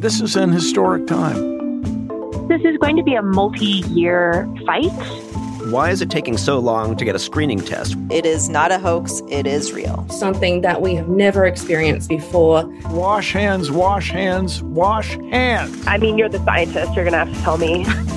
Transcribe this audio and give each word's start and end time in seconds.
This 0.00 0.20
is 0.20 0.34
an 0.34 0.50
historic 0.50 1.06
time. 1.06 2.08
This 2.48 2.60
is 2.62 2.76
going 2.78 2.96
to 2.96 3.04
be 3.04 3.14
a 3.14 3.22
multi 3.22 3.84
year 3.90 4.52
fight. 4.66 4.90
Why 5.70 5.90
is 5.90 6.02
it 6.02 6.10
taking 6.10 6.36
so 6.36 6.58
long 6.58 6.96
to 6.96 7.04
get 7.04 7.14
a 7.14 7.20
screening 7.20 7.60
test? 7.60 7.94
It 8.10 8.26
is 8.26 8.48
not 8.48 8.72
a 8.72 8.80
hoax, 8.80 9.22
it 9.28 9.46
is 9.46 9.72
real. 9.72 10.04
Something 10.08 10.62
that 10.62 10.82
we 10.82 10.96
have 10.96 11.08
never 11.08 11.46
experienced 11.46 12.08
before. 12.08 12.64
Wash 12.86 13.32
hands, 13.32 13.70
wash 13.70 14.10
hands, 14.10 14.60
wash 14.64 15.16
hands. 15.30 15.86
I 15.86 15.98
mean, 15.98 16.18
you're 16.18 16.28
the 16.28 16.44
scientist. 16.44 16.92
You're 16.94 17.04
going 17.04 17.12
to 17.12 17.18
have 17.18 17.32
to 17.32 17.40
tell 17.42 17.58
me. 17.58 17.86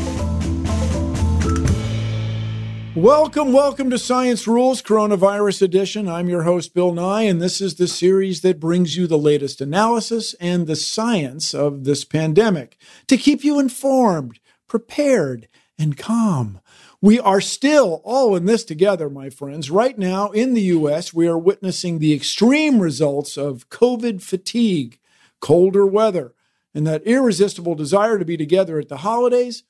Welcome, 3.03 3.51
welcome 3.51 3.89
to 3.89 3.99
Science 3.99 4.47
Rules 4.47 4.81
Coronavirus 4.81 5.61
Edition. 5.61 6.07
I'm 6.07 6.29
your 6.29 6.43
host, 6.43 6.73
Bill 6.73 6.93
Nye, 6.93 7.23
and 7.23 7.41
this 7.41 7.59
is 7.59 7.75
the 7.75 7.85
series 7.85 8.39
that 8.43 8.61
brings 8.61 8.95
you 8.95 9.07
the 9.07 9.17
latest 9.17 9.59
analysis 9.59 10.35
and 10.35 10.67
the 10.67 10.77
science 10.77 11.53
of 11.53 11.83
this 11.83 12.05
pandemic 12.05 12.77
to 13.07 13.17
keep 13.17 13.43
you 13.43 13.59
informed, 13.59 14.39
prepared, 14.69 15.49
and 15.77 15.97
calm. 15.97 16.61
We 17.01 17.19
are 17.19 17.41
still 17.41 18.01
all 18.05 18.37
in 18.37 18.45
this 18.45 18.63
together, 18.63 19.09
my 19.09 19.29
friends. 19.29 19.69
Right 19.69 19.99
now 19.99 20.31
in 20.31 20.53
the 20.53 20.61
U.S., 20.61 21.13
we 21.13 21.27
are 21.27 21.37
witnessing 21.37 21.99
the 21.99 22.13
extreme 22.13 22.79
results 22.79 23.35
of 23.35 23.67
COVID 23.67 24.21
fatigue, 24.21 24.97
colder 25.41 25.85
weather, 25.85 26.35
and 26.73 26.87
that 26.87 27.03
irresistible 27.03 27.75
desire 27.75 28.17
to 28.17 28.23
be 28.23 28.37
together 28.37 28.79
at 28.79 28.87
the 28.87 28.99
holidays 28.99 29.63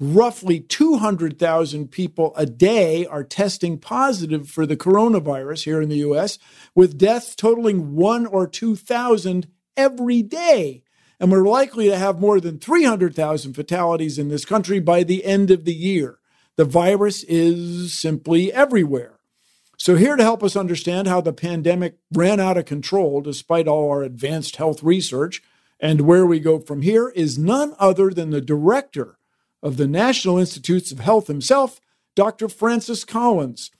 roughly 0.00 0.60
200,000 0.60 1.90
people 1.90 2.32
a 2.36 2.46
day 2.46 3.06
are 3.06 3.24
testing 3.24 3.78
positive 3.78 4.48
for 4.48 4.66
the 4.66 4.76
coronavirus 4.76 5.64
here 5.64 5.80
in 5.80 5.88
the 5.88 5.98
US, 5.98 6.38
with 6.74 6.98
deaths 6.98 7.34
totaling 7.34 7.94
one 7.94 8.26
or 8.26 8.46
2,000 8.46 9.46
every 9.76 10.22
day. 10.22 10.82
And 11.20 11.30
we're 11.30 11.46
likely 11.46 11.88
to 11.88 11.96
have 11.96 12.20
more 12.20 12.40
than 12.40 12.58
300,000 12.58 13.54
fatalities 13.54 14.18
in 14.18 14.28
this 14.28 14.44
country 14.44 14.80
by 14.80 15.04
the 15.04 15.24
end 15.24 15.50
of 15.50 15.64
the 15.64 15.74
year. 15.74 16.18
The 16.56 16.64
virus 16.64 17.22
is 17.24 17.92
simply 17.92 18.52
everywhere. 18.52 19.18
So, 19.76 19.96
here 19.96 20.14
to 20.14 20.22
help 20.22 20.44
us 20.44 20.54
understand 20.54 21.08
how 21.08 21.20
the 21.20 21.32
pandemic 21.32 21.96
ran 22.12 22.38
out 22.38 22.56
of 22.56 22.64
control 22.64 23.20
despite 23.20 23.66
all 23.66 23.90
our 23.90 24.04
advanced 24.04 24.56
health 24.56 24.82
research 24.82 25.42
and 25.80 26.02
where 26.02 26.24
we 26.24 26.38
go 26.38 26.60
from 26.60 26.82
here 26.82 27.08
is 27.08 27.38
none 27.38 27.74
other 27.78 28.10
than 28.10 28.30
the 28.30 28.40
director 28.40 29.18
of 29.64 29.78
the 29.78 29.88
National 29.88 30.38
Institutes 30.38 30.92
of 30.92 31.00
Health 31.00 31.26
himself, 31.26 31.80
Dr. 32.14 32.50
Francis 32.50 33.02
Collins. 33.02 33.70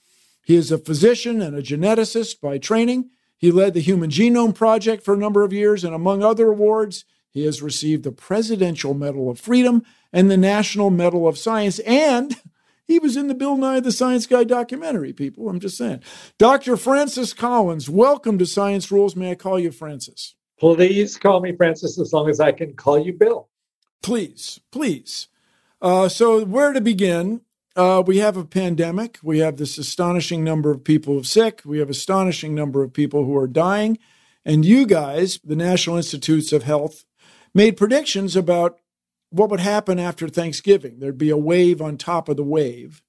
He 0.43 0.55
is 0.55 0.71
a 0.71 0.79
physician 0.79 1.41
and 1.41 1.55
a 1.55 1.61
geneticist 1.61 2.41
by 2.41 2.57
training. 2.57 3.11
He 3.37 3.51
led 3.51 3.75
the 3.75 3.81
Human 3.81 4.09
Genome 4.09 4.55
Project 4.55 5.03
for 5.03 5.13
a 5.13 5.17
number 5.17 5.43
of 5.43 5.53
years, 5.53 5.83
and 5.83 5.93
among 5.93 6.23
other 6.23 6.47
awards, 6.47 7.05
he 7.29 7.45
has 7.45 7.61
received 7.61 8.03
the 8.03 8.11
Presidential 8.11 8.95
Medal 8.95 9.29
of 9.29 9.39
Freedom 9.39 9.83
and 10.11 10.31
the 10.31 10.37
National 10.37 10.89
Medal 10.89 11.27
of 11.27 11.37
Science, 11.37 11.77
and 11.79 12.35
he 12.87 12.97
was 12.97 13.15
in 13.15 13.27
the 13.27 13.35
Bill 13.35 13.55
Nye 13.55 13.79
the 13.79 13.91
Science 13.91 14.25
Guy 14.25 14.43
documentary, 14.43 15.13
people. 15.13 15.49
I'm 15.49 15.59
just 15.59 15.77
saying. 15.77 16.01
Dr. 16.39 16.77
Francis 16.77 17.33
Collins, 17.33 17.89
welcome 17.89 18.39
to 18.39 18.45
Science 18.47 18.91
Rules. 18.91 19.15
May 19.15 19.31
I 19.31 19.35
call 19.35 19.59
you 19.59 19.71
Francis? 19.71 20.33
Please 20.59 21.17
call 21.17 21.41
me 21.41 21.55
Francis 21.55 21.99
as 21.99 22.11
long 22.11 22.27
as 22.29 22.39
I 22.39 22.53
can 22.53 22.73
call 22.73 22.97
you 22.97 23.13
Bill. 23.13 23.49
Please, 24.01 24.59
please. 24.71 25.27
Uh, 25.81 26.09
so, 26.09 26.43
where 26.45 26.73
to 26.73 26.81
begin? 26.81 27.41
Uh, 27.75 28.01
we 28.05 28.19
have 28.19 28.37
a 28.37 28.45
pandemic. 28.45 29.19
We 29.21 29.39
have 29.39 29.57
this 29.57 29.77
astonishing 29.77 30.43
number 30.43 30.71
of 30.71 30.83
people 30.83 31.23
sick. 31.23 31.61
We 31.65 31.79
have 31.79 31.89
astonishing 31.89 32.55
number 32.55 32.83
of 32.83 32.93
people 32.93 33.25
who 33.25 33.35
are 33.35 33.47
dying. 33.47 33.99
And 34.45 34.63
you 34.63 34.85
guys, 34.85 35.39
the 35.43 35.55
National 35.55 35.97
Institutes 35.97 36.53
of 36.53 36.63
Health, 36.63 37.03
made 37.53 37.77
predictions 37.77 38.35
about 38.35 38.79
what 39.29 39.49
would 39.49 39.59
happen 39.59 39.99
after 39.99 40.29
Thanksgiving. 40.29 40.99
There'd 40.99 41.17
be 41.17 41.31
a 41.31 41.37
wave 41.37 41.81
on 41.81 41.97
top 41.97 42.29
of 42.29 42.37
the 42.37 42.43
wave. 42.43 43.01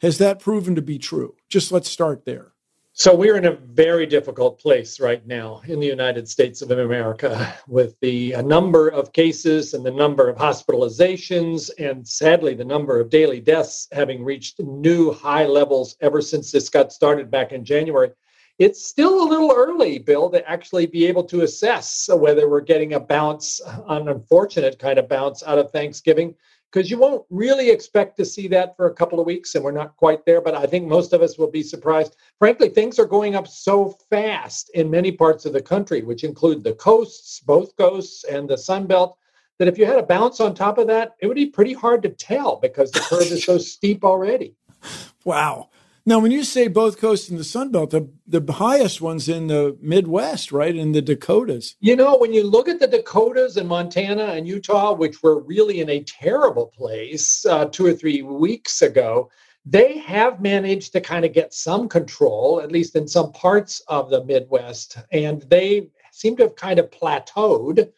Has 0.00 0.18
that 0.18 0.40
proven 0.40 0.74
to 0.74 0.82
be 0.82 0.98
true? 0.98 1.36
Just 1.48 1.72
let's 1.72 1.88
start 1.88 2.26
there. 2.26 2.53
So 2.96 3.12
we're 3.12 3.36
in 3.36 3.46
a 3.46 3.56
very 3.56 4.06
difficult 4.06 4.60
place 4.60 5.00
right 5.00 5.26
now 5.26 5.62
in 5.66 5.80
the 5.80 5.86
United 5.86 6.28
States 6.28 6.62
of 6.62 6.70
America 6.70 7.52
with 7.66 7.98
the 7.98 8.36
uh, 8.36 8.42
number 8.42 8.86
of 8.88 9.12
cases 9.12 9.74
and 9.74 9.84
the 9.84 9.90
number 9.90 10.28
of 10.28 10.36
hospitalizations 10.36 11.72
and 11.76 12.06
sadly 12.06 12.54
the 12.54 12.64
number 12.64 13.00
of 13.00 13.10
daily 13.10 13.40
deaths 13.40 13.88
having 13.90 14.22
reached 14.22 14.60
new 14.60 15.12
high 15.12 15.44
levels 15.44 15.96
ever 16.02 16.22
since 16.22 16.52
this 16.52 16.68
got 16.68 16.92
started 16.92 17.32
back 17.32 17.50
in 17.50 17.64
January. 17.64 18.12
It's 18.60 18.86
still 18.86 19.24
a 19.24 19.28
little 19.28 19.50
early, 19.50 19.98
Bill, 19.98 20.30
to 20.30 20.48
actually 20.48 20.86
be 20.86 21.04
able 21.06 21.24
to 21.24 21.42
assess 21.42 22.08
whether 22.08 22.48
we're 22.48 22.60
getting 22.60 22.94
a 22.94 23.00
bounce, 23.00 23.60
an 23.88 24.06
unfortunate 24.06 24.78
kind 24.78 25.00
of 25.00 25.08
bounce 25.08 25.42
out 25.42 25.58
of 25.58 25.72
Thanksgiving 25.72 26.36
because 26.74 26.90
you 26.90 26.98
won't 26.98 27.24
really 27.30 27.70
expect 27.70 28.16
to 28.16 28.24
see 28.24 28.48
that 28.48 28.76
for 28.76 28.86
a 28.86 28.94
couple 28.94 29.20
of 29.20 29.26
weeks, 29.26 29.54
and 29.54 29.62
we're 29.62 29.70
not 29.70 29.96
quite 29.96 30.26
there. 30.26 30.40
But 30.40 30.56
I 30.56 30.66
think 30.66 30.88
most 30.88 31.12
of 31.12 31.22
us 31.22 31.38
will 31.38 31.50
be 31.50 31.62
surprised. 31.62 32.16
Frankly, 32.40 32.68
things 32.68 32.98
are 32.98 33.04
going 33.04 33.36
up 33.36 33.46
so 33.46 33.96
fast 34.10 34.70
in 34.74 34.90
many 34.90 35.12
parts 35.12 35.46
of 35.46 35.52
the 35.52 35.62
country, 35.62 36.02
which 36.02 36.24
include 36.24 36.64
the 36.64 36.74
coasts, 36.74 37.38
both 37.38 37.76
coasts, 37.76 38.24
and 38.24 38.48
the 38.48 38.58
Sun 38.58 38.88
Belt, 38.88 39.16
that 39.60 39.68
if 39.68 39.78
you 39.78 39.86
had 39.86 40.00
a 40.00 40.02
bounce 40.02 40.40
on 40.40 40.52
top 40.52 40.78
of 40.78 40.88
that, 40.88 41.12
it 41.20 41.28
would 41.28 41.36
be 41.36 41.46
pretty 41.46 41.74
hard 41.74 42.02
to 42.02 42.08
tell 42.08 42.56
because 42.56 42.90
the 42.90 43.00
curve 43.00 43.22
is 43.22 43.44
so 43.44 43.56
steep 43.56 44.04
already. 44.04 44.56
Wow. 45.24 45.70
Now, 46.06 46.18
when 46.18 46.32
you 46.32 46.44
say 46.44 46.68
both 46.68 46.98
coasts 46.98 47.30
and 47.30 47.38
the 47.38 47.44
Sun 47.44 47.72
Belt, 47.72 47.90
the, 47.90 48.10
the 48.26 48.52
highest 48.52 49.00
one's 49.00 49.26
in 49.26 49.46
the 49.46 49.74
Midwest, 49.80 50.52
right? 50.52 50.76
In 50.76 50.92
the 50.92 51.00
Dakotas. 51.00 51.76
You 51.80 51.96
know, 51.96 52.18
when 52.18 52.34
you 52.34 52.44
look 52.44 52.68
at 52.68 52.78
the 52.78 52.86
Dakotas 52.86 53.56
and 53.56 53.66
Montana 53.66 54.24
and 54.24 54.46
Utah, 54.46 54.92
which 54.92 55.22
were 55.22 55.40
really 55.40 55.80
in 55.80 55.88
a 55.88 56.04
terrible 56.04 56.66
place 56.66 57.46
uh, 57.46 57.64
two 57.66 57.86
or 57.86 57.94
three 57.94 58.20
weeks 58.20 58.82
ago, 58.82 59.30
they 59.64 59.96
have 59.96 60.42
managed 60.42 60.92
to 60.92 61.00
kind 61.00 61.24
of 61.24 61.32
get 61.32 61.54
some 61.54 61.88
control, 61.88 62.60
at 62.62 62.70
least 62.70 62.96
in 62.96 63.08
some 63.08 63.32
parts 63.32 63.80
of 63.88 64.10
the 64.10 64.22
Midwest. 64.24 64.98
And 65.10 65.40
they 65.48 65.88
seem 66.12 66.36
to 66.36 66.42
have 66.42 66.56
kind 66.56 66.78
of 66.78 66.90
plateaued 66.90 67.90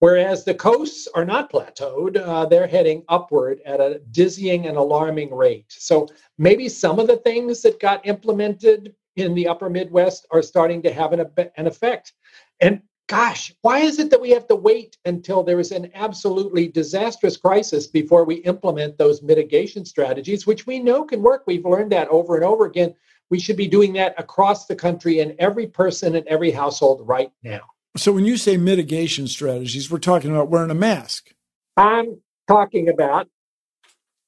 Whereas 0.00 0.44
the 0.44 0.54
coasts 0.54 1.08
are 1.14 1.24
not 1.24 1.50
plateaued, 1.50 2.16
uh, 2.18 2.44
they're 2.46 2.66
heading 2.66 3.02
upward 3.08 3.60
at 3.64 3.80
a 3.80 4.00
dizzying 4.10 4.66
and 4.66 4.76
alarming 4.76 5.34
rate. 5.34 5.66
So 5.68 6.08
maybe 6.36 6.68
some 6.68 6.98
of 6.98 7.06
the 7.06 7.16
things 7.16 7.62
that 7.62 7.80
got 7.80 8.06
implemented 8.06 8.94
in 9.16 9.34
the 9.34 9.48
upper 9.48 9.70
Midwest 9.70 10.26
are 10.30 10.42
starting 10.42 10.82
to 10.82 10.92
have 10.92 11.14
an, 11.14 11.24
an 11.56 11.66
effect. 11.66 12.12
And 12.60 12.82
gosh, 13.06 13.54
why 13.62 13.78
is 13.78 13.98
it 13.98 14.10
that 14.10 14.20
we 14.20 14.30
have 14.30 14.46
to 14.48 14.54
wait 14.54 14.98
until 15.06 15.42
there 15.42 15.60
is 15.60 15.72
an 15.72 15.90
absolutely 15.94 16.68
disastrous 16.68 17.38
crisis 17.38 17.86
before 17.86 18.24
we 18.24 18.36
implement 18.36 18.98
those 18.98 19.22
mitigation 19.22 19.86
strategies, 19.86 20.46
which 20.46 20.66
we 20.66 20.78
know 20.78 21.04
can 21.04 21.22
work? 21.22 21.44
We've 21.46 21.64
learned 21.64 21.92
that 21.92 22.08
over 22.08 22.36
and 22.36 22.44
over 22.44 22.66
again. 22.66 22.94
We 23.30 23.40
should 23.40 23.56
be 23.56 23.66
doing 23.66 23.94
that 23.94 24.14
across 24.18 24.66
the 24.66 24.76
country 24.76 25.20
and 25.20 25.34
every 25.38 25.66
person 25.66 26.14
in 26.14 26.28
every 26.28 26.50
household 26.50 27.06
right 27.08 27.32
now. 27.42 27.62
So 27.96 28.12
when 28.12 28.24
you 28.24 28.36
say 28.36 28.56
mitigation 28.56 29.26
strategies, 29.26 29.90
we're 29.90 29.98
talking 29.98 30.30
about 30.30 30.48
wearing 30.48 30.70
a 30.70 30.74
mask. 30.74 31.30
I'm 31.76 32.20
talking 32.48 32.88
about 32.88 33.28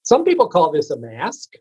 some 0.02 0.24
people 0.24 0.48
call 0.48 0.72
this 0.72 0.90
a 0.90 0.98
mask. 0.98 1.54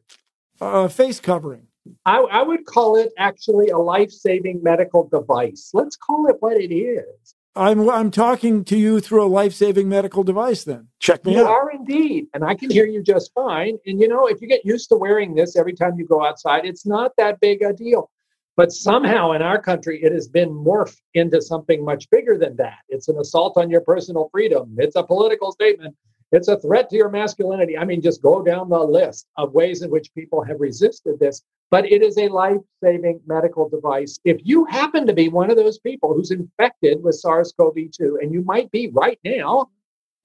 Uh, 0.60 0.88
face 0.88 1.20
covering. 1.20 1.68
I, 2.06 2.18
I 2.18 2.42
would 2.42 2.66
call 2.66 2.98
it 2.98 3.12
actually 3.18 3.70
a 3.70 3.78
life 3.78 4.12
saving 4.12 4.62
medical 4.64 5.08
device. 5.08 5.72
Let's 5.74 5.96
call 5.96 6.28
it 6.28 6.38
what 6.40 6.58
it 6.58 6.74
is. 6.74 7.36
I'm 7.58 7.90
I'm 7.90 8.12
talking 8.12 8.64
to 8.66 8.78
you 8.78 9.00
through 9.00 9.26
a 9.26 9.28
life-saving 9.28 9.90
medical 9.90 10.24
device 10.24 10.64
then. 10.64 10.90
Check 11.00 11.26
me 11.26 11.36
you 11.36 11.42
out. 11.44 11.50
are 11.50 11.72
indeed, 11.72 12.28
and 12.34 12.44
I 12.44 12.54
can 12.54 12.70
hear 12.70 12.86
you 12.86 13.02
just 13.02 13.34
fine. 13.34 13.80
And 13.86 14.00
you 14.00 14.08
know, 14.08 14.28
if 14.28 14.42
you 14.42 14.48
get 14.48 14.64
used 14.64 14.90
to 14.90 14.96
wearing 14.96 15.34
this 15.34 15.56
every 15.56 15.74
time 15.74 15.98
you 15.98 16.06
go 16.06 16.24
outside, 16.24 16.66
it's 16.66 16.86
not 16.86 17.14
that 17.18 17.40
big 17.40 17.64
a 17.64 17.74
deal. 17.74 18.12
But 18.58 18.72
somehow 18.72 19.34
in 19.34 19.44
our 19.44 19.62
country, 19.62 20.04
it 20.04 20.12
has 20.12 20.28
been 20.28 20.50
morphed 20.50 21.02
into 21.14 21.44
something 21.44 21.86
much 21.86 22.10
bigger 22.10 22.40
than 22.40 22.56
that. 22.56 22.80
It's 22.90 23.08
an 23.08 23.20
assault 23.20 23.56
on 23.56 23.70
your 23.70 23.82
personal 23.82 24.30
freedom. 24.32 24.76
It's 24.80 24.96
a 24.96 25.04
political 25.04 25.52
statement. 25.52 25.96
It's 26.32 26.48
a 26.48 26.60
threat 26.60 26.90
to 26.90 26.96
your 26.96 27.10
masculinity. 27.10 27.78
I 27.78 27.86
mean, 27.86 28.02
just 28.02 28.24
go 28.24 28.42
down 28.42 28.70
the 28.70 28.80
list 28.80 29.28
of 29.38 29.54
ways 29.54 29.84
in 29.84 29.92
which 29.92 30.14
people 30.16 30.44
have 30.44 30.60
resisted 30.60 31.20
this. 31.20 31.44
But 31.70 31.86
it 31.86 32.02
is 32.02 32.18
a 32.18 32.30
life 32.30 32.62
saving 32.84 33.22
medical 33.28 33.70
device. 33.70 34.20
If 34.26 34.42
you 34.44 34.66
happen 34.66 35.06
to 35.06 35.14
be 35.14 35.30
one 35.30 35.52
of 35.52 35.56
those 35.56 35.78
people 35.78 36.16
who's 36.16 36.32
infected 36.32 37.04
with 37.04 37.16
SARS 37.16 37.54
CoV 37.56 37.76
2, 37.92 38.20
and 38.24 38.34
you 38.34 38.42
might 38.42 38.72
be 38.72 38.90
right 38.92 39.20
now, 39.24 39.70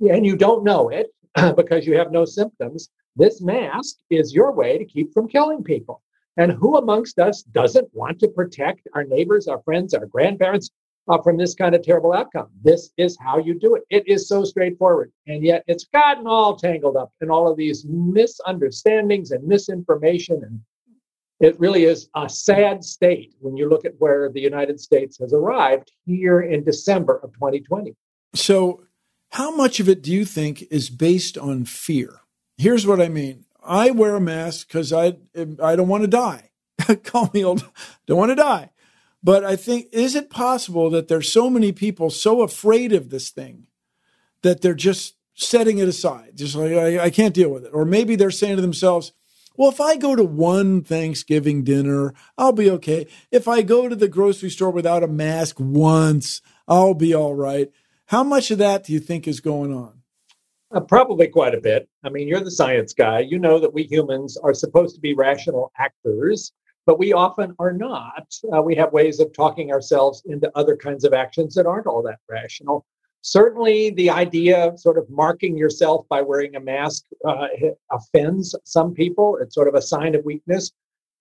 and 0.01 0.25
you 0.25 0.37
don't 0.37 0.65
know 0.65 0.89
it 0.89 1.11
because 1.57 1.87
you 1.87 1.99
have 1.99 2.11
no 2.11 2.25
symptoms, 2.25 2.89
this 3.15 3.43
mask 3.43 3.97
is 4.09 4.35
your 4.35 4.53
way 4.53 4.79
to 4.79 4.87
keep 4.87 5.13
from 5.13 5.29
killing 5.29 5.63
people. 5.63 6.01
And 6.37 6.53
who 6.53 6.77
amongst 6.77 7.19
us 7.19 7.43
doesn't 7.43 7.89
want 7.93 8.19
to 8.21 8.29
protect 8.29 8.89
our 8.95 9.05
neighbors, 9.05 9.49
our 9.49 9.61
friends, 9.63 9.93
our 9.93 10.07
grandparents, 10.07 10.71
uh, 11.09 11.21
from 11.21 11.37
this 11.37 11.55
kind 11.55 11.75
of 11.75 11.83
terrible 11.83 12.13
outcome. 12.13 12.49
This 12.63 12.91
is 12.97 13.17
how 13.21 13.39
you 13.39 13.59
do 13.59 13.75
it. 13.75 13.83
It 13.91 14.07
is 14.07 14.29
so 14.29 14.45
straightforward. 14.45 15.13
And 15.27 15.43
yet 15.43 15.65
it's 15.67 15.85
gotten 15.85 16.27
all 16.27 16.57
tangled 16.57 16.97
up 16.97 17.13
in 17.21 17.31
all 17.31 17.51
of 17.51 17.57
these 17.57 17.85
misunderstandings 17.87 19.31
and 19.31 19.45
misinformation. 19.47 20.43
And 20.45 20.61
it 21.41 21.59
really 21.59 21.85
is 21.85 22.09
a 22.15 22.29
sad 22.29 22.85
state 22.85 23.35
when 23.41 23.57
you 23.57 23.69
look 23.69 23.85
at 23.85 23.95
where 23.99 24.31
the 24.31 24.41
United 24.41 24.81
States 24.81 25.19
has 25.19 25.33
arrived 25.33 25.91
here 26.07 26.41
in 26.41 26.65
December 26.65 27.17
of 27.23 27.33
2020. 27.35 27.95
So, 28.35 28.85
how 29.31 29.51
much 29.55 29.81
of 29.81 29.89
it 29.89 30.03
do 30.03 30.13
you 30.13 30.27
think 30.27 30.63
is 30.71 30.91
based 30.91 31.39
on 31.39 31.65
fear? 31.65 32.21
Here's 32.59 32.87
what 32.87 33.01
I 33.01 33.09
mean. 33.09 33.45
I 33.65 33.91
wear 33.91 34.17
a 34.17 34.21
mask 34.21 34.69
because 34.69 34.93
I 34.93 35.17
I 35.63 35.77
don't 35.77 35.89
want 35.89 36.03
to 36.03 36.09
die. 36.09 36.51
Call 37.05 37.31
me 37.33 37.45
old. 37.45 37.69
Don't 38.07 38.19
want 38.19 38.31
to 38.31 38.37
die. 38.37 38.71
But 39.23 39.45
I 39.45 39.57
think, 39.57 39.87
is 39.93 40.17
it 40.17 40.31
possible 40.31 40.91
that 40.91 41.09
there's 41.09 41.33
so 41.33 41.49
many 41.49 41.71
people 41.73 42.11
so 42.11 42.43
afraid 42.43 42.93
of 42.93 43.11
this 43.11 43.31
thing 43.31 43.67
that 44.43 44.61
they're 44.61 44.75
just 44.75 45.15
setting 45.35 45.79
it 45.79 45.87
aside? 45.87 46.33
Just 46.37 46.57
like, 46.57 46.73
I, 46.73 47.05
I 47.05 47.11
can't 47.11 47.35
deal 47.35 47.51
with 47.51 47.65
it. 47.65 47.71
Or 47.73 47.85
maybe 47.85 48.17
they're 48.17 48.33
saying 48.33 48.57
to 48.57 48.63
themselves, 48.63 49.13
well, 49.57 49.71
if 49.71 49.81
I 49.81 49.97
go 49.97 50.17
to 50.17 50.25
one 50.25 50.83
Thanksgiving 50.83 51.63
dinner, 51.63 52.15
I'll 52.37 52.53
be 52.53 52.71
okay. 52.71 53.07
If 53.31 53.47
I 53.47 53.63
go 53.63 53.89
to 53.89 53.95
the 53.95 54.09
grocery 54.09 54.51
store 54.51 54.71
without 54.71 55.05
a 55.05 55.09
mask 55.09 55.57
once, 55.59 56.41
I'll 56.67 56.95
be 56.95 57.15
all 57.15 57.35
right. 57.35 57.71
How 58.07 58.25
much 58.25 58.51
of 58.51 58.59
that 58.59 58.85
do 58.85 58.93
you 58.93 58.99
think 58.99 59.29
is 59.29 59.41
going 59.41 59.73
on? 59.73 60.02
Uh, 60.75 60.81
probably 60.81 61.29
quite 61.29 61.55
a 61.55 61.61
bit. 61.61 61.89
I 62.03 62.09
mean, 62.09 62.29
you're 62.29 62.41
the 62.41 62.51
science 62.51 62.95
guy. 62.95 63.21
You 63.21 63.39
know 63.39 63.59
that 63.59 63.75
we 63.75 63.83
humans 63.83 64.39
are 64.39 64.55
supposed 64.55 64.95
to 64.95 65.01
be 65.01 65.15
rational 65.15 65.71
actors 65.79 66.53
but 66.87 66.99
we 66.99 67.13
often 67.13 67.55
are 67.59 67.73
not. 67.73 68.35
Uh, 68.53 68.63
we 68.63 68.75
have 68.75 68.93
ways 68.93 69.21
of 69.21 69.33
talking 69.33 69.71
ourselves 69.71 70.23
into 70.27 70.51
other 70.57 70.77
kinds 70.77 71.05
of 71.05 71.13
actions 71.13 71.55
that 71.55 71.67
aren't 71.67 71.87
all 71.87 72.03
that 72.03 72.19
rational. 72.29 72.85
Certainly, 73.23 73.91
the 73.91 74.11
idea 74.11 74.67
of 74.67 74.81
sort 74.81 74.99
of 74.99 75.09
marking 75.09 75.57
yourself 75.57 76.07
by 76.09 76.21
wearing 76.21 76.57
a 76.57 76.61
mask 76.61 77.05
uh, 77.27 77.47
offends 77.93 78.55
some 78.65 78.93
people. 78.93 79.39
It's 79.41 79.55
sort 79.55 79.69
of 79.69 79.75
a 79.75 79.83
sign 79.83 80.17
of 80.17 80.25
weakness. 80.25 80.73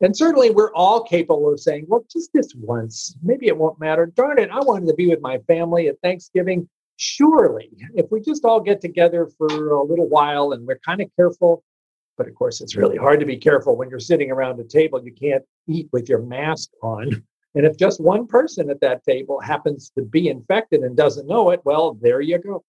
And 0.03 0.17
certainly, 0.17 0.49
we're 0.49 0.73
all 0.73 1.03
capable 1.03 1.53
of 1.53 1.59
saying, 1.59 1.85
well, 1.87 2.03
just 2.11 2.31
this 2.33 2.55
once, 2.55 3.15
maybe 3.21 3.47
it 3.47 3.57
won't 3.57 3.79
matter. 3.79 4.07
Darn 4.07 4.39
it, 4.39 4.49
I 4.49 4.61
wanted 4.61 4.87
to 4.87 4.95
be 4.95 5.07
with 5.07 5.21
my 5.21 5.37
family 5.47 5.89
at 5.89 6.01
Thanksgiving. 6.01 6.67
Surely, 7.03 7.71
if 7.95 8.11
we 8.11 8.21
just 8.21 8.45
all 8.45 8.59
get 8.59 8.79
together 8.79 9.27
for 9.35 9.47
a 9.47 9.83
little 9.83 10.07
while 10.07 10.51
and 10.51 10.67
we're 10.67 10.77
kind 10.85 11.01
of 11.01 11.09
careful, 11.15 11.63
but 12.15 12.27
of 12.27 12.35
course, 12.35 12.61
it's 12.61 12.75
really 12.75 12.95
hard 12.95 13.19
to 13.19 13.25
be 13.25 13.37
careful 13.37 13.75
when 13.75 13.89
you're 13.89 13.99
sitting 13.99 14.29
around 14.29 14.59
a 14.59 14.63
table. 14.63 15.03
You 15.03 15.11
can't 15.11 15.43
eat 15.67 15.89
with 15.91 16.07
your 16.07 16.21
mask 16.21 16.69
on. 16.83 17.23
And 17.55 17.65
if 17.65 17.75
just 17.75 17.99
one 17.99 18.27
person 18.27 18.69
at 18.69 18.79
that 18.81 19.03
table 19.03 19.41
happens 19.41 19.91
to 19.97 20.03
be 20.03 20.29
infected 20.29 20.83
and 20.83 20.95
doesn't 20.95 21.27
know 21.27 21.49
it, 21.49 21.59
well, 21.65 21.97
there 21.99 22.21
you 22.21 22.37
go. 22.37 22.63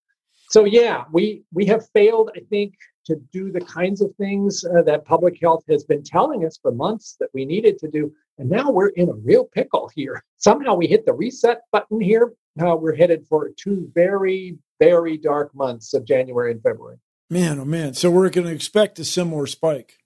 So 0.49 0.65
yeah, 0.65 1.05
we 1.13 1.45
we 1.53 1.67
have 1.67 1.89
failed, 1.91 2.31
I 2.35 2.41
think, 2.49 2.75
to 3.05 3.17
do 3.33 3.53
the 3.53 3.61
kinds 3.61 4.01
of 4.01 4.15
things 4.17 4.65
uh, 4.65 4.83
that 4.83 5.05
public 5.05 5.39
health 5.41 5.63
has 5.69 5.85
been 5.85 6.03
telling 6.03 6.45
us 6.47 6.59
for 6.61 6.73
months 6.73 7.17
that 7.21 7.29
we 7.35 7.45
needed 7.45 7.79
to 7.79 7.89
do, 7.89 8.13
and 8.39 8.49
now 8.51 8.71
we're 8.71 8.89
in 8.89 9.09
a 9.09 9.15
real 9.15 9.45
pickle 9.45 9.91
here. 9.95 10.25
Somehow 10.39 10.75
we 10.75 10.87
hit 10.87 11.05
the 11.07 11.13
reset 11.13 11.61
button 11.71 12.01
here. 12.01 12.33
Uh, 12.61 12.77
we're 12.77 12.95
headed 12.95 13.27
for 13.29 13.51
two 13.57 13.91
very 13.95 14.59
very 14.83 15.17
dark 15.17 15.55
months 15.55 15.95
of 15.95 16.05
January 16.05 16.51
and 16.51 16.61
February. 16.61 16.97
Man, 17.31 17.61
oh 17.61 17.65
man. 17.65 17.95
So 17.95 18.11
we're 18.11 18.29
going 18.31 18.49
to 18.49 18.53
expect 18.53 18.99
a 18.99 19.05
similar 19.05 19.47
spike. 19.47 19.99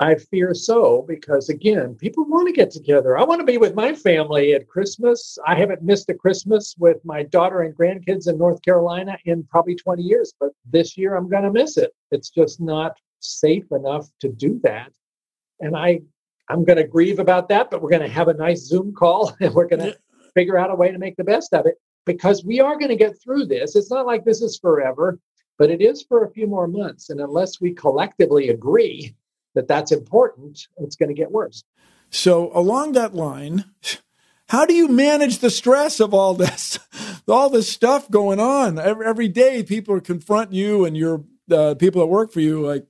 I 0.00 0.16
fear 0.16 0.52
so 0.54 1.04
because, 1.08 1.48
again, 1.48 1.94
people 1.94 2.24
want 2.26 2.46
to 2.46 2.52
get 2.52 2.70
together. 2.70 3.18
I 3.18 3.24
want 3.24 3.40
to 3.40 3.46
be 3.46 3.56
with 3.56 3.74
my 3.74 3.94
family 3.94 4.52
at 4.52 4.68
Christmas. 4.68 5.38
I 5.46 5.56
haven't 5.56 5.82
missed 5.82 6.10
a 6.10 6.14
Christmas 6.14 6.76
with 6.78 6.98
my 7.04 7.22
daughter 7.24 7.62
and 7.62 7.74
grandkids 7.74 8.28
in 8.28 8.36
North 8.36 8.62
Carolina 8.62 9.18
in 9.24 9.44
probably 9.44 9.74
20 9.74 10.02
years, 10.02 10.34
but 10.38 10.50
this 10.70 10.96
year 10.96 11.16
I'm 11.16 11.28
going 11.28 11.42
to 11.42 11.50
miss 11.50 11.78
it. 11.78 11.92
It's 12.12 12.30
just 12.30 12.60
not 12.60 12.98
safe 13.20 13.64
enough 13.72 14.08
to 14.20 14.28
do 14.28 14.60
that. 14.62 14.92
And 15.58 15.74
I, 15.74 16.02
I'm 16.48 16.64
going 16.64 16.78
to 16.78 16.86
grieve 16.86 17.18
about 17.18 17.48
that, 17.48 17.70
but 17.70 17.80
we're 17.82 17.90
going 17.90 18.02
to 18.02 18.08
have 18.08 18.28
a 18.28 18.34
nice 18.34 18.60
Zoom 18.60 18.92
call 18.92 19.34
and 19.40 19.54
we're 19.54 19.66
going 19.66 19.80
to 19.80 19.88
yeah. 19.88 20.28
figure 20.34 20.58
out 20.58 20.70
a 20.70 20.76
way 20.76 20.92
to 20.92 20.98
make 20.98 21.16
the 21.16 21.24
best 21.24 21.54
of 21.54 21.64
it 21.64 21.76
because 22.08 22.44
we 22.44 22.60
are 22.60 22.76
going 22.76 22.90
to 22.90 22.96
get 22.96 23.22
through 23.22 23.46
this. 23.46 23.76
It's 23.76 23.90
not 23.90 24.06
like 24.06 24.24
this 24.24 24.42
is 24.42 24.58
forever 24.58 25.20
but 25.58 25.70
it 25.70 25.82
is 25.82 26.02
for 26.02 26.24
a 26.24 26.30
few 26.30 26.46
more 26.46 26.68
months. 26.68 27.10
And 27.10 27.20
unless 27.20 27.60
we 27.60 27.74
collectively 27.74 28.48
agree 28.48 29.14
that 29.54 29.68
that's 29.68 29.92
important, 29.92 30.68
it's 30.78 30.96
going 30.96 31.08
to 31.08 31.14
get 31.14 31.32
worse. 31.32 31.64
So, 32.10 32.50
along 32.54 32.92
that 32.92 33.14
line, 33.14 33.64
how 34.48 34.64
do 34.64 34.72
you 34.72 34.88
manage 34.88 35.40
the 35.40 35.50
stress 35.50 36.00
of 36.00 36.14
all 36.14 36.32
this, 36.32 36.78
all 37.28 37.50
this 37.50 37.70
stuff 37.70 38.10
going 38.10 38.40
on? 38.40 38.78
Every, 38.78 39.04
every 39.04 39.28
day, 39.28 39.62
people 39.62 39.94
are 39.94 40.00
confronting 40.00 40.56
you 40.56 40.86
and 40.86 40.96
your 40.96 41.24
uh, 41.50 41.74
people 41.74 42.00
that 42.00 42.06
work 42.06 42.32
for 42.32 42.40
you, 42.40 42.64
like, 42.64 42.86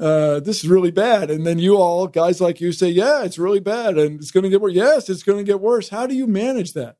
uh, 0.00 0.40
this 0.40 0.64
is 0.64 0.68
really 0.68 0.90
bad. 0.90 1.30
And 1.30 1.46
then 1.46 1.60
you 1.60 1.76
all, 1.76 2.08
guys 2.08 2.40
like 2.40 2.60
you, 2.60 2.72
say, 2.72 2.88
yeah, 2.88 3.22
it's 3.22 3.38
really 3.38 3.60
bad 3.60 3.96
and 3.96 4.18
it's 4.18 4.32
going 4.32 4.42
to 4.42 4.50
get 4.50 4.60
worse. 4.60 4.74
Yes, 4.74 5.08
it's 5.08 5.22
going 5.22 5.38
to 5.38 5.44
get 5.44 5.60
worse. 5.60 5.90
How 5.90 6.08
do 6.08 6.14
you 6.16 6.26
manage 6.26 6.72
that? 6.72 6.96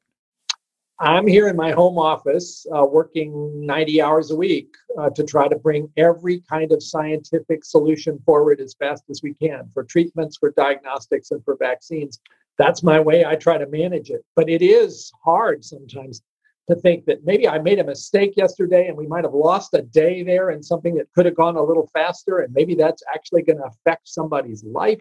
I'm 1.00 1.26
here 1.26 1.48
in 1.48 1.56
my 1.56 1.72
home 1.72 1.98
office 1.98 2.66
uh, 2.74 2.84
working 2.84 3.66
90 3.66 4.00
hours 4.00 4.30
a 4.30 4.36
week 4.36 4.68
uh, 4.98 5.10
to 5.10 5.24
try 5.24 5.48
to 5.48 5.56
bring 5.56 5.90
every 5.96 6.40
kind 6.48 6.70
of 6.70 6.82
scientific 6.82 7.64
solution 7.64 8.18
forward 8.24 8.60
as 8.60 8.74
fast 8.74 9.04
as 9.10 9.20
we 9.22 9.34
can 9.34 9.68
for 9.74 9.82
treatments, 9.82 10.36
for 10.36 10.50
diagnostics, 10.56 11.30
and 11.30 11.44
for 11.44 11.56
vaccines. 11.56 12.20
That's 12.58 12.82
my 12.82 13.00
way 13.00 13.24
I 13.24 13.34
try 13.34 13.58
to 13.58 13.66
manage 13.66 14.10
it. 14.10 14.24
But 14.36 14.48
it 14.48 14.62
is 14.62 15.10
hard 15.24 15.64
sometimes 15.64 16.22
to 16.70 16.76
think 16.76 17.06
that 17.06 17.24
maybe 17.24 17.48
I 17.48 17.58
made 17.58 17.80
a 17.80 17.84
mistake 17.84 18.34
yesterday 18.36 18.86
and 18.86 18.96
we 18.96 19.08
might 19.08 19.24
have 19.24 19.34
lost 19.34 19.74
a 19.74 19.82
day 19.82 20.22
there 20.22 20.50
and 20.50 20.64
something 20.64 20.94
that 20.96 21.12
could 21.14 21.26
have 21.26 21.34
gone 21.34 21.56
a 21.56 21.62
little 21.62 21.90
faster, 21.92 22.38
and 22.38 22.54
maybe 22.54 22.74
that's 22.76 23.02
actually 23.12 23.42
going 23.42 23.58
to 23.58 23.64
affect 23.64 24.08
somebody's 24.08 24.62
life 24.62 25.00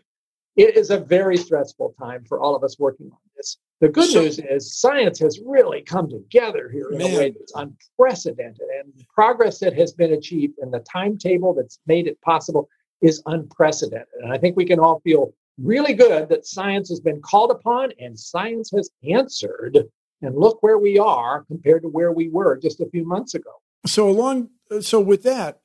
it 0.55 0.75
is 0.75 0.89
a 0.89 0.97
very 0.97 1.37
stressful 1.37 1.95
time 1.99 2.25
for 2.25 2.39
all 2.39 2.55
of 2.55 2.63
us 2.63 2.77
working 2.77 3.09
on 3.11 3.17
this. 3.37 3.57
The 3.81 3.89
good 3.89 4.09
so, 4.09 4.21
news 4.21 4.37
is 4.37 4.79
science 4.79 5.17
has 5.19 5.39
really 5.43 5.81
come 5.81 6.07
together 6.07 6.69
here 6.71 6.89
in 6.91 6.99
man. 6.99 7.13
a 7.13 7.17
way 7.17 7.31
that's 7.31 7.51
unprecedented, 7.55 8.67
and 8.79 8.93
the 8.95 9.03
progress 9.13 9.57
that 9.59 9.73
has 9.73 9.91
been 9.91 10.13
achieved 10.13 10.59
and 10.59 10.71
the 10.71 10.79
timetable 10.79 11.55
that's 11.55 11.79
made 11.87 12.05
it 12.05 12.21
possible 12.21 12.69
is 13.01 13.23
unprecedented. 13.25 14.07
And 14.21 14.31
I 14.31 14.37
think 14.37 14.55
we 14.55 14.65
can 14.65 14.79
all 14.79 14.99
feel 14.99 15.33
really 15.57 15.95
good 15.95 16.29
that 16.29 16.45
science 16.45 16.89
has 16.89 16.99
been 16.99 17.21
called 17.21 17.49
upon 17.49 17.91
and 17.99 18.17
science 18.17 18.69
has 18.71 18.89
answered. 19.09 19.79
And 20.21 20.35
look 20.35 20.61
where 20.61 20.77
we 20.77 20.99
are 20.99 21.43
compared 21.45 21.81
to 21.81 21.87
where 21.87 22.11
we 22.11 22.29
were 22.29 22.55
just 22.55 22.79
a 22.79 22.85
few 22.91 23.03
months 23.03 23.33
ago. 23.33 23.49
So 23.87 24.07
along, 24.07 24.49
so 24.81 24.99
with 24.99 25.23
that, 25.23 25.61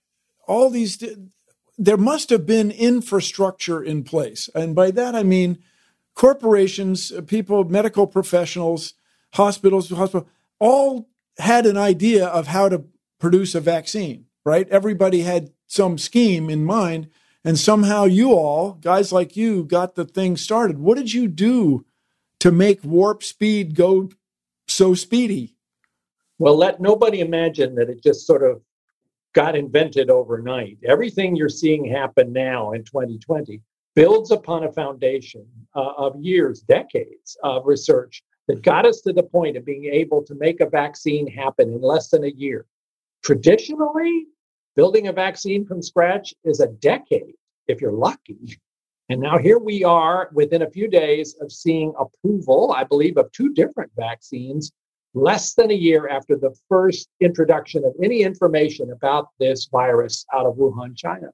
all 0.48 0.70
these 0.70 1.04
there 1.76 1.98
must 1.98 2.30
have 2.30 2.46
been 2.46 2.70
infrastructure 2.70 3.82
in 3.82 4.02
place. 4.02 4.48
And 4.54 4.74
by 4.74 4.90
that, 4.92 5.14
I 5.14 5.22
mean 5.22 5.58
corporations, 6.16 7.12
uh, 7.12 7.20
people, 7.20 7.62
medical 7.64 8.06
professionals, 8.08 8.94
hospitals, 9.34 9.90
hospital, 9.90 10.26
all 10.58 11.08
had 11.38 11.66
an 11.66 11.76
idea 11.76 12.26
of 12.26 12.48
how 12.48 12.68
to 12.68 12.84
produce 13.20 13.54
a 13.54 13.60
vaccine, 13.60 14.24
right? 14.44 14.68
Everybody 14.70 15.20
had 15.20 15.50
some 15.68 15.98
scheme 15.98 16.50
in 16.50 16.64
mind. 16.64 17.08
And 17.44 17.56
somehow 17.56 18.04
you 18.04 18.32
all, 18.32 18.72
guys 18.72 19.12
like 19.12 19.36
you, 19.36 19.62
got 19.62 19.94
the 19.94 20.04
thing 20.04 20.36
started. 20.36 20.78
What 20.78 20.96
did 20.96 21.12
you 21.12 21.28
do 21.28 21.84
to 22.40 22.50
make 22.50 22.82
warp 22.82 23.22
speed 23.22 23.76
go 23.76 24.10
so 24.66 24.94
speedy? 24.94 25.54
Well, 26.38 26.56
let 26.56 26.80
nobody 26.80 27.20
imagine 27.20 27.76
that 27.76 27.88
it 27.88 28.02
just 28.02 28.26
sort 28.26 28.42
of 28.42 28.62
got 29.32 29.54
invented 29.54 30.10
overnight. 30.10 30.78
Everything 30.84 31.36
you're 31.36 31.48
seeing 31.48 31.84
happen 31.84 32.32
now 32.32 32.72
in 32.72 32.82
2020 32.82 33.60
builds 33.96 34.30
upon 34.30 34.64
a 34.64 34.72
foundation 34.72 35.44
uh, 35.74 35.92
of 35.96 36.14
years, 36.20 36.60
decades 36.60 37.36
of 37.42 37.66
research 37.66 38.22
that 38.46 38.62
got 38.62 38.86
us 38.86 39.00
to 39.00 39.12
the 39.12 39.22
point 39.22 39.56
of 39.56 39.64
being 39.64 39.86
able 39.86 40.22
to 40.22 40.34
make 40.36 40.60
a 40.60 40.68
vaccine 40.68 41.26
happen 41.26 41.72
in 41.72 41.80
less 41.80 42.10
than 42.10 42.22
a 42.22 42.28
year. 42.28 42.66
Traditionally, 43.24 44.26
building 44.76 45.08
a 45.08 45.12
vaccine 45.12 45.66
from 45.66 45.82
scratch 45.82 46.34
is 46.44 46.60
a 46.60 46.68
decade 46.68 47.34
if 47.66 47.80
you're 47.80 47.90
lucky. 47.90 48.60
And 49.08 49.20
now 49.20 49.38
here 49.38 49.58
we 49.58 49.82
are 49.82 50.28
within 50.32 50.62
a 50.62 50.70
few 50.70 50.88
days 50.88 51.34
of 51.40 51.50
seeing 51.50 51.92
approval, 51.98 52.74
I 52.76 52.84
believe, 52.84 53.16
of 53.16 53.32
two 53.32 53.54
different 53.54 53.90
vaccines 53.96 54.70
less 55.14 55.54
than 55.54 55.70
a 55.70 55.74
year 55.74 56.08
after 56.08 56.36
the 56.36 56.54
first 56.68 57.08
introduction 57.20 57.84
of 57.84 57.94
any 58.02 58.22
information 58.22 58.90
about 58.90 59.28
this 59.40 59.66
virus 59.72 60.26
out 60.34 60.44
of 60.44 60.56
Wuhan, 60.56 60.94
China. 60.94 61.28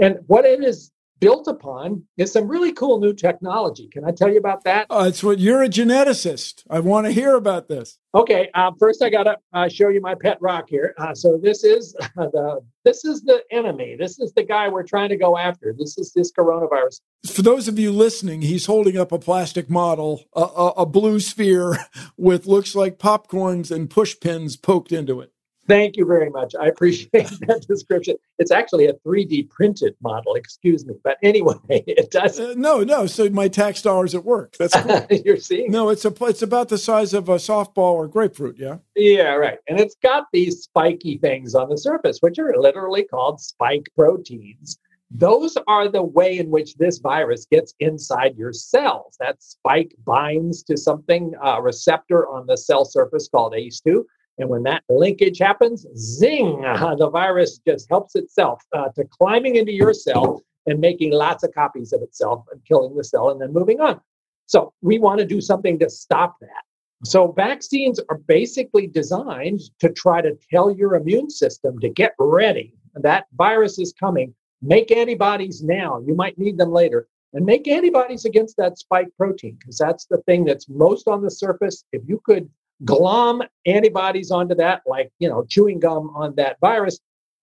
And 0.00 0.18
what 0.26 0.44
it 0.44 0.64
is 0.64 0.90
built 1.20 1.46
upon 1.48 2.04
is 2.16 2.32
some 2.32 2.48
really 2.48 2.72
cool 2.72 3.00
new 3.00 3.12
technology. 3.12 3.88
Can 3.88 4.04
I 4.04 4.10
tell 4.10 4.30
you 4.30 4.38
about 4.38 4.64
that? 4.64 4.86
Uh, 4.90 5.06
it's 5.08 5.22
what 5.22 5.38
you're 5.38 5.62
a 5.62 5.68
geneticist. 5.68 6.64
I 6.68 6.80
want 6.80 7.06
to 7.06 7.12
hear 7.12 7.36
about 7.36 7.68
this. 7.68 7.98
Okay, 8.14 8.48
uh, 8.54 8.72
first 8.78 9.02
I 9.02 9.10
got 9.10 9.24
to 9.24 9.36
uh, 9.52 9.68
show 9.68 9.88
you 9.88 10.00
my 10.00 10.14
pet 10.14 10.38
rock 10.40 10.68
here. 10.68 10.94
Uh, 10.98 11.14
so 11.14 11.38
this 11.42 11.64
is 11.64 11.92
the 12.16 12.60
this 12.84 13.04
is 13.04 13.22
the 13.22 13.42
enemy. 13.50 13.96
This 13.98 14.18
is 14.18 14.32
the 14.34 14.42
guy 14.42 14.68
we're 14.68 14.82
trying 14.82 15.08
to 15.08 15.16
go 15.16 15.36
after. 15.36 15.74
This 15.76 15.98
is 15.98 16.12
this 16.12 16.30
coronavirus. 16.30 17.00
For 17.26 17.42
those 17.42 17.68
of 17.68 17.78
you 17.78 17.90
listening, 17.90 18.42
he's 18.42 18.66
holding 18.66 18.98
up 18.98 19.10
a 19.10 19.18
plastic 19.18 19.70
model, 19.70 20.24
a, 20.36 20.42
a, 20.42 20.68
a 20.78 20.86
blue 20.86 21.20
sphere 21.20 21.78
with 22.16 22.46
looks 22.46 22.74
like 22.74 22.98
popcorns 22.98 23.70
and 23.70 23.88
push 23.88 24.14
pins 24.20 24.56
poked 24.56 24.92
into 24.92 25.20
it. 25.20 25.33
Thank 25.66 25.96
you 25.96 26.04
very 26.04 26.30
much. 26.30 26.54
I 26.54 26.66
appreciate 26.66 27.10
that 27.46 27.64
description. 27.66 28.16
It's 28.38 28.50
actually 28.50 28.86
a 28.86 28.94
3D 28.94 29.48
printed 29.48 29.96
model, 30.02 30.34
excuse 30.34 30.84
me. 30.84 30.94
But 31.02 31.16
anyway, 31.22 31.54
it 31.68 32.10
does. 32.10 32.38
Uh, 32.38 32.54
no, 32.56 32.82
no. 32.82 33.06
So 33.06 33.28
my 33.30 33.48
tax 33.48 33.80
dollars 33.82 34.14
at 34.14 34.24
work. 34.24 34.56
That's 34.58 34.74
cool. 34.74 35.06
You're 35.24 35.38
seeing? 35.38 35.70
No, 35.70 35.88
it's 35.88 36.04
a 36.04 36.12
it's 36.24 36.42
about 36.42 36.68
the 36.68 36.78
size 36.78 37.14
of 37.14 37.28
a 37.28 37.36
softball 37.36 37.94
or 37.94 38.08
grapefruit. 38.08 38.58
Yeah. 38.58 38.78
Yeah, 38.94 39.34
right. 39.34 39.58
And 39.68 39.80
it's 39.80 39.96
got 40.02 40.26
these 40.32 40.62
spiky 40.62 41.18
things 41.18 41.54
on 41.54 41.68
the 41.68 41.78
surface, 41.78 42.18
which 42.20 42.38
are 42.38 42.54
literally 42.56 43.04
called 43.04 43.40
spike 43.40 43.86
proteins. 43.96 44.78
Those 45.10 45.56
are 45.68 45.88
the 45.88 46.02
way 46.02 46.38
in 46.38 46.50
which 46.50 46.74
this 46.74 46.98
virus 46.98 47.46
gets 47.46 47.72
inside 47.78 48.36
your 48.36 48.52
cells. 48.52 49.16
That 49.20 49.40
spike 49.42 49.94
binds 50.04 50.64
to 50.64 50.76
something, 50.76 51.34
a 51.40 51.62
receptor 51.62 52.26
on 52.28 52.46
the 52.46 52.56
cell 52.56 52.84
surface 52.84 53.28
called 53.28 53.52
ACE2 53.52 54.02
and 54.38 54.48
when 54.48 54.62
that 54.64 54.82
linkage 54.88 55.38
happens, 55.38 55.86
zing, 55.96 56.60
the 56.98 57.10
virus 57.10 57.60
just 57.66 57.88
helps 57.88 58.16
itself 58.16 58.62
uh, 58.72 58.88
to 58.96 59.04
climbing 59.04 59.56
into 59.56 59.72
your 59.72 59.94
cell 59.94 60.42
and 60.66 60.80
making 60.80 61.12
lots 61.12 61.44
of 61.44 61.54
copies 61.54 61.92
of 61.92 62.02
itself 62.02 62.44
and 62.50 62.64
killing 62.64 62.96
the 62.96 63.04
cell 63.04 63.30
and 63.30 63.40
then 63.40 63.52
moving 63.52 63.80
on. 63.80 64.00
So 64.46 64.72
we 64.82 64.98
want 64.98 65.20
to 65.20 65.26
do 65.26 65.40
something 65.40 65.78
to 65.78 65.88
stop 65.88 66.36
that. 66.40 66.62
So 67.04 67.32
vaccines 67.32 68.00
are 68.08 68.18
basically 68.18 68.86
designed 68.86 69.60
to 69.80 69.90
try 69.90 70.22
to 70.22 70.36
tell 70.50 70.70
your 70.70 70.94
immune 70.94 71.30
system 71.30 71.78
to 71.80 71.88
get 71.88 72.14
ready. 72.18 72.72
That 72.94 73.26
virus 73.34 73.78
is 73.78 73.92
coming. 73.92 74.34
Make 74.62 74.90
antibodies 74.90 75.62
now. 75.62 76.02
You 76.06 76.14
might 76.14 76.38
need 76.38 76.56
them 76.56 76.72
later. 76.72 77.08
And 77.34 77.44
make 77.44 77.68
antibodies 77.68 78.24
against 78.24 78.56
that 78.56 78.78
spike 78.78 79.08
protein 79.18 79.56
because 79.58 79.76
that's 79.76 80.06
the 80.06 80.18
thing 80.18 80.44
that's 80.44 80.68
most 80.68 81.08
on 81.08 81.20
the 81.20 81.30
surface. 81.30 81.84
If 81.92 82.02
you 82.06 82.22
could 82.24 82.48
glom 82.84 83.42
antibodies 83.66 84.30
onto 84.30 84.54
that, 84.56 84.82
like, 84.86 85.10
you 85.18 85.28
know, 85.28 85.44
chewing 85.48 85.78
gum 85.78 86.10
on 86.14 86.34
that 86.36 86.58
virus, 86.60 86.98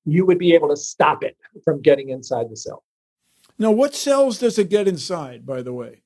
you 0.06 0.26
would 0.26 0.40
be 0.40 0.54
able 0.54 0.70
to 0.70 0.76
stop 0.76 1.24
it 1.24 1.38
from 1.64 1.82
getting 1.82 2.10
inside 2.10 2.50
the 2.50 2.56
cell. 2.58 2.84
Now, 3.58 3.72
what 3.72 3.94
cells 3.94 4.40
does 4.40 4.58
it 4.58 4.70
get 4.70 4.88
inside, 4.88 5.46
by 5.46 5.62
the 5.62 5.74
way? 5.74 6.02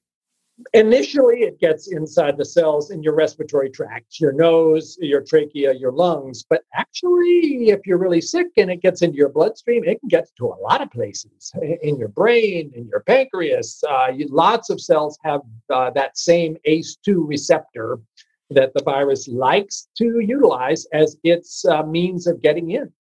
Initially, 0.73 1.41
it 1.41 1.59
gets 1.59 1.91
inside 1.91 2.37
the 2.37 2.45
cells 2.45 2.89
in 2.89 3.03
your 3.03 3.13
respiratory 3.13 3.69
tract, 3.69 4.21
your 4.21 4.31
nose, 4.31 4.97
your 5.01 5.21
trachea, 5.21 5.73
your 5.73 5.91
lungs. 5.91 6.45
But 6.49 6.63
actually, 6.73 7.69
if 7.69 7.81
you're 7.85 7.97
really 7.97 8.21
sick 8.21 8.47
and 8.55 8.71
it 8.71 8.81
gets 8.81 9.01
into 9.01 9.17
your 9.17 9.27
bloodstream, 9.29 9.83
it 9.83 9.99
can 9.99 10.07
get 10.07 10.29
to 10.37 10.45
a 10.45 10.59
lot 10.61 10.81
of 10.81 10.89
places 10.91 11.51
in 11.81 11.97
your 11.97 12.07
brain, 12.07 12.71
in 12.73 12.87
your 12.87 13.01
pancreas. 13.01 13.83
Uh, 13.89 14.07
you, 14.13 14.27
lots 14.27 14.69
of 14.69 14.79
cells 14.79 15.17
have 15.25 15.41
uh, 15.73 15.89
that 15.89 16.17
same 16.17 16.55
ACE2 16.65 17.27
receptor 17.27 17.99
that 18.49 18.73
the 18.73 18.83
virus 18.83 19.27
likes 19.27 19.87
to 19.97 20.19
utilize 20.19 20.85
as 20.93 21.17
its 21.23 21.65
uh, 21.65 21.83
means 21.83 22.27
of 22.27 22.41
getting 22.41 22.71
in. 22.71 22.91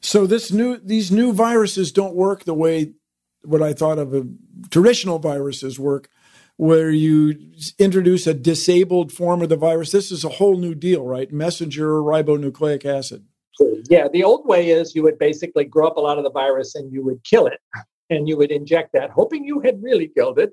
So 0.00 0.26
this 0.26 0.52
new 0.52 0.78
these 0.78 1.10
new 1.10 1.32
viruses 1.32 1.90
don't 1.90 2.14
work 2.14 2.44
the 2.44 2.54
way 2.54 2.92
what 3.42 3.62
I 3.62 3.72
thought 3.72 3.98
of 3.98 4.14
a, 4.14 4.26
traditional 4.70 5.18
viruses 5.18 5.78
work, 5.78 6.08
where 6.56 6.90
you 6.90 7.34
introduce 7.78 8.26
a 8.26 8.34
disabled 8.34 9.12
form 9.12 9.42
of 9.42 9.48
the 9.48 9.56
virus. 9.56 9.92
This 9.92 10.12
is 10.12 10.24
a 10.24 10.28
whole 10.28 10.56
new 10.56 10.74
deal, 10.74 11.04
right? 11.04 11.32
Messenger 11.32 12.00
ribonucleic 12.02 12.84
acid. 12.84 13.24
Yeah, 13.88 14.08
the 14.08 14.24
old 14.24 14.46
way 14.46 14.70
is 14.70 14.94
you 14.94 15.02
would 15.02 15.18
basically 15.18 15.64
grow 15.64 15.86
up 15.86 15.96
a 15.96 16.00
lot 16.00 16.18
of 16.18 16.24
the 16.24 16.30
virus 16.30 16.74
and 16.74 16.92
you 16.92 17.04
would 17.04 17.22
kill 17.24 17.46
it, 17.46 17.60
and 18.10 18.28
you 18.28 18.36
would 18.36 18.50
inject 18.50 18.92
that, 18.92 19.10
hoping 19.10 19.44
you 19.44 19.60
had 19.60 19.82
really 19.82 20.08
killed 20.08 20.38
it 20.38 20.52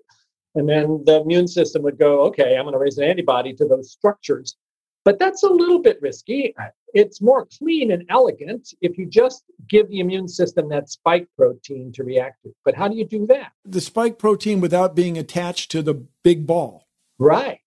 and 0.56 0.68
then 0.68 1.04
the 1.06 1.22
immune 1.22 1.48
system 1.48 1.82
would 1.84 1.98
go, 1.98 2.22
okay, 2.22 2.56
I'm 2.58 2.64
going 2.64 2.74
to 2.74 2.80
raise 2.80 2.98
an 2.98 3.06
antibody 3.06 3.54
to 3.54 3.66
those 3.66 3.92
structures. 3.92 4.56
But 5.04 5.18
that's 5.18 5.42
a 5.44 5.50
little 5.50 5.80
bit 5.80 6.00
risky. 6.02 6.54
It's 6.94 7.22
more 7.22 7.48
clean 7.58 7.92
and 7.92 8.06
elegant 8.10 8.74
if 8.82 8.98
you 9.00 9.08
just 9.08 9.44
give 9.68 9.90
the 9.90 10.00
immune 10.00 10.28
system 10.28 10.70
that 10.70 10.90
spike 10.90 11.28
protein 11.36 11.92
to 11.94 12.04
react 12.04 12.44
to. 12.44 12.54
But 12.66 12.76
how 12.76 12.88
do 12.88 12.96
you 12.96 13.06
do 13.06 13.26
that? 13.28 13.52
The 13.66 13.82
spike 13.82 14.20
protein 14.20 14.62
without 14.62 14.96
being 14.96 15.18
attached 15.18 15.72
to 15.72 15.82
the 15.82 15.96
big 16.24 16.46
ball. 16.46 16.88
Right. 17.18 17.62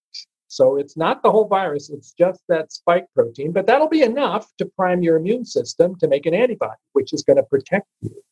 So 0.46 0.76
it's 0.76 0.96
not 0.96 1.24
the 1.24 1.32
whole 1.32 1.48
virus, 1.48 1.90
it's 1.90 2.12
just 2.12 2.40
that 2.48 2.72
spike 2.72 3.06
protein. 3.12 3.50
But 3.50 3.66
that'll 3.66 3.88
be 3.88 4.02
enough 4.02 4.52
to 4.58 4.66
prime 4.66 5.02
your 5.02 5.16
immune 5.16 5.44
system 5.44 5.96
to 5.96 6.06
make 6.06 6.26
an 6.26 6.34
antibody, 6.34 6.78
which 6.92 7.12
is 7.12 7.24
going 7.24 7.38
to 7.38 7.42
protect 7.42 7.88
you. 8.02 8.22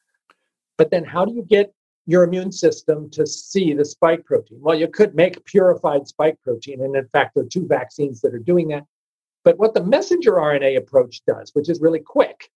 But 0.79 0.93
then 0.93 1.03
how 1.03 1.25
do 1.25 1.33
you 1.35 1.43
get 1.43 1.75
your 2.07 2.25
immune 2.25 2.53
system 2.53 3.09
to 3.11 3.27
see 3.27 3.73
the 3.73 3.85
spike 3.85 4.25
protein. 4.25 4.59
Well, 4.61 4.79
you 4.79 4.89
could 4.89 5.15
make 5.15 5.45
purified 5.45 6.09
spike 6.09 6.39
protein, 6.43 6.83
and 6.83 6.97
in 6.97 7.07
fact, 7.09 7.35
there 7.35 7.45
are 7.45 7.49
two 7.49 7.67
vaccines 7.67 8.21
that 8.21 8.35
are 8.35 8.39
doing 8.39 8.69
that. 8.69 8.85
But 9.45 9.59
what 9.59 9.75
the 9.75 9.85
messenger 9.85 10.33
RNA 10.33 10.77
approach 10.77 11.23
does, 11.27 11.51
which 11.55 11.69
is 11.69 11.81
really 11.81 12.01
quick, 12.01 12.51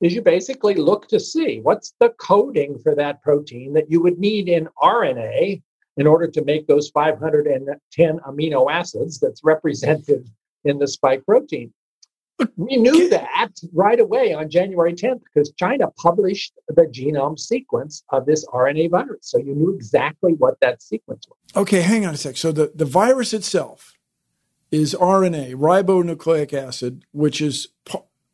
is 0.00 0.14
you 0.14 0.22
basically 0.22 0.74
look 0.74 1.08
to 1.08 1.20
see 1.20 1.60
what's 1.60 1.94
the 2.00 2.10
coding 2.10 2.78
for 2.78 2.94
that 2.94 3.22
protein 3.22 3.72
that 3.74 3.90
you 3.90 4.02
would 4.02 4.18
need 4.18 4.48
in 4.48 4.68
RNA 4.82 5.62
in 5.96 6.06
order 6.06 6.26
to 6.26 6.44
make 6.44 6.66
those 6.66 6.90
510 6.90 8.18
amino 8.20 8.70
acids 8.70 9.18
that's 9.20 9.44
represented 9.44 10.28
in 10.64 10.78
the 10.78 10.88
spike 10.88 11.24
protein. 11.24 11.72
We 12.56 12.76
knew 12.76 13.08
that 13.08 13.50
right 13.72 13.98
away 13.98 14.34
on 14.34 14.50
January 14.50 14.94
10th 14.94 15.20
because 15.24 15.52
China 15.52 15.88
published 15.96 16.54
the 16.68 16.82
genome 16.82 17.38
sequence 17.38 18.02
of 18.10 18.26
this 18.26 18.44
RNA 18.46 18.90
virus. 18.90 19.18
So 19.22 19.38
you 19.38 19.54
knew 19.54 19.74
exactly 19.74 20.34
what 20.34 20.60
that 20.60 20.82
sequence 20.82 21.26
was. 21.28 21.38
Okay, 21.62 21.82
hang 21.82 22.06
on 22.06 22.14
a 22.14 22.16
sec. 22.16 22.36
So 22.36 22.52
the, 22.52 22.72
the 22.74 22.84
virus 22.84 23.32
itself 23.32 23.94
is 24.70 24.94
RNA, 24.94 25.54
ribonucleic 25.56 26.52
acid, 26.54 27.04
which 27.12 27.40
is 27.40 27.68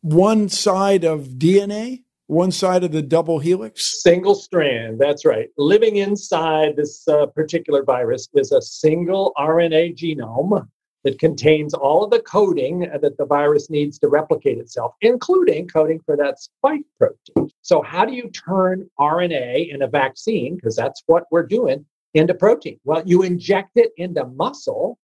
one 0.01 0.49
side 0.49 1.03
of 1.03 1.27
DNA, 1.37 2.03
one 2.27 2.51
side 2.51 2.83
of 2.83 2.91
the 2.91 3.01
double 3.01 3.39
helix? 3.39 4.01
Single 4.03 4.35
strand, 4.35 4.99
that's 4.99 5.25
right. 5.25 5.49
Living 5.57 5.97
inside 5.97 6.75
this 6.75 7.07
uh, 7.07 7.25
particular 7.25 7.83
virus 7.83 8.29
is 8.35 8.51
a 8.51 8.61
single 8.61 9.33
RNA 9.37 9.97
genome 9.97 10.67
that 11.03 11.19
contains 11.19 11.73
all 11.73 12.03
of 12.03 12.11
the 12.11 12.19
coding 12.21 12.79
that 12.79 13.17
the 13.17 13.25
virus 13.25 13.69
needs 13.69 13.97
to 13.99 14.07
replicate 14.07 14.57
itself, 14.57 14.93
including 15.01 15.67
coding 15.67 15.99
for 16.05 16.17
that 16.17 16.39
spike 16.39 16.83
protein. 16.97 17.49
So, 17.61 17.81
how 17.81 18.05
do 18.05 18.13
you 18.13 18.29
turn 18.29 18.89
RNA 18.99 19.73
in 19.73 19.81
a 19.83 19.87
vaccine, 19.87 20.55
because 20.55 20.75
that's 20.75 21.03
what 21.05 21.25
we're 21.31 21.45
doing, 21.45 21.85
into 22.13 22.33
protein? 22.33 22.79
Well, 22.83 23.03
you 23.05 23.23
inject 23.23 23.71
it 23.75 23.91
into 23.97 24.25
muscle, 24.25 24.97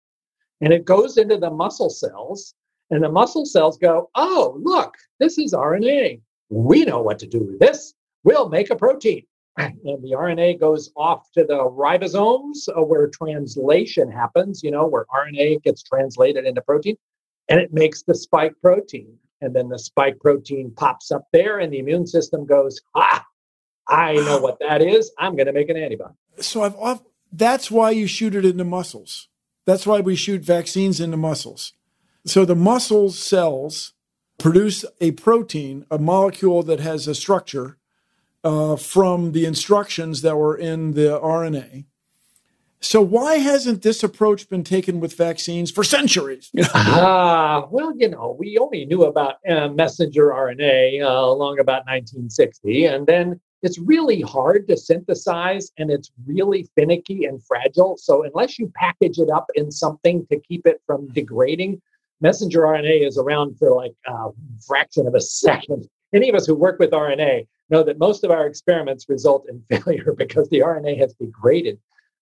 and 0.61 0.73
it 0.73 0.85
goes 0.85 1.17
into 1.17 1.37
the 1.37 1.51
muscle 1.51 1.91
cells, 1.91 2.55
and 2.91 3.03
the 3.03 3.11
muscle 3.11 3.47
cells 3.47 3.79
go, 3.79 4.11
Oh, 4.15 4.59
look, 4.61 4.95
this 5.21 5.39
is 5.39 5.53
RNA. 5.53 6.21
We 6.51 6.85
know 6.85 7.03
what 7.03 7.19
to 7.21 7.27
do 7.27 7.41
with 7.41 7.59
this. 7.59 7.95
We'll 8.25 8.49
make 8.49 8.71
a 8.71 8.77
protein 8.77 9.25
and 9.57 10.03
the 10.03 10.13
RNA 10.17 10.59
goes 10.61 10.91
off 10.97 11.31
to 11.33 11.45
the 11.45 11.59
ribosomes 11.59 12.69
uh, 12.69 12.83
where 12.83 13.09
translation 13.09 14.11
happens, 14.11 14.63
you 14.63 14.71
know, 14.71 14.87
where 14.87 15.07
RNA 15.15 15.63
gets 15.63 15.83
translated 15.83 16.45
into 16.45 16.61
protein 16.63 16.97
and 17.49 17.61
it 17.61 17.73
makes 17.73 18.03
the 18.03 18.15
spike 18.15 18.55
protein. 18.61 19.17
And 19.41 19.55
then 19.55 19.69
the 19.69 19.79
spike 19.79 20.19
protein 20.21 20.73
pops 20.75 21.11
up 21.13 21.27
there 21.33 21.59
and 21.59 21.73
the 21.73 21.79
immune 21.79 22.07
system 22.07 22.47
goes, 22.47 22.81
ah, 22.95 23.25
I 23.89 24.15
know 24.15 24.39
what 24.39 24.59
that 24.61 24.81
is. 24.81 25.13
I'm 25.19 25.37
going 25.37 25.47
to 25.47 25.53
make 25.53 25.69
an 25.69 25.77
antibody. 25.77 26.15
So 26.41 26.63
I've, 26.63 26.77
I've, 26.79 27.01
that's 27.31 27.71
why 27.71 27.91
you 27.91 28.07
shoot 28.07 28.35
it 28.35 28.45
into 28.45 28.65
muscles. 28.65 29.29
That's 29.67 29.87
why 29.87 30.01
we 30.01 30.17
shoot 30.17 30.43
vaccines 30.43 31.01
into 31.01 31.17
muscles. 31.17 31.75
So 32.27 32.45
the 32.45 32.55
muscle 32.55 33.11
cells 33.11 33.93
produce 34.39 34.85
a 35.01 35.13
protein, 35.13 35.85
a 35.91 35.99
molecule 35.99 36.63
that 36.65 36.81
has 36.81 37.07
a 37.07 37.15
structure 37.15 37.77
uh, 38.45 38.77
from 38.77 39.33
the 39.33 39.47
instructions 39.47 40.23
that 40.23 40.37
were 40.37 40.57
in 40.57 40.93
the 40.93 41.19
RNA. 41.21 41.87
So 42.81 43.01
why 43.01 43.37
hasn't 43.37 43.81
this 43.81 44.03
approach 44.03 44.51
been 44.51 44.63
taken 44.63 45.01
with 45.01 45.17
vaccines 45.17 45.71
for 45.71 45.83
centuries? 45.83 46.51
Ah, 46.75 47.63
uh, 47.63 47.67
well, 47.71 47.95
you 47.97 48.11
know, 48.11 48.37
we 48.39 48.59
only 48.59 48.85
knew 48.85 49.05
about 49.05 49.37
uh, 49.49 49.69
messenger 49.69 50.27
RNA 50.29 51.03
uh, 51.03 51.07
along 51.07 51.61
about 51.61 51.87
1960, 51.87 52.85
and 52.85 53.07
then 53.07 53.41
it's 53.63 53.79
really 53.79 54.21
hard 54.21 54.69
to 54.69 54.77
synthesize 54.77 55.73
and 55.79 55.91
it's 55.91 56.13
really 56.27 56.69
finicky 56.77 57.25
and 57.25 57.43
fragile. 57.43 57.97
So 57.97 58.23
unless 58.23 58.59
you 58.59 58.71
package 58.75 59.19
it 59.19 59.31
up 59.31 59.47
in 59.55 59.71
something 59.71 60.27
to 60.27 60.39
keep 60.39 60.67
it 60.67 60.83
from 60.87 61.09
degrading, 61.09 61.81
messenger 62.21 62.61
RNA 62.61 63.09
is 63.09 63.17
around 63.17 63.57
for 63.59 63.75
like 63.75 63.95
a 64.07 64.29
fraction 64.67 65.07
of 65.07 65.15
a 65.15 65.21
second. 65.47 65.89
Any 66.15 66.29
of 66.29 66.35
us 66.35 66.47
who 66.47 66.55
work 66.55 66.79
with 66.79 66.93
RNA 66.93 67.47
know 67.71 67.83
that 67.83 67.99
most 67.99 68.25
of 68.25 68.31
our 68.31 68.47
experiments 68.47 69.09
result 69.09 69.47
in 69.49 69.63
failure 69.83 70.15
because 70.17 70.49
the 70.49 70.61
RNA 70.61 70.99
has 71.01 71.15
degraded. 71.15 71.79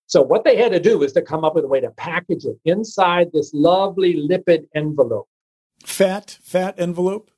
So 0.06 0.22
what 0.22 0.44
they 0.44 0.56
had 0.56 0.72
to 0.72 0.80
do 0.80 0.98
was 0.98 1.12
to 1.12 1.22
come 1.22 1.44
up 1.44 1.54
with 1.54 1.64
a 1.64 1.68
way 1.68 1.80
to 1.80 1.90
package 1.90 2.44
it 2.44 2.58
inside 2.64 3.30
this 3.32 3.52
lovely 3.54 4.14
lipid 4.14 4.66
envelope. 4.74 5.28
Fat, 5.84 6.38
fat 6.42 6.74
envelope? 6.78 7.30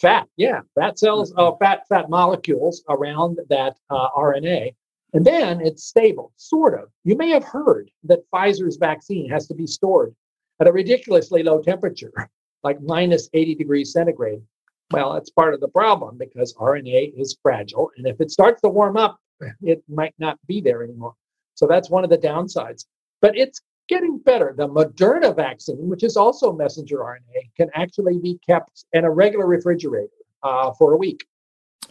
fat 0.00 0.26
yeah 0.36 0.60
fat 0.74 0.98
cells 0.98 1.32
uh, 1.36 1.52
fat 1.60 1.86
fat 1.88 2.08
molecules 2.08 2.82
around 2.88 3.38
that 3.48 3.76
uh, 3.90 4.08
rna 4.16 4.74
and 5.12 5.24
then 5.24 5.60
it's 5.60 5.84
stable 5.84 6.32
sort 6.36 6.80
of 6.80 6.88
you 7.04 7.16
may 7.16 7.28
have 7.28 7.44
heard 7.44 7.90
that 8.02 8.20
pfizer's 8.32 8.76
vaccine 8.76 9.28
has 9.28 9.46
to 9.46 9.54
be 9.54 9.66
stored 9.66 10.14
at 10.60 10.66
a 10.66 10.72
ridiculously 10.72 11.42
low 11.42 11.60
temperature 11.60 12.12
like 12.62 12.80
minus 12.80 13.28
80 13.34 13.54
degrees 13.56 13.92
centigrade 13.92 14.42
well 14.90 15.12
that's 15.12 15.30
part 15.30 15.54
of 15.54 15.60
the 15.60 15.68
problem 15.68 16.16
because 16.18 16.54
rna 16.54 17.12
is 17.16 17.36
fragile 17.42 17.90
and 17.96 18.06
if 18.06 18.20
it 18.20 18.30
starts 18.30 18.60
to 18.60 18.68
warm 18.68 18.96
up 18.96 19.18
it 19.62 19.82
might 19.88 20.14
not 20.18 20.38
be 20.46 20.60
there 20.60 20.82
anymore 20.82 21.14
so 21.54 21.66
that's 21.66 21.90
one 21.90 22.04
of 22.04 22.10
the 22.10 22.18
downsides 22.18 22.84
but 23.20 23.36
it's 23.36 23.60
getting 23.90 24.18
better. 24.18 24.54
The 24.56 24.68
Moderna 24.68 25.34
vaccine, 25.34 25.88
which 25.88 26.04
is 26.04 26.16
also 26.16 26.52
messenger 26.52 26.98
RNA, 26.98 27.50
can 27.56 27.68
actually 27.74 28.18
be 28.18 28.38
kept 28.48 28.84
in 28.92 29.04
a 29.04 29.10
regular 29.10 29.46
refrigerator 29.46 30.08
uh, 30.42 30.72
for 30.78 30.92
a 30.92 30.96
week. 30.96 31.26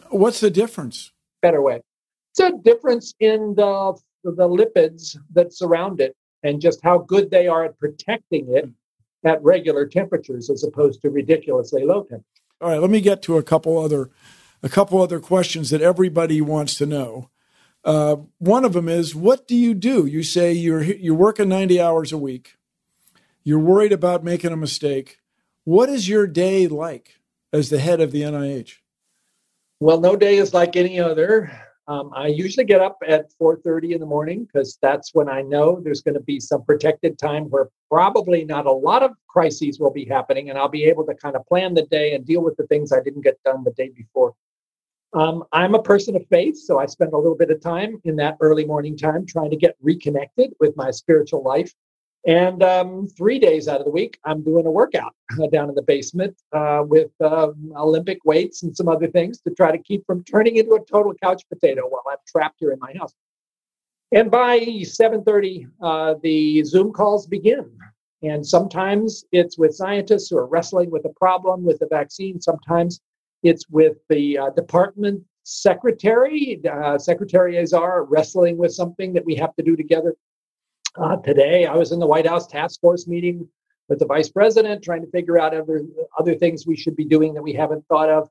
What's 0.08 0.40
the 0.40 0.50
difference? 0.50 1.12
Better 1.42 1.62
way. 1.62 1.82
It's 2.32 2.40
a 2.40 2.52
difference 2.64 3.14
in 3.20 3.54
the 3.54 3.96
the 4.22 4.48
lipids 4.48 5.16
that 5.32 5.52
surround 5.52 6.00
it 6.00 6.14
and 6.42 6.60
just 6.60 6.80
how 6.82 6.98
good 6.98 7.30
they 7.30 7.48
are 7.48 7.64
at 7.64 7.78
protecting 7.78 8.54
it 8.54 8.68
at 9.24 9.42
regular 9.42 9.86
temperatures 9.86 10.50
as 10.50 10.62
opposed 10.62 11.00
to 11.00 11.10
ridiculously 11.10 11.84
low 11.84 12.02
temperatures. 12.02 12.39
All 12.60 12.68
right, 12.68 12.80
let 12.80 12.90
me 12.90 13.00
get 13.00 13.22
to 13.22 13.38
a 13.38 13.42
couple 13.42 13.78
other 13.78 14.10
a 14.62 14.68
couple 14.68 15.00
other 15.00 15.20
questions 15.20 15.70
that 15.70 15.80
everybody 15.80 16.40
wants 16.40 16.74
to 16.74 16.86
know. 16.86 17.30
Uh, 17.82 18.16
one 18.38 18.64
of 18.64 18.74
them 18.74 18.88
is, 18.88 19.14
what 19.14 19.48
do 19.48 19.56
you 19.56 19.72
do? 19.72 20.04
You 20.04 20.22
say 20.22 20.52
you're 20.52 20.82
you're 20.82 21.14
working 21.14 21.48
90 21.48 21.80
hours 21.80 22.12
a 22.12 22.18
week. 22.18 22.56
You're 23.42 23.58
worried 23.58 23.92
about 23.92 24.22
making 24.22 24.52
a 24.52 24.56
mistake. 24.56 25.18
What 25.64 25.88
is 25.88 26.08
your 26.08 26.26
day 26.26 26.68
like 26.68 27.16
as 27.52 27.70
the 27.70 27.78
head 27.78 28.00
of 28.00 28.12
the 28.12 28.22
NIH? 28.22 28.74
Well, 29.78 30.00
no 30.00 30.14
day 30.14 30.36
is 30.36 30.52
like 30.52 30.76
any 30.76 31.00
other. 31.00 31.50
Um, 31.88 32.10
I 32.14 32.28
usually 32.28 32.66
get 32.66 32.80
up 32.80 32.98
at 33.06 33.32
4:30 33.32 33.94
in 33.94 34.00
the 34.00 34.06
morning 34.06 34.44
because 34.44 34.78
that's 34.80 35.12
when 35.14 35.28
I 35.28 35.42
know 35.42 35.80
there's 35.80 36.02
going 36.02 36.14
to 36.14 36.20
be 36.20 36.38
some 36.38 36.64
protected 36.64 37.18
time 37.18 37.44
where 37.50 37.68
probably 37.90 38.44
not 38.44 38.66
a 38.66 38.72
lot 38.72 39.02
of 39.02 39.12
crises 39.28 39.80
will 39.80 39.90
be 39.90 40.04
happening, 40.04 40.50
and 40.50 40.58
I'll 40.58 40.68
be 40.68 40.84
able 40.84 41.04
to 41.06 41.14
kind 41.14 41.34
of 41.36 41.44
plan 41.46 41.74
the 41.74 41.86
day 41.86 42.14
and 42.14 42.24
deal 42.24 42.42
with 42.42 42.56
the 42.56 42.66
things 42.66 42.92
I 42.92 43.02
didn't 43.02 43.22
get 43.22 43.42
done 43.44 43.64
the 43.64 43.72
day 43.72 43.88
before. 43.88 44.34
Um, 45.12 45.44
I'm 45.52 45.74
a 45.74 45.82
person 45.82 46.14
of 46.14 46.24
faith, 46.28 46.56
so 46.56 46.78
I 46.78 46.86
spend 46.86 47.12
a 47.12 47.18
little 47.18 47.36
bit 47.36 47.50
of 47.50 47.60
time 47.60 48.00
in 48.04 48.14
that 48.16 48.36
early 48.40 48.64
morning 48.64 48.96
time 48.96 49.26
trying 49.26 49.50
to 49.50 49.56
get 49.56 49.74
reconnected 49.80 50.52
with 50.60 50.76
my 50.76 50.92
spiritual 50.92 51.42
life. 51.42 51.74
And 52.26 52.62
um, 52.62 53.08
three 53.16 53.38
days 53.38 53.66
out 53.66 53.80
of 53.80 53.86
the 53.86 53.90
week, 53.90 54.18
I'm 54.24 54.42
doing 54.42 54.66
a 54.66 54.70
workout 54.70 55.14
uh, 55.42 55.46
down 55.46 55.70
in 55.70 55.74
the 55.74 55.82
basement 55.82 56.36
uh, 56.52 56.82
with 56.86 57.10
uh, 57.20 57.48
Olympic 57.76 58.18
weights 58.24 58.62
and 58.62 58.76
some 58.76 58.88
other 58.88 59.06
things 59.06 59.40
to 59.42 59.50
try 59.54 59.72
to 59.72 59.78
keep 59.78 60.04
from 60.06 60.22
turning 60.24 60.56
into 60.56 60.72
a 60.72 60.84
total 60.84 61.14
couch 61.22 61.42
potato 61.48 61.88
while 61.88 62.02
I'm 62.10 62.18
trapped 62.26 62.56
here 62.58 62.72
in 62.72 62.78
my 62.78 62.92
house. 62.98 63.14
And 64.12 64.30
by 64.30 64.58
7:30, 64.58 65.66
uh, 65.80 66.14
the 66.22 66.62
Zoom 66.64 66.92
calls 66.92 67.26
begin. 67.26 67.70
And 68.22 68.46
sometimes 68.46 69.24
it's 69.32 69.56
with 69.56 69.74
scientists 69.74 70.28
who 70.28 70.36
are 70.36 70.46
wrestling 70.46 70.90
with 70.90 71.06
a 71.06 71.14
problem 71.18 71.64
with 71.64 71.78
the 71.78 71.86
vaccine. 71.86 72.40
Sometimes 72.40 73.00
it's 73.42 73.68
with 73.70 73.96
the 74.10 74.36
uh, 74.36 74.50
department 74.50 75.22
secretary, 75.44 76.60
uh, 76.70 76.98
Secretary 76.98 77.58
Azar, 77.58 78.04
wrestling 78.04 78.58
with 78.58 78.74
something 78.74 79.14
that 79.14 79.24
we 79.24 79.34
have 79.36 79.54
to 79.56 79.62
do 79.62 79.74
together. 79.74 80.14
Uh, 80.96 81.16
today, 81.16 81.66
I 81.66 81.76
was 81.76 81.92
in 81.92 82.00
the 82.00 82.06
White 82.06 82.26
House 82.26 82.46
task 82.46 82.80
force 82.80 83.06
meeting 83.06 83.48
with 83.88 83.98
the 83.98 84.06
vice 84.06 84.28
president, 84.28 84.82
trying 84.82 85.02
to 85.02 85.10
figure 85.10 85.38
out 85.38 85.54
other 85.54 85.82
other 86.18 86.34
things 86.34 86.66
we 86.66 86.76
should 86.76 86.96
be 86.96 87.04
doing 87.04 87.34
that 87.34 87.42
we 87.42 87.52
haven't 87.52 87.86
thought 87.86 88.08
of. 88.08 88.28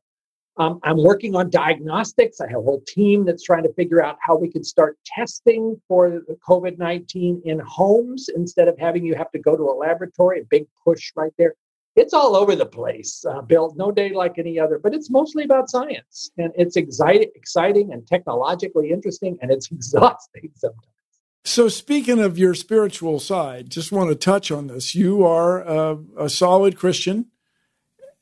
Um, 0.58 0.80
I'm 0.84 1.02
working 1.02 1.36
on 1.36 1.50
diagnostics. 1.50 2.42
I 2.42 2.50
have 2.50 2.60
a 2.60 2.64
whole 2.64 2.84
team 2.86 3.24
that's 3.24 3.44
trying 3.44 3.64
to 3.64 3.74
figure 3.74 4.04
out 4.04 4.18
how 4.20 4.36
we 4.36 4.52
could 4.52 4.66
start 4.66 4.98
testing 5.06 5.80
for 5.88 6.22
COVID 6.46 6.78
19 6.78 7.42
in 7.46 7.60
homes 7.60 8.30
instead 8.36 8.68
of 8.68 8.78
having 8.78 9.06
you 9.06 9.16
have 9.16 9.32
to 9.32 9.40
go 9.40 9.56
to 9.56 9.64
a 9.64 9.74
laboratory. 9.74 10.42
A 10.42 10.46
big 10.46 10.66
push 10.84 11.12
right 11.16 11.34
there 11.38 11.54
it's 11.96 12.14
all 12.14 12.36
over 12.36 12.56
the 12.56 12.66
place, 12.66 13.26
uh, 13.30 13.42
Bill. 13.42 13.74
No 13.76 13.92
day 13.92 14.12
like 14.14 14.38
any 14.38 14.60
other, 14.60 14.80
but 14.80 14.94
it's 14.94 15.10
mostly 15.10 15.44
about 15.44 15.70
science, 15.70 16.32
and 16.38 16.54
it's 16.56 16.78
exciting, 16.78 17.30
exciting, 17.36 17.92
and 17.92 18.08
technologically 18.08 18.92
interesting, 18.92 19.38
and 19.42 19.52
it's 19.52 19.72
exhausting 19.72 20.52
sometimes. 20.56 20.99
So, 21.46 21.68
speaking 21.68 22.20
of 22.20 22.38
your 22.38 22.54
spiritual 22.54 23.20
side, 23.20 23.70
just 23.70 23.92
want 23.92 24.10
to 24.10 24.16
touch 24.16 24.52
on 24.52 24.68
this. 24.68 24.94
You 24.94 25.26
are 25.26 25.62
a, 25.62 25.98
a 26.18 26.30
solid 26.30 26.78
Christian, 26.78 27.28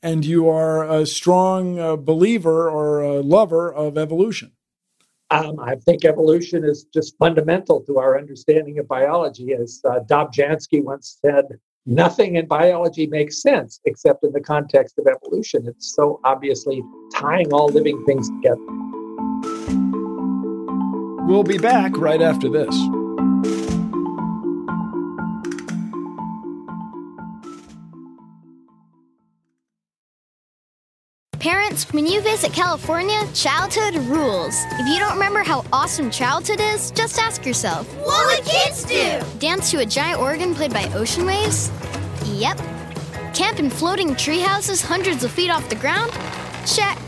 and 0.02 0.24
you 0.24 0.48
are 0.48 0.88
a 0.88 1.04
strong 1.04 1.78
uh, 1.78 1.96
believer 1.96 2.70
or 2.70 3.00
a 3.00 3.20
lover 3.20 3.72
of 3.72 3.98
evolution. 3.98 4.52
Um, 5.30 5.60
I 5.60 5.74
think 5.74 6.04
evolution 6.04 6.64
is 6.64 6.84
just 6.84 7.18
fundamental 7.18 7.82
to 7.82 7.98
our 7.98 8.18
understanding 8.18 8.78
of 8.78 8.88
biology. 8.88 9.52
As 9.52 9.80
uh, 9.84 10.00
Dobzhansky 10.08 10.82
once 10.82 11.18
said, 11.20 11.44
nothing 11.84 12.36
in 12.36 12.46
biology 12.46 13.06
makes 13.08 13.42
sense 13.42 13.80
except 13.84 14.24
in 14.24 14.32
the 14.32 14.40
context 14.40 14.98
of 14.98 15.06
evolution. 15.06 15.66
It's 15.66 15.94
so 15.94 16.20
obviously 16.24 16.82
tying 17.14 17.52
all 17.52 17.68
living 17.68 18.02
things 18.06 18.30
together. 18.30 18.64
We'll 21.26 21.42
be 21.42 21.58
back 21.58 21.98
right 21.98 22.22
after 22.22 22.48
this. 22.48 22.74
Parents, 31.78 31.92
when 31.92 32.06
you 32.06 32.20
visit 32.20 32.52
California, 32.52 33.20
childhood 33.34 33.94
rules. 34.06 34.54
If 34.80 34.88
you 34.88 34.98
don't 34.98 35.12
remember 35.12 35.44
how 35.44 35.64
awesome 35.72 36.10
childhood 36.10 36.60
is, 36.60 36.90
just 36.90 37.18
ask 37.18 37.46
yourself 37.46 37.86
What 38.04 38.26
would 38.26 38.44
kids 38.44 38.84
do? 38.84 39.20
Dance 39.38 39.70
to 39.70 39.78
a 39.78 39.86
giant 39.86 40.20
organ 40.20 40.54
played 40.54 40.72
by 40.72 40.90
ocean 40.94 41.24
waves? 41.26 41.70
Yep. 42.24 42.58
Camp 43.34 43.60
in 43.60 43.70
floating 43.70 44.16
tree 44.16 44.40
houses 44.40 44.82
hundreds 44.82 45.22
of 45.24 45.30
feet 45.30 45.50
off 45.50 45.68
the 45.68 45.76
ground? 45.76 46.10
Check. 46.66 46.98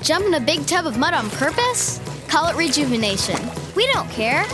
Jump 0.00 0.26
in 0.26 0.34
a 0.34 0.40
big 0.40 0.64
tub 0.66 0.86
of 0.86 0.96
mud 0.96 1.14
on 1.14 1.28
purpose? 1.30 2.00
Call 2.28 2.46
it 2.48 2.56
rejuvenation. 2.56 3.40
We 3.74 3.86
don't 3.92 4.08
care. 4.10 4.44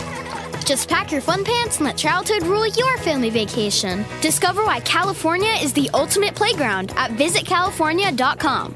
Just 0.65 0.89
pack 0.89 1.11
your 1.11 1.21
fun 1.21 1.43
pants 1.43 1.77
and 1.77 1.85
let 1.85 1.97
childhood 1.97 2.43
rule 2.43 2.65
your 2.65 2.97
family 2.99 3.29
vacation. 3.29 4.05
Discover 4.21 4.63
why 4.63 4.79
California 4.81 5.53
is 5.61 5.73
the 5.73 5.89
ultimate 5.93 6.33
playground 6.35 6.93
at 6.95 7.11
visitcalifornia.com. 7.11 8.75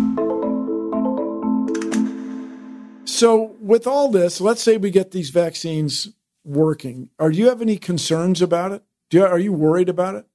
So, 3.11 3.57
with 3.59 3.87
all 3.87 4.09
this, 4.09 4.39
let's 4.39 4.63
say 4.63 4.77
we 4.77 4.89
get 4.89 5.11
these 5.11 5.31
vaccines 5.31 6.07
working. 6.45 7.09
Are 7.19 7.29
you 7.29 7.49
have 7.49 7.61
any 7.61 7.77
concerns 7.77 8.41
about 8.41 8.71
it? 8.71 8.83
Do 9.09 9.17
you, 9.17 9.25
are 9.25 9.37
you 9.37 9.51
worried 9.51 9.89
about 9.89 10.15
it? 10.15 10.25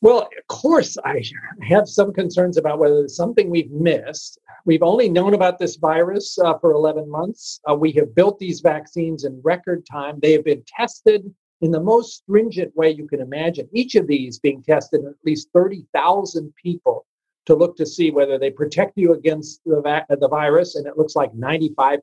Well, 0.00 0.22
of 0.22 0.46
course, 0.48 0.98
I 1.04 1.22
have 1.62 1.88
some 1.88 2.12
concerns 2.12 2.56
about 2.56 2.80
whether 2.80 3.04
it's 3.04 3.14
something 3.14 3.48
we've 3.48 3.70
missed. 3.70 4.36
We've 4.66 4.82
only 4.82 5.08
known 5.08 5.32
about 5.32 5.60
this 5.60 5.76
virus 5.76 6.36
uh, 6.40 6.58
for 6.58 6.72
11 6.72 7.08
months. 7.08 7.60
Uh, 7.70 7.76
we 7.76 7.92
have 7.92 8.16
built 8.16 8.40
these 8.40 8.60
vaccines 8.60 9.24
in 9.24 9.40
record 9.44 9.86
time. 9.90 10.18
They 10.20 10.32
have 10.32 10.44
been 10.44 10.64
tested 10.66 11.32
in 11.60 11.70
the 11.70 11.80
most 11.80 12.16
stringent 12.16 12.76
way 12.76 12.90
you 12.90 13.06
can 13.06 13.20
imagine. 13.20 13.68
Each 13.72 13.94
of 13.94 14.08
these 14.08 14.40
being 14.40 14.60
tested 14.64 15.02
in 15.02 15.06
at 15.06 15.14
least 15.24 15.50
30,000 15.54 16.52
people 16.60 17.06
to 17.46 17.54
look 17.54 17.76
to 17.76 17.86
see 17.86 18.10
whether 18.10 18.38
they 18.38 18.50
protect 18.50 18.96
you 18.96 19.12
against 19.12 19.60
the, 19.64 19.80
va- 19.80 20.06
uh, 20.10 20.16
the 20.16 20.28
virus, 20.28 20.76
and 20.76 20.86
it 20.86 20.96
looks 20.96 21.14
like 21.14 21.32
95% 21.32 22.00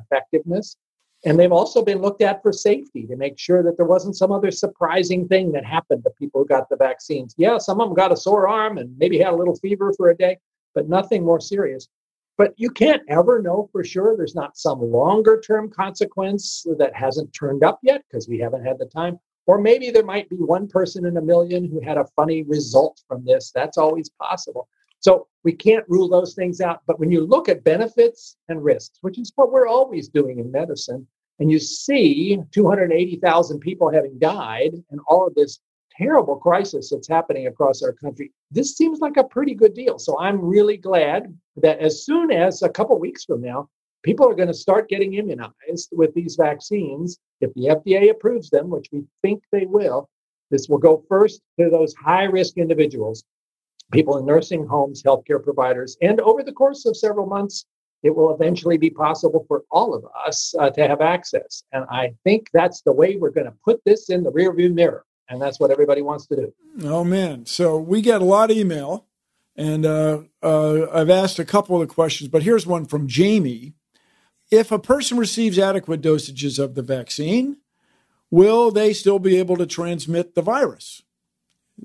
effectiveness. 0.00 0.76
And 1.26 1.38
they've 1.38 1.52
also 1.52 1.82
been 1.82 2.02
looked 2.02 2.20
at 2.20 2.42
for 2.42 2.52
safety 2.52 3.06
to 3.06 3.16
make 3.16 3.38
sure 3.38 3.62
that 3.62 3.78
there 3.78 3.86
wasn't 3.86 4.16
some 4.16 4.30
other 4.30 4.50
surprising 4.50 5.26
thing 5.26 5.52
that 5.52 5.64
happened 5.64 6.04
to 6.04 6.10
people 6.10 6.42
who 6.42 6.46
got 6.46 6.68
the 6.68 6.76
vaccines. 6.76 7.34
Yeah, 7.38 7.56
some 7.56 7.80
of 7.80 7.88
them 7.88 7.94
got 7.94 8.12
a 8.12 8.16
sore 8.16 8.46
arm 8.46 8.76
and 8.76 8.96
maybe 8.98 9.18
had 9.18 9.32
a 9.32 9.36
little 9.36 9.56
fever 9.56 9.92
for 9.96 10.10
a 10.10 10.16
day, 10.16 10.36
but 10.74 10.88
nothing 10.88 11.24
more 11.24 11.40
serious. 11.40 11.88
But 12.36 12.52
you 12.56 12.68
can't 12.68 13.02
ever 13.08 13.40
know 13.40 13.68
for 13.72 13.84
sure. 13.84 14.16
There's 14.16 14.34
not 14.34 14.58
some 14.58 14.80
longer 14.80 15.40
term 15.40 15.70
consequence 15.70 16.66
that 16.78 16.94
hasn't 16.94 17.32
turned 17.32 17.62
up 17.62 17.78
yet 17.82 18.02
because 18.10 18.28
we 18.28 18.38
haven't 18.38 18.64
had 18.64 18.78
the 18.78 18.86
time. 18.86 19.18
Or 19.46 19.60
maybe 19.60 19.90
there 19.90 20.04
might 20.04 20.28
be 20.30 20.36
one 20.36 20.68
person 20.68 21.04
in 21.06 21.16
a 21.16 21.22
million 21.22 21.68
who 21.68 21.80
had 21.80 21.98
a 21.98 22.06
funny 22.16 22.42
result 22.42 23.00
from 23.06 23.24
this. 23.24 23.52
That's 23.54 23.78
always 23.78 24.08
possible. 24.08 24.68
So 25.00 25.26
we 25.42 25.52
can't 25.52 25.84
rule 25.86 26.08
those 26.08 26.34
things 26.34 26.62
out. 26.62 26.80
But 26.86 26.98
when 26.98 27.10
you 27.10 27.26
look 27.26 27.48
at 27.48 27.62
benefits 27.62 28.36
and 28.48 28.64
risks, 28.64 28.98
which 29.02 29.18
is 29.18 29.32
what 29.36 29.52
we're 29.52 29.66
always 29.66 30.08
doing 30.08 30.38
in 30.38 30.50
medicine, 30.50 31.06
and 31.40 31.50
you 31.50 31.58
see 31.58 32.38
280,000 32.52 33.60
people 33.60 33.90
having 33.92 34.18
died 34.18 34.72
and 34.90 35.00
all 35.08 35.26
of 35.26 35.34
this 35.34 35.60
terrible 35.96 36.36
crisis 36.36 36.90
that's 36.90 37.08
happening 37.08 37.46
across 37.46 37.82
our 37.82 37.92
country, 37.92 38.32
this 38.50 38.76
seems 38.76 39.00
like 39.00 39.16
a 39.16 39.24
pretty 39.24 39.54
good 39.54 39.74
deal. 39.74 39.98
So 39.98 40.18
I'm 40.18 40.40
really 40.40 40.76
glad 40.76 41.36
that 41.56 41.80
as 41.80 42.04
soon 42.04 42.30
as 42.30 42.62
a 42.62 42.68
couple 42.68 42.98
weeks 42.98 43.24
from 43.24 43.42
now, 43.42 43.68
people 44.04 44.28
are 44.28 44.34
going 44.34 44.48
to 44.48 44.54
start 44.54 44.88
getting 44.88 45.14
immunized 45.14 45.88
with 45.92 46.14
these 46.14 46.36
vaccines. 46.36 47.18
If 47.40 47.52
the 47.54 47.68
FDA 47.68 48.10
approves 48.10 48.50
them, 48.50 48.70
which 48.70 48.88
we 48.92 49.04
think 49.22 49.42
they 49.50 49.66
will, 49.66 50.08
this 50.50 50.68
will 50.68 50.78
go 50.78 51.02
first 51.08 51.40
to 51.58 51.70
those 51.70 51.94
high 51.94 52.24
risk 52.24 52.56
individuals, 52.58 53.24
people 53.92 54.18
in 54.18 54.26
nursing 54.26 54.66
homes, 54.66 55.02
healthcare 55.02 55.42
providers, 55.42 55.96
and 56.00 56.20
over 56.20 56.42
the 56.42 56.52
course 56.52 56.86
of 56.86 56.96
several 56.96 57.26
months, 57.26 57.64
it 58.02 58.14
will 58.14 58.34
eventually 58.34 58.76
be 58.76 58.90
possible 58.90 59.46
for 59.48 59.64
all 59.70 59.94
of 59.94 60.04
us 60.26 60.54
uh, 60.58 60.68
to 60.70 60.86
have 60.86 61.00
access. 61.00 61.64
And 61.72 61.86
I 61.90 62.14
think 62.22 62.48
that's 62.52 62.82
the 62.82 62.92
way 62.92 63.16
we're 63.16 63.30
going 63.30 63.46
to 63.46 63.54
put 63.64 63.80
this 63.86 64.10
in 64.10 64.22
the 64.22 64.30
rearview 64.30 64.72
mirror. 64.72 65.06
And 65.30 65.40
that's 65.40 65.58
what 65.58 65.70
everybody 65.70 66.02
wants 66.02 66.26
to 66.26 66.36
do. 66.36 66.54
Oh, 66.82 67.02
man. 67.02 67.46
So 67.46 67.78
we 67.78 68.02
get 68.02 68.20
a 68.20 68.24
lot 68.26 68.50
of 68.50 68.58
email. 68.58 69.06
And 69.56 69.86
uh, 69.86 70.24
uh, 70.42 70.86
I've 70.92 71.08
asked 71.08 71.38
a 71.38 71.46
couple 71.46 71.80
of 71.80 71.88
the 71.88 71.94
questions, 71.94 72.28
but 72.28 72.42
here's 72.42 72.66
one 72.66 72.84
from 72.84 73.08
Jamie. 73.08 73.72
If 74.50 74.70
a 74.70 74.78
person 74.78 75.18
receives 75.18 75.58
adequate 75.58 76.00
dosages 76.00 76.62
of 76.62 76.74
the 76.74 76.82
vaccine, 76.82 77.58
will 78.30 78.70
they 78.70 78.92
still 78.92 79.18
be 79.18 79.36
able 79.38 79.56
to 79.56 79.66
transmit 79.66 80.34
the 80.34 80.42
virus? 80.42 81.02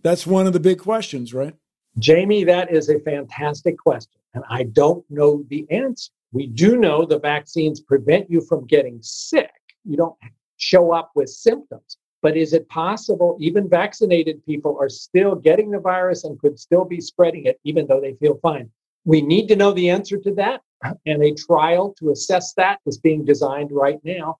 That's 0.03 0.27
one 0.27 0.47
of 0.47 0.53
the 0.53 0.59
big 0.59 0.79
questions, 0.79 1.33
right? 1.33 1.55
Jamie, 1.97 2.43
that 2.43 2.71
is 2.71 2.89
a 2.89 2.99
fantastic 2.99 3.77
question. 3.77 4.19
And 4.33 4.43
I 4.49 4.63
don't 4.63 5.03
know 5.09 5.43
the 5.49 5.65
answer. 5.71 6.11
We 6.31 6.47
do 6.47 6.77
know 6.77 7.05
the 7.05 7.19
vaccines 7.19 7.79
prevent 7.79 8.29
you 8.29 8.41
from 8.41 8.67
getting 8.67 8.99
sick. 9.01 9.51
You 9.83 9.97
don't 9.97 10.15
show 10.57 10.91
up 10.91 11.11
with 11.15 11.29
symptoms. 11.29 11.97
But 12.21 12.35
is 12.35 12.53
it 12.53 12.67
possible 12.67 13.37
even 13.39 13.69
vaccinated 13.69 14.45
people 14.45 14.77
are 14.79 14.89
still 14.89 15.35
getting 15.35 15.71
the 15.71 15.79
virus 15.79 16.25
and 16.25 16.39
could 16.39 16.59
still 16.59 16.83
be 16.83 16.99
spreading 16.99 17.45
it 17.45 17.59
even 17.63 17.87
though 17.87 18.01
they 18.01 18.13
feel 18.15 18.37
fine? 18.41 18.69
We 19.05 19.21
need 19.21 19.47
to 19.47 19.55
know 19.55 19.71
the 19.71 19.89
answer 19.89 20.17
to 20.17 20.33
that. 20.35 20.61
And 21.05 21.23
a 21.23 21.33
trial 21.33 21.93
to 21.99 22.11
assess 22.11 22.53
that 22.53 22.79
is 22.85 22.97
being 22.97 23.25
designed 23.25 23.71
right 23.71 23.99
now. 24.03 24.37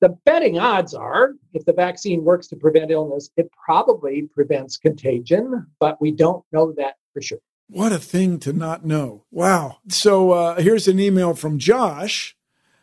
The 0.00 0.10
betting 0.24 0.58
odds 0.58 0.94
are 0.94 1.34
if 1.54 1.64
the 1.64 1.72
vaccine 1.72 2.24
works 2.24 2.48
to 2.48 2.56
prevent 2.56 2.90
illness, 2.90 3.30
it 3.36 3.50
probably 3.64 4.22
prevents 4.22 4.76
contagion, 4.76 5.66
but 5.80 6.00
we 6.00 6.10
don't 6.10 6.44
know 6.52 6.72
that 6.72 6.96
for 7.14 7.22
sure. 7.22 7.38
What 7.68 7.92
a 7.92 7.98
thing 7.98 8.38
to 8.40 8.52
not 8.52 8.84
know. 8.84 9.24
Wow. 9.30 9.78
So 9.88 10.32
uh, 10.32 10.60
here's 10.60 10.86
an 10.86 11.00
email 11.00 11.34
from 11.34 11.58
Josh. 11.58 12.36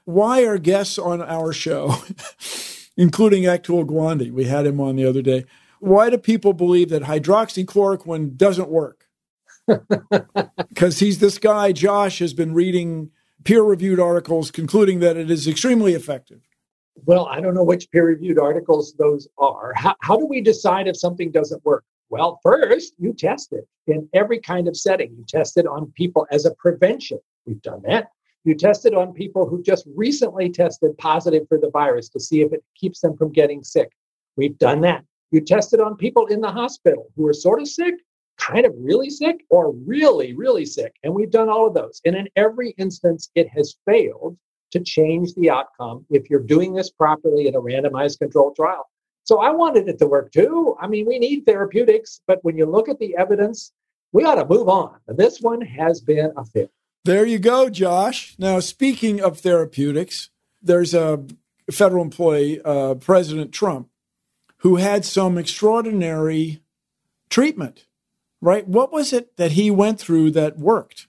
Why 0.06 0.44
are 0.44 0.58
guests 0.58 0.98
on 0.98 1.22
our 1.22 1.54
show, 1.54 1.96
including 2.98 3.44
Atul 3.44 3.86
Gawande, 3.86 4.32
we 4.32 4.46
had 4.46 4.66
him 4.66 4.82
on 4.82 4.96
the 4.96 5.06
other 5.06 5.22
day, 5.22 5.46
why 5.80 6.10
do 6.10 6.18
people 6.18 6.54
believe 6.54 6.90
that 6.90 7.04
hydroxychloroquine 7.04 8.36
doesn't 8.36 8.70
work? 8.70 9.03
Because 10.70 11.00
he's 11.00 11.20
this 11.20 11.38
guy, 11.38 11.72
Josh, 11.72 12.20
has 12.20 12.34
been 12.34 12.54
reading 12.54 13.12
peer 13.44 13.62
reviewed 13.62 14.00
articles 14.00 14.52
concluding 14.52 15.00
that 15.02 15.18
it 15.18 15.30
is 15.30 15.48
extremely 15.48 15.94
effective. 15.94 16.42
Well, 17.06 17.28
I 17.28 17.42
don't 17.42 17.54
know 17.54 17.64
which 17.64 17.90
peer 17.92 18.06
reviewed 18.08 18.40
articles 18.40 18.94
those 18.98 19.28
are. 19.38 19.74
How, 19.76 19.96
how 20.02 20.18
do 20.18 20.26
we 20.26 20.42
decide 20.42 20.88
if 20.88 20.98
something 20.98 21.32
doesn't 21.32 21.64
work? 21.66 21.84
Well, 22.10 22.40
first, 22.44 22.94
you 22.98 23.14
test 23.14 23.54
it 23.54 23.68
in 23.88 24.08
every 24.14 24.40
kind 24.40 24.68
of 24.68 24.78
setting. 24.78 25.16
You 25.18 25.26
test 25.28 25.58
it 25.58 25.66
on 25.66 25.92
people 25.96 26.28
as 26.32 26.46
a 26.46 26.54
prevention. 26.56 27.20
We've 27.46 27.62
done 27.62 27.82
that. 27.86 28.10
You 28.46 28.56
test 28.56 28.86
it 28.86 28.94
on 28.94 29.14
people 29.14 29.48
who 29.48 29.64
just 29.64 29.88
recently 29.96 30.50
tested 30.50 30.98
positive 30.98 31.48
for 31.48 31.58
the 31.58 31.70
virus 31.72 32.10
to 32.10 32.20
see 32.20 32.42
if 32.42 32.52
it 32.52 32.64
keeps 32.76 33.00
them 33.00 33.16
from 33.16 33.32
getting 33.32 33.64
sick. 33.64 33.92
We've 34.36 34.58
done 34.58 34.82
that. 34.82 35.06
You 35.32 35.42
test 35.42 35.74
it 35.74 35.80
on 35.80 35.96
people 35.96 36.28
in 36.28 36.42
the 36.42 36.52
hospital 36.52 37.08
who 37.16 37.26
are 37.28 37.34
sort 37.34 37.62
of 37.62 37.68
sick, 37.68 37.96
kind 38.38 38.66
of 38.66 38.74
really 38.78 39.10
sick, 39.10 39.46
or 39.50 39.72
really, 39.86 40.34
really 40.34 40.66
sick. 40.66 40.96
And 41.04 41.14
we've 41.14 41.32
done 41.32 41.50
all 41.50 41.68
of 41.68 41.74
those. 41.74 42.02
And 42.06 42.16
in 42.16 42.28
every 42.36 42.72
instance, 42.78 43.30
it 43.36 43.48
has 43.50 43.76
failed 43.86 44.38
to 44.72 44.80
change 44.80 45.34
the 45.36 45.50
outcome 45.50 46.06
if 46.10 46.30
you're 46.30 46.40
doing 46.40 46.74
this 46.74 46.90
properly 46.90 47.48
in 47.48 47.56
a 47.56 47.62
randomized 47.62 48.20
controlled 48.20 48.56
trial. 48.56 48.90
So 49.24 49.40
I 49.40 49.52
wanted 49.52 49.88
it 49.88 50.00
to 50.00 50.08
work 50.08 50.32
too. 50.32 50.76
I 50.82 50.88
mean, 50.88 51.06
we 51.06 51.20
need 51.20 51.46
therapeutics, 51.46 52.22
but 52.28 52.40
when 52.44 52.58
you 52.58 52.66
look 52.66 52.90
at 52.90 53.00
the 53.00 53.16
evidence, 53.16 53.72
we 54.12 54.26
ought 54.26 54.36
to 54.36 54.46
move 54.46 54.68
on. 54.68 54.98
And 55.08 55.18
This 55.18 55.40
one 55.40 55.62
has 55.62 56.02
been 56.02 56.34
a 56.36 56.44
failure. 56.46 56.70
There 57.06 57.26
you 57.26 57.40
go, 57.40 57.70
Josh. 57.70 58.36
Now, 58.38 58.60
speaking 58.60 59.22
of 59.22 59.40
therapeutics, 59.40 60.30
there's 60.62 60.94
a 60.94 61.24
federal 61.72 62.04
employee, 62.04 62.62
uh, 62.64 62.96
President 62.96 63.52
Trump, 63.52 63.90
who 64.58 64.78
had 64.78 65.04
some 65.04 65.38
extraordinary 65.38 66.62
treatment, 67.30 67.86
right? 68.44 68.68
What 68.68 68.92
was 68.92 69.14
it 69.14 69.38
that 69.38 69.54
he 69.54 69.72
went 69.72 70.00
through 70.00 70.32
that 70.32 70.58
worked? 70.60 71.08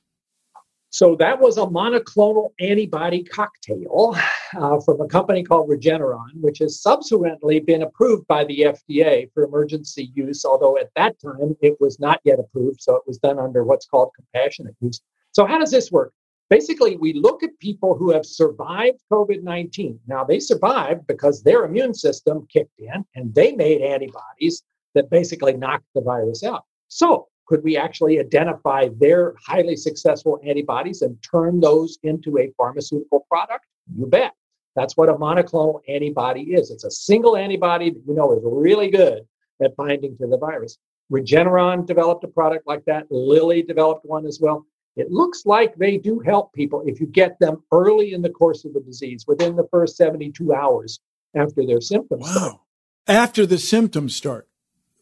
So 0.90 1.16
that 1.16 1.40
was 1.40 1.59
a 1.59 1.62
monoclonal 1.62 2.51
antibody 2.61 3.25
cocktail 3.25 4.16
uh, 4.57 4.79
from 4.81 5.01
a 5.01 5.09
company 5.09 5.42
called 5.42 5.68
Regeneron, 5.68 6.31
which 6.37 6.61
has 6.61 6.81
subsequently 6.81 7.59
been 7.59 7.83
approved 7.83 8.29
by 8.29 8.44
the 8.44 8.61
FDA 8.61 9.29
for 9.35 9.42
emergency 9.42 10.12
use, 10.14 10.44
although 10.44 10.79
at 10.79 10.90
that 10.94 11.20
time 11.20 11.57
it 11.61 11.77
was 11.81 11.99
not 11.99 12.20
yet 12.23 12.38
approved. 12.38 12.81
So 12.81 12.94
it 12.94 13.03
was 13.09 13.18
done 13.18 13.40
under 13.40 13.64
what's 13.64 13.87
called 13.87 14.12
compassionate 14.14 14.77
use. 14.81 15.01
So, 15.33 15.44
how 15.44 15.59
does 15.59 15.73
this 15.73 15.90
work? 15.90 16.12
Basically, 16.49 16.97
we 16.97 17.14
look 17.14 17.42
at 17.42 17.59
people 17.59 17.97
who 17.97 18.12
have 18.12 18.25
survived 18.25 19.01
COVID 19.12 19.42
19. 19.42 19.99
Now, 20.07 20.23
they 20.23 20.38
survived 20.38 21.09
because 21.09 21.42
their 21.42 21.64
immune 21.64 21.94
system 21.94 22.47
kicked 22.53 22.79
in 22.79 23.05
and 23.16 23.35
they 23.35 23.57
made 23.57 23.81
antibodies 23.81 24.62
that 24.94 25.11
basically 25.11 25.55
knocked 25.55 25.88
the 25.97 26.03
virus 26.03 26.44
out. 26.44 26.62
So, 26.88 27.29
could 27.47 27.62
we 27.62 27.77
actually 27.77 28.18
identify 28.18 28.88
their 28.99 29.35
highly 29.44 29.77
successful 29.77 30.40
antibodies 30.44 31.03
and 31.03 31.23
turn 31.23 31.61
those 31.61 31.99
into 32.03 32.38
a 32.38 32.51
pharmaceutical 32.57 33.27
product? 33.29 33.66
You 33.97 34.07
bet. 34.07 34.33
That's 34.77 34.97
what 34.97 35.09
a 35.09 35.14
monoclonal 35.14 35.81
antibody 35.88 36.55
is. 36.55 36.70
It's 36.70 36.85
a 36.85 36.90
single 36.90 37.37
antibody 37.37 37.90
that 37.90 38.03
you 38.07 38.14
know 38.14 38.33
is 38.33 38.42
really 38.44 38.90
good 38.90 39.27
at 39.62 39.77
binding 39.77 40.16
to 40.18 40.27
the 40.27 40.38
virus. 40.38 40.79
Regeneron 41.12 41.87
developed 41.87 42.25
a 42.25 42.29
product 42.29 42.66
like 42.66 42.85
that. 42.87 43.07
Lilly 43.11 43.62
developed 43.62 44.05
one 44.05 44.27
as 44.27 44.40
well. 44.40 44.66
it 44.97 45.11
looks 45.11 45.44
like 45.44 45.75
they 45.75 45.99
do 45.99 46.20
help 46.20 46.53
people 46.53 46.83
if 46.87 47.01
you 47.01 47.07
get 47.07 47.38
them 47.40 47.62
early 47.73 48.12
in 48.12 48.23
the 48.23 48.31
course 48.31 48.64
of 48.64 48.73
the 48.73 48.81
disease, 48.81 49.25
within 49.27 49.57
the 49.57 49.66
first 49.70 49.97
72 49.97 50.53
hours 50.53 51.01
after 51.35 51.66
their 51.66 51.81
symptoms 51.81 52.23
wow. 52.23 52.31
start. 52.31 52.61
After 53.07 53.44
the 53.44 53.59
symptoms 53.59 54.16
start. 54.16 54.49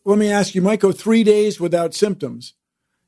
Let 0.05 0.19
me 0.19 0.31
ask 0.31 0.55
you, 0.55 0.63
might 0.63 0.81
go 0.81 0.93
three 0.93 1.23
days 1.23 1.61
without 1.61 1.95
symptoms. 1.95 2.55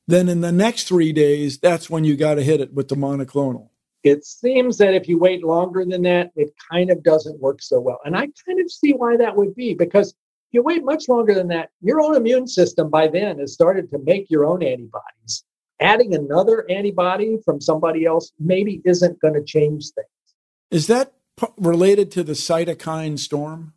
Then 0.06 0.28
in 0.28 0.42
the 0.42 0.52
next 0.52 0.84
three 0.84 1.12
days, 1.12 1.58
that's 1.58 1.88
when 1.88 2.04
you 2.04 2.16
got 2.16 2.34
to 2.34 2.42
hit 2.42 2.60
it 2.60 2.74
with 2.74 2.88
the 2.88 2.94
monoclonal. 2.94 3.70
It 4.02 4.24
seems 4.24 4.76
that 4.78 4.94
if 4.94 5.08
you 5.08 5.18
wait 5.18 5.42
longer 5.42 5.84
than 5.84 6.02
that, 6.02 6.30
it 6.36 6.52
kind 6.70 6.90
of 6.90 7.02
doesn't 7.02 7.40
work 7.40 7.62
so 7.62 7.80
well. 7.80 8.00
And 8.04 8.14
I 8.14 8.28
kind 8.46 8.60
of 8.60 8.70
see 8.70 8.92
why 8.92 9.16
that 9.16 9.34
would 9.34 9.54
be 9.54 9.74
because 9.74 10.10
if 10.10 10.52
you 10.52 10.62
wait 10.62 10.84
much 10.84 11.08
longer 11.08 11.32
than 11.32 11.48
that, 11.48 11.70
your 11.80 12.02
own 12.02 12.14
immune 12.14 12.46
system 12.46 12.90
by 12.90 13.08
then 13.08 13.38
has 13.38 13.54
started 13.54 13.90
to 13.90 13.98
make 13.98 14.30
your 14.30 14.44
own 14.44 14.62
antibodies 14.62 15.44
adding 15.80 16.14
another 16.14 16.64
antibody 16.70 17.38
from 17.44 17.60
somebody 17.60 18.04
else 18.04 18.32
maybe 18.38 18.80
isn't 18.84 19.20
going 19.20 19.34
to 19.34 19.44
change 19.44 19.90
things. 19.90 20.08
Is 20.70 20.86
that 20.86 21.12
p- 21.36 21.46
related 21.58 22.10
to 22.12 22.22
the 22.22 22.32
cytokine 22.32 23.18
storm? 23.18 23.73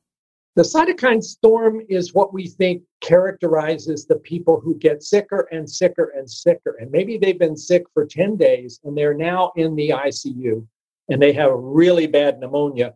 The 0.57 0.63
cytokine 0.63 1.23
storm 1.23 1.83
is 1.87 2.15
what 2.15 2.33
we 2.33 2.47
think 2.47 2.81
characterizes 3.01 4.07
the 4.07 4.15
people 4.15 4.59
who 4.59 4.75
get 4.79 5.03
sicker 5.03 5.47
and 5.51 5.69
sicker 5.69 6.11
and 6.17 6.27
sicker. 6.27 6.77
And 6.79 6.89
maybe 6.89 7.19
they've 7.19 7.37
been 7.37 7.55
sick 7.55 7.83
for 7.93 8.07
10 8.07 8.37
days 8.37 8.79
and 8.83 8.97
they're 8.97 9.13
now 9.13 9.51
in 9.55 9.75
the 9.75 9.89
ICU 9.89 10.65
and 11.09 11.21
they 11.21 11.31
have 11.33 11.51
really 11.53 12.07
bad 12.07 12.39
pneumonia 12.39 12.95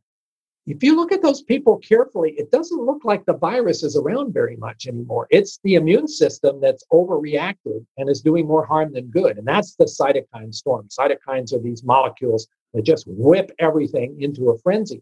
if 0.68 0.84
you 0.84 0.96
look 0.96 1.12
at 1.12 1.24
those 1.24 1.42
people 1.42 1.78
carefully, 1.78 2.32
it 2.38 2.52
doesn't 2.52 2.86
look 2.86 3.04
like 3.04 3.26
the 3.26 3.38
virus 3.38 3.84
is 3.84 3.98
around 3.98 4.32
very 4.32 4.56
much 4.58 4.86
anymore. 4.86 5.28
It's 5.32 5.60
the 5.64 5.76
immune 5.76 6.08
system 6.08 6.62
that's 6.62 6.86
overreacted 6.94 7.84
and 7.98 8.10
is 8.10 8.22
doing 8.22 8.46
more 8.46 8.66
harm 8.66 8.94
than 8.94 9.08
good. 9.08 9.38
And 9.40 9.48
that's 9.48 9.76
the 9.76 9.86
cytokine 9.86 10.54
storm. 10.54 10.88
Cytokines 10.88 11.52
are 11.54 11.60
these 11.60 11.84
molecules 11.84 12.48
that 12.74 12.84
just 12.84 13.06
whip 13.08 13.52
everything 13.58 14.22
into 14.22 14.52
a 14.52 14.58
frenzy. 14.60 15.02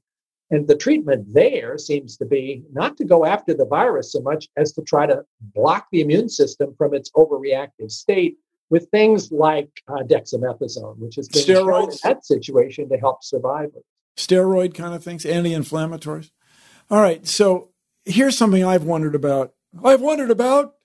And 0.51 0.67
the 0.67 0.75
treatment 0.75 1.31
there 1.31 1.77
seems 1.77 2.17
to 2.17 2.25
be 2.25 2.63
not 2.73 2.97
to 2.97 3.05
go 3.05 3.25
after 3.25 3.53
the 3.53 3.65
virus 3.65 4.11
so 4.11 4.21
much 4.21 4.47
as 4.57 4.71
to 4.73 4.81
try 4.81 5.05
to 5.05 5.23
block 5.53 5.87
the 5.91 6.01
immune 6.01 6.29
system 6.29 6.73
from 6.77 6.93
its 6.93 7.11
overreactive 7.11 7.91
state 7.91 8.37
with 8.71 8.87
things 8.89 9.31
like 9.31 9.69
uh, 9.87 10.03
dexamethasone, 10.03 10.97
which 10.97 11.15
has 11.15 11.27
been 11.27 11.43
Steroids. 11.43 11.93
in 11.93 11.99
that 12.03 12.25
situation 12.25 12.89
to 12.89 12.97
help 12.97 13.23
survivors 13.23 13.83
steroid 14.19 14.73
kind 14.75 14.93
of 14.93 15.03
things, 15.03 15.25
anti 15.25 15.51
inflammatories. 15.51 16.29
All 16.91 17.01
right. 17.01 17.25
So 17.25 17.69
here's 18.05 18.37
something 18.37 18.63
I've 18.63 18.83
wondered 18.83 19.15
about. 19.15 19.53
I've 19.83 20.01
wondered 20.01 20.31
about 20.31 20.75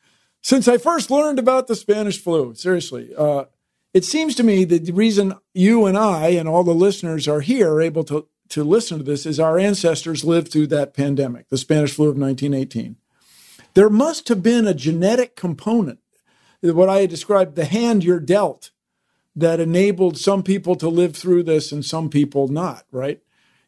since 0.42 0.68
I 0.68 0.78
first 0.78 1.10
learned 1.10 1.38
about 1.38 1.66
the 1.66 1.74
Spanish 1.74 2.22
flu. 2.22 2.54
Seriously. 2.54 3.14
Uh, 3.16 3.44
it 3.92 4.04
seems 4.04 4.34
to 4.36 4.42
me 4.42 4.64
that 4.64 4.86
the 4.86 4.92
reason 4.92 5.34
you 5.52 5.86
and 5.86 5.96
I 5.96 6.28
and 6.28 6.48
all 6.48 6.64
the 6.64 6.74
listeners 6.74 7.28
are 7.28 7.40
here 7.40 7.72
are 7.72 7.82
able 7.82 8.04
to, 8.04 8.26
to 8.50 8.64
listen 8.64 8.98
to 8.98 9.04
this 9.04 9.26
is 9.26 9.40
our 9.40 9.58
ancestors 9.58 10.24
lived 10.24 10.52
through 10.52 10.68
that 10.68 10.94
pandemic, 10.94 11.48
the 11.48 11.58
Spanish 11.58 11.94
flu 11.94 12.08
of 12.08 12.18
1918. 12.18 12.96
There 13.74 13.90
must 13.90 14.28
have 14.28 14.42
been 14.42 14.66
a 14.66 14.74
genetic 14.74 15.36
component, 15.36 15.98
what 16.60 16.88
I 16.88 17.06
described, 17.06 17.56
the 17.56 17.64
hand 17.64 18.04
you're 18.04 18.20
dealt, 18.20 18.70
that 19.36 19.60
enabled 19.60 20.16
some 20.16 20.42
people 20.42 20.76
to 20.76 20.88
live 20.88 21.16
through 21.16 21.42
this 21.42 21.72
and 21.72 21.84
some 21.84 22.08
people 22.08 22.48
not, 22.48 22.84
right? 22.92 23.20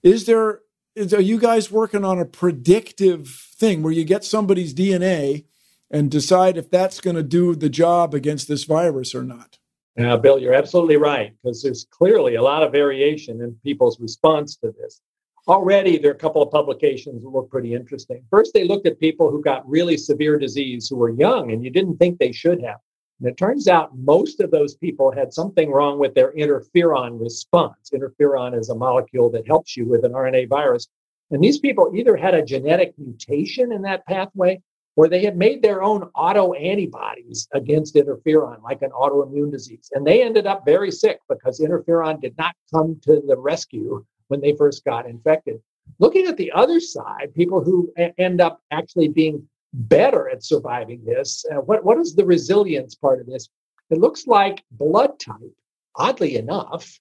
Is 0.03 0.27
there, 0.27 0.61
is, 0.95 1.13
are 1.13 1.21
you 1.21 1.39
guys 1.39 1.71
working 1.71 2.05
on 2.05 2.21
a 2.21 2.25
predictive 2.25 3.29
thing 3.29 3.83
where 3.83 3.93
you 3.93 4.05
get 4.05 4.25
somebody's 4.25 4.73
DNA 4.73 5.45
and 5.91 6.11
decide 6.11 6.57
if 6.57 6.71
that's 6.71 7.01
going 7.01 7.17
to 7.17 7.23
do 7.23 7.57
the 7.57 7.69
job 7.69 8.15
against 8.15 8.47
this 8.47 8.65
virus 8.65 9.15
or 9.15 9.25
not? 9.25 9.59
Uh, 9.99 10.17
Bill, 10.17 10.39
you're 10.39 10.53
absolutely 10.53 10.99
right, 10.99 11.33
because 11.43 11.63
there's 11.63 11.87
clearly 11.91 12.35
a 12.35 12.43
lot 12.43 12.63
of 12.63 12.71
variation 12.71 13.41
in 13.41 13.57
people's 13.63 13.99
response 13.99 14.57
to 14.57 14.75
this. 14.79 15.01
Already, 15.49 15.97
there 15.97 16.11
are 16.11 16.15
a 16.15 16.19
couple 16.19 16.43
of 16.43 16.51
publications 16.51 17.23
that 17.23 17.29
look 17.29 17.49
pretty 17.51 17.73
interesting. 17.73 18.23
First, 18.29 18.53
they 18.53 18.65
looked 18.65 18.87
at 18.87 19.01
people 19.01 19.31
who 19.31 19.41
got 19.41 19.69
really 19.69 19.97
severe 19.97 20.39
disease 20.39 20.89
who 20.89 20.97
were 20.97 21.11
young 21.11 21.53
and 21.53 21.65
you 21.65 21.71
didn't 21.71 21.97
think 21.97 22.19
they 22.19 22.33
should 22.33 22.61
have. 22.63 22.79
And 23.21 23.29
it 23.29 23.39
turns 23.39 23.69
out 23.69 23.97
most 23.97 24.41
of 24.41 24.51
those 24.51 24.75
people 24.75 25.11
had 25.11 25.33
something 25.33 25.71
wrong 25.71 25.99
with 25.99 26.15
their 26.15 26.33
interferon 26.35 27.19
response. 27.19 27.91
Interferon 27.95 28.59
is 28.59 28.69
a 28.69 28.75
molecule 28.75 29.31
that 29.31 29.47
helps 29.47 29.77
you 29.77 29.87
with 29.87 30.05
an 30.05 30.13
RNA 30.13 30.49
virus. 30.49 30.89
And 31.31 31.43
these 31.43 31.59
people 31.59 31.93
either 31.95 32.17
had 32.17 32.35
a 32.35 32.45
genetic 32.45 32.93
mutation 32.99 33.73
in 33.73 33.83
that 33.83 34.05
pathway 34.07 34.61
or 34.97 35.09
they 35.09 35.23
had 35.23 35.37
made 35.37 35.63
their 35.63 35.83
own 35.83 36.05
auto 36.15 36.55
antibodies 36.55 37.47
against 37.53 37.95
interferon, 37.95 38.63
like 38.63 38.83
an 38.83 38.91
autoimmune 38.91 39.53
disease. 39.53 39.91
And 39.93 40.07
they 40.07 40.23
ended 40.23 40.47
up 40.47 40.65
very 40.65 40.91
sick 40.91 41.21
because 41.29 41.61
interferon 41.61 42.21
did 42.21 42.37
not 42.39 42.55
come 42.73 42.99
to 43.03 43.23
the 43.27 43.37
rescue 43.37 44.05
when 44.29 44.41
they 44.41 44.57
first 44.57 44.85
got 44.85 45.07
infected. 45.07 45.61
Looking 45.99 46.27
at 46.27 46.37
the 46.37 46.51
other 46.53 46.81
side, 46.81 47.35
people 47.35 47.63
who 47.63 47.93
a- 47.99 48.19
end 48.19 48.41
up 48.41 48.61
actually 48.71 49.09
being 49.09 49.47
better 49.73 50.29
at 50.31 50.43
surviving 50.43 51.05
this. 51.05 51.45
Uh, 51.51 51.57
what, 51.57 51.85
what 51.85 51.99
is 51.99 52.15
the 52.15 52.25
resilience 52.25 52.95
part 52.95 53.21
of 53.21 53.27
this? 53.27 53.49
It 53.91 53.99
looks 53.99 54.27
like 54.27 54.65
blood 54.73 55.21
type, 55.21 55.55
oddly 55.95 56.37
enough, 56.37 56.99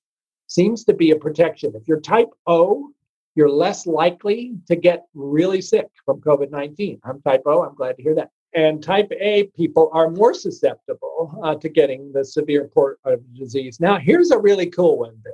seems 0.47 0.83
to 0.85 0.93
be 0.93 1.11
a 1.11 1.15
protection. 1.15 1.73
If 1.75 1.87
you're 1.87 2.01
type 2.01 2.29
O, 2.45 2.91
you're 3.35 3.49
less 3.49 3.85
likely 3.85 4.55
to 4.67 4.75
get 4.75 5.05
really 5.13 5.61
sick 5.61 5.87
from 6.05 6.21
COVID 6.21 6.51
19. 6.51 6.99
I'm 7.03 7.21
type 7.21 7.43
O, 7.45 7.63
I'm 7.63 7.75
glad 7.75 7.97
to 7.97 8.03
hear 8.03 8.15
that. 8.15 8.31
And 8.53 8.81
type 8.81 9.11
A 9.19 9.47
people 9.55 9.89
are 9.91 10.09
more 10.09 10.33
susceptible 10.33 11.37
uh, 11.43 11.55
to 11.55 11.67
getting 11.67 12.13
the 12.13 12.23
severe 12.23 12.69
port 12.73 12.99
of 13.03 13.21
disease. 13.35 13.81
Now, 13.81 13.97
here's 13.97 14.31
a 14.31 14.39
really 14.39 14.67
cool 14.67 14.99
one, 14.99 15.17
Bill. 15.23 15.33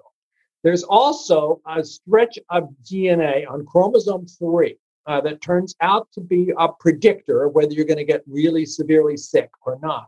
There's 0.63 0.83
also 0.83 1.61
a 1.67 1.83
stretch 1.83 2.39
of 2.49 2.69
DNA 2.83 3.49
on 3.49 3.65
chromosome 3.65 4.25
3 4.25 4.75
uh, 5.05 5.21
that 5.21 5.41
turns 5.41 5.75
out 5.81 6.07
to 6.13 6.21
be 6.21 6.51
a 6.57 6.67
predictor 6.79 7.43
of 7.43 7.53
whether 7.53 7.73
you're 7.73 7.85
going 7.85 7.97
to 7.97 8.03
get 8.03 8.23
really 8.27 8.65
severely 8.65 9.17
sick 9.17 9.49
or 9.65 9.79
not. 9.81 10.07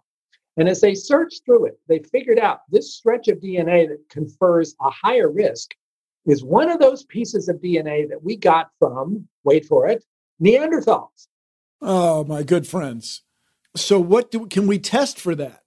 And 0.57 0.69
as 0.69 0.81
they 0.81 0.93
searched 0.93 1.45
through 1.45 1.65
it, 1.65 1.79
they 1.87 1.99
figured 1.99 2.37
out 2.37 2.61
this 2.69 2.95
stretch 2.95 3.27
of 3.27 3.39
DNA 3.39 3.87
that 3.87 4.07
confers 4.09 4.75
a 4.81 4.89
higher 4.89 5.31
risk 5.31 5.73
is 6.25 6.43
one 6.43 6.69
of 6.69 6.79
those 6.79 7.03
pieces 7.03 7.49
of 7.49 7.57
DNA 7.57 8.07
that 8.09 8.23
we 8.23 8.35
got 8.35 8.69
from, 8.79 9.27
wait 9.43 9.65
for 9.65 9.87
it, 9.87 10.03
Neanderthals. 10.41 11.27
Oh, 11.81 12.23
my 12.23 12.43
good 12.43 12.67
friends. 12.67 13.23
So, 13.75 13.99
what 13.99 14.31
do, 14.31 14.47
can 14.47 14.67
we 14.67 14.79
test 14.79 15.19
for 15.19 15.35
that? 15.35 15.61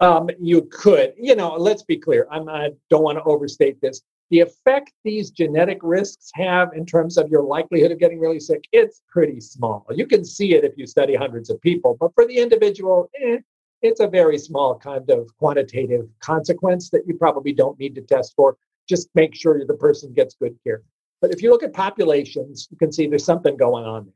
Um, 0.00 0.30
you 0.40 0.62
could, 0.62 1.12
you 1.18 1.34
know, 1.34 1.54
let's 1.56 1.82
be 1.82 1.98
clear. 1.98 2.26
I'm, 2.30 2.48
I 2.48 2.70
don't 2.88 3.02
want 3.02 3.18
to 3.18 3.24
overstate 3.24 3.80
this 3.80 4.00
the 4.30 4.40
effect 4.40 4.92
these 5.04 5.30
genetic 5.30 5.78
risks 5.82 6.30
have 6.34 6.72
in 6.74 6.86
terms 6.86 7.18
of 7.18 7.28
your 7.28 7.42
likelihood 7.42 7.90
of 7.90 7.98
getting 7.98 8.20
really 8.20 8.40
sick, 8.40 8.64
it's 8.72 9.02
pretty 9.08 9.40
small. 9.40 9.84
You 9.90 10.06
can 10.06 10.24
see 10.24 10.54
it 10.54 10.64
if 10.64 10.78
you 10.78 10.86
study 10.86 11.16
hundreds 11.16 11.50
of 11.50 11.60
people, 11.60 11.96
but 11.98 12.14
for 12.14 12.26
the 12.26 12.38
individual, 12.38 13.10
eh, 13.20 13.38
it's 13.82 14.00
a 14.00 14.06
very 14.06 14.38
small 14.38 14.78
kind 14.78 15.10
of 15.10 15.36
quantitative 15.38 16.08
consequence 16.20 16.90
that 16.90 17.02
you 17.06 17.16
probably 17.16 17.52
don't 17.52 17.78
need 17.78 17.94
to 17.96 18.02
test 18.02 18.34
for. 18.36 18.56
Just 18.90 19.08
make 19.14 19.36
sure 19.36 19.64
the 19.64 19.74
person 19.74 20.12
gets 20.12 20.34
good 20.34 20.58
care. 20.64 20.82
But 21.20 21.30
if 21.30 21.42
you 21.42 21.50
look 21.50 21.62
at 21.62 21.72
populations, 21.72 22.66
you 22.70 22.76
can 22.76 22.90
see 22.90 23.06
there's 23.06 23.24
something 23.24 23.56
going 23.56 23.84
on. 23.84 24.12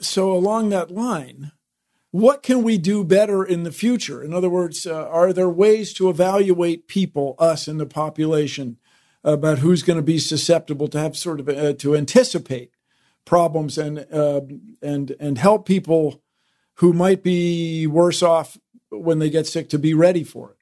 So, 0.00 0.32
along 0.32 0.70
that 0.70 0.90
line, 0.90 1.52
what 2.10 2.42
can 2.42 2.62
we 2.62 2.78
do 2.78 3.04
better 3.04 3.44
in 3.44 3.64
the 3.64 3.70
future? 3.70 4.22
In 4.22 4.32
other 4.32 4.48
words, 4.48 4.86
uh, 4.86 5.08
are 5.08 5.32
there 5.32 5.50
ways 5.50 5.92
to 5.94 6.08
evaluate 6.08 6.88
people, 6.88 7.34
us 7.38 7.68
in 7.68 7.76
the 7.78 7.86
population, 7.86 8.78
about 9.22 9.58
who's 9.58 9.82
going 9.82 9.98
to 9.98 10.02
be 10.02 10.18
susceptible 10.18 10.88
to 10.88 10.98
have 10.98 11.16
sort 11.16 11.40
of 11.40 11.48
uh, 11.48 11.74
to 11.74 11.94
anticipate 11.94 12.70
problems 13.24 13.76
and 13.76 14.06
uh, 14.12 14.40
and 14.82 15.14
and 15.20 15.38
help 15.38 15.66
people 15.66 16.22
who 16.76 16.92
might 16.92 17.22
be 17.22 17.86
worse 17.86 18.22
off 18.22 18.58
when 18.90 19.18
they 19.18 19.30
get 19.30 19.46
sick 19.46 19.68
to 19.68 19.78
be 19.78 19.94
ready 19.94 20.24
for 20.24 20.50
it. 20.50 20.56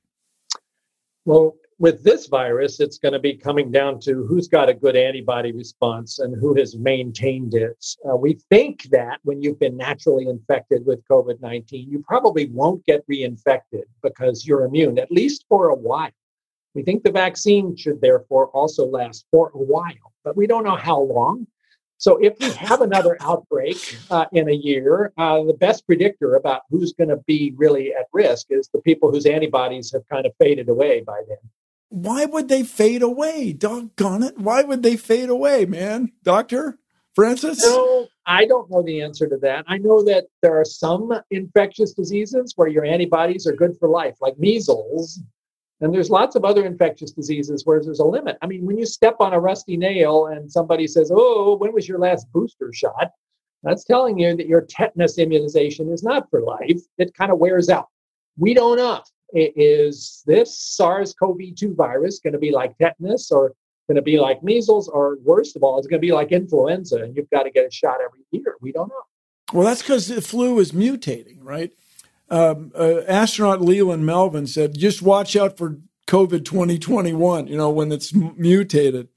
Well, 1.24 1.56
with 1.82 2.04
this 2.04 2.28
virus, 2.28 2.78
it's 2.78 2.96
going 2.96 3.12
to 3.12 3.18
be 3.18 3.34
coming 3.34 3.72
down 3.72 3.98
to 3.98 4.24
who's 4.28 4.46
got 4.46 4.68
a 4.68 4.74
good 4.74 4.94
antibody 4.94 5.50
response 5.50 6.20
and 6.20 6.40
who 6.40 6.54
has 6.54 6.76
maintained 6.76 7.54
it. 7.54 7.84
Uh, 8.08 8.14
we 8.14 8.34
think 8.50 8.84
that 8.92 9.18
when 9.24 9.42
you've 9.42 9.58
been 9.58 9.76
naturally 9.76 10.28
infected 10.28 10.86
with 10.86 11.04
COVID 11.08 11.40
19, 11.40 11.90
you 11.90 11.98
probably 12.06 12.46
won't 12.50 12.86
get 12.86 13.04
reinfected 13.08 13.82
because 14.00 14.46
you're 14.46 14.62
immune, 14.62 14.96
at 14.96 15.10
least 15.10 15.44
for 15.48 15.70
a 15.70 15.74
while. 15.74 16.12
We 16.72 16.84
think 16.84 17.02
the 17.02 17.10
vaccine 17.10 17.76
should 17.76 18.00
therefore 18.00 18.46
also 18.50 18.86
last 18.86 19.26
for 19.32 19.50
a 19.52 19.58
while, 19.58 20.12
but 20.22 20.36
we 20.36 20.46
don't 20.46 20.62
know 20.62 20.76
how 20.76 21.00
long. 21.00 21.48
So 21.98 22.16
if 22.18 22.38
we 22.38 22.52
have 22.52 22.82
another 22.82 23.16
outbreak 23.20 23.98
uh, 24.08 24.26
in 24.30 24.48
a 24.48 24.54
year, 24.54 25.12
uh, 25.18 25.42
the 25.42 25.54
best 25.54 25.84
predictor 25.84 26.36
about 26.36 26.62
who's 26.70 26.92
going 26.92 27.10
to 27.10 27.20
be 27.26 27.54
really 27.56 27.92
at 27.92 28.06
risk 28.12 28.46
is 28.50 28.68
the 28.72 28.80
people 28.82 29.10
whose 29.10 29.26
antibodies 29.26 29.90
have 29.90 30.08
kind 30.08 30.26
of 30.26 30.32
faded 30.38 30.68
away 30.68 31.00
by 31.00 31.20
then. 31.26 31.38
Why 31.92 32.24
would 32.24 32.48
they 32.48 32.62
fade 32.62 33.02
away? 33.02 33.52
Doggone 33.52 34.22
it. 34.22 34.38
Why 34.38 34.62
would 34.62 34.82
they 34.82 34.96
fade 34.96 35.28
away, 35.28 35.66
man? 35.66 36.10
Doctor 36.22 36.78
Francis? 37.14 37.62
No, 37.64 38.08
I 38.26 38.46
don't 38.46 38.70
know 38.70 38.82
the 38.82 39.02
answer 39.02 39.28
to 39.28 39.36
that. 39.38 39.64
I 39.68 39.76
know 39.78 40.02
that 40.04 40.24
there 40.40 40.58
are 40.58 40.64
some 40.64 41.12
infectious 41.30 41.92
diseases 41.92 42.54
where 42.56 42.68
your 42.68 42.84
antibodies 42.86 43.46
are 43.46 43.52
good 43.52 43.76
for 43.78 43.88
life, 43.88 44.16
like 44.22 44.38
measles 44.38 45.20
And 45.80 45.92
there's 45.92 46.10
lots 46.10 46.36
of 46.36 46.44
other 46.44 46.64
infectious 46.64 47.10
diseases 47.12 47.66
where 47.66 47.82
there's 47.82 47.98
a 47.98 48.04
limit. 48.04 48.38
I 48.40 48.46
mean, 48.46 48.64
when 48.64 48.78
you 48.78 48.86
step 48.86 49.16
on 49.20 49.34
a 49.34 49.40
rusty 49.40 49.76
nail 49.76 50.26
and 50.26 50.50
somebody 50.50 50.86
says, 50.86 51.10
Oh, 51.14 51.56
when 51.56 51.72
was 51.74 51.88
your 51.88 51.98
last 51.98 52.32
booster 52.32 52.72
shot? 52.72 53.10
That's 53.64 53.84
telling 53.84 54.18
you 54.18 54.36
that 54.36 54.46
your 54.46 54.62
tetanus 54.62 55.18
immunization 55.18 55.90
is 55.92 56.02
not 56.02 56.30
for 56.30 56.40
life. 56.40 56.80
It 56.98 57.14
kind 57.14 57.32
of 57.32 57.38
wears 57.38 57.68
out. 57.68 57.88
We 58.38 58.54
don't 58.54 58.76
know. 58.76 59.02
Is 59.32 60.22
this 60.26 60.58
SARS 60.58 61.14
CoV 61.14 61.38
2 61.56 61.74
virus 61.74 62.20
going 62.20 62.34
to 62.34 62.38
be 62.38 62.50
like 62.50 62.76
tetanus 62.78 63.30
or 63.30 63.54
going 63.88 63.96
to 63.96 64.02
be 64.02 64.18
like 64.18 64.42
measles 64.42 64.88
or 64.88 65.18
worst 65.22 65.56
of 65.56 65.62
all, 65.62 65.78
it's 65.78 65.86
going 65.86 66.00
to 66.00 66.06
be 66.06 66.12
like 66.12 66.32
influenza 66.32 66.96
and 66.96 67.16
you've 67.16 67.30
got 67.30 67.44
to 67.44 67.50
get 67.50 67.66
a 67.66 67.70
shot 67.70 67.98
every 68.04 68.20
year? 68.30 68.56
We 68.60 68.72
don't 68.72 68.88
know. 68.88 68.94
Well, 69.52 69.66
that's 69.66 69.82
because 69.82 70.08
the 70.08 70.22
flu 70.22 70.58
is 70.58 70.72
mutating, 70.72 71.38
right? 71.40 71.72
Um, 72.30 72.72
uh, 72.74 73.02
astronaut 73.06 73.60
Leland 73.60 74.06
Melvin 74.06 74.46
said, 74.46 74.78
just 74.78 75.02
watch 75.02 75.36
out 75.36 75.58
for 75.58 75.78
COVID 76.06 76.44
2021, 76.44 77.46
you 77.46 77.56
know, 77.56 77.70
when 77.70 77.92
it's 77.92 78.14
mutated 78.14 79.08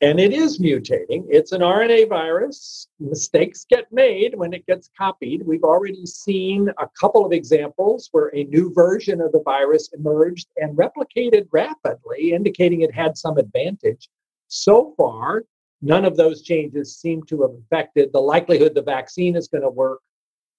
and 0.00 0.20
it 0.20 0.32
is 0.32 0.60
mutating. 0.60 1.24
It's 1.28 1.50
an 1.50 1.60
RNA 1.60 2.08
virus. 2.08 2.86
Mistakes 3.00 3.66
get 3.68 3.90
made 3.90 4.36
when 4.36 4.52
it 4.52 4.64
gets 4.66 4.88
copied. 4.96 5.44
We've 5.44 5.64
already 5.64 6.06
seen 6.06 6.68
a 6.78 6.88
couple 7.00 7.26
of 7.26 7.32
examples 7.32 8.08
where 8.12 8.34
a 8.34 8.44
new 8.44 8.72
version 8.72 9.20
of 9.20 9.32
the 9.32 9.42
virus 9.42 9.90
emerged 9.92 10.48
and 10.56 10.76
replicated 10.76 11.48
rapidly, 11.50 12.32
indicating 12.32 12.82
it 12.82 12.94
had 12.94 13.18
some 13.18 13.38
advantage. 13.38 14.08
So 14.46 14.94
far, 14.96 15.44
none 15.82 16.04
of 16.04 16.16
those 16.16 16.42
changes 16.42 16.96
seem 16.96 17.24
to 17.24 17.42
have 17.42 17.50
affected 17.64 18.12
the 18.12 18.20
likelihood 18.20 18.74
the 18.74 18.82
vaccine 18.82 19.34
is 19.34 19.48
going 19.48 19.62
to 19.62 19.70
work, 19.70 20.00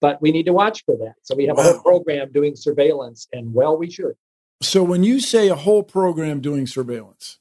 but 0.02 0.22
we 0.22 0.32
need 0.34 0.48
to 0.48 0.54
watch 0.54 0.84
for 0.84 0.98
that. 0.98 1.16
So 1.24 1.34
we 1.36 1.46
have 1.46 1.56
wow. 1.56 1.64
a 1.64 1.74
whole 1.74 1.82
program 1.82 2.32
doing 2.34 2.58
surveillance, 2.58 3.28
and 3.32 3.54
well, 3.54 3.78
we 3.78 3.90
should. 3.90 4.16
So 4.62 4.84
when 4.84 5.06
you 5.06 5.22
say 5.22 5.48
a 5.48 5.56
whole 5.56 5.84
program 5.84 6.42
doing 6.42 6.68
surveillance, 6.68 7.40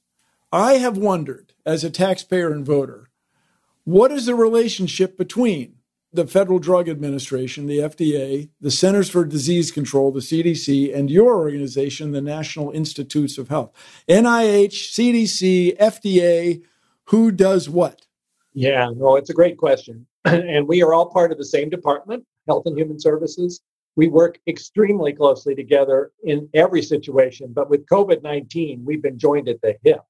I 0.52 0.74
have 0.74 0.96
wondered 0.96 1.52
as 1.66 1.84
a 1.84 1.90
taxpayer 1.90 2.50
and 2.50 2.64
voter, 2.64 3.10
what 3.84 4.10
is 4.10 4.24
the 4.24 4.34
relationship 4.34 5.18
between 5.18 5.74
the 6.10 6.26
Federal 6.26 6.58
Drug 6.58 6.88
Administration, 6.88 7.66
the 7.66 7.80
FDA, 7.80 8.48
the 8.58 8.70
Centers 8.70 9.10
for 9.10 9.26
Disease 9.26 9.70
Control, 9.70 10.10
the 10.10 10.20
CDC, 10.20 10.94
and 10.94 11.10
your 11.10 11.36
organization, 11.36 12.12
the 12.12 12.22
National 12.22 12.70
Institutes 12.70 13.36
of 13.36 13.48
Health? 13.48 13.72
NIH, 14.08 14.72
CDC, 14.72 15.76
FDA, 15.76 16.62
who 17.04 17.30
does 17.30 17.68
what? 17.68 18.06
Yeah, 18.54 18.88
no, 18.96 19.16
it's 19.16 19.30
a 19.30 19.34
great 19.34 19.58
question. 19.58 20.06
and 20.24 20.66
we 20.66 20.82
are 20.82 20.94
all 20.94 21.10
part 21.10 21.30
of 21.30 21.36
the 21.36 21.44
same 21.44 21.68
department, 21.68 22.24
Health 22.46 22.64
and 22.64 22.78
Human 22.78 22.98
Services. 22.98 23.60
We 23.96 24.08
work 24.08 24.38
extremely 24.46 25.12
closely 25.12 25.54
together 25.54 26.12
in 26.24 26.48
every 26.54 26.80
situation, 26.80 27.52
but 27.52 27.68
with 27.68 27.84
COVID 27.86 28.22
19, 28.22 28.82
we've 28.86 29.02
been 29.02 29.18
joined 29.18 29.50
at 29.50 29.60
the 29.60 29.76
hip. 29.84 30.00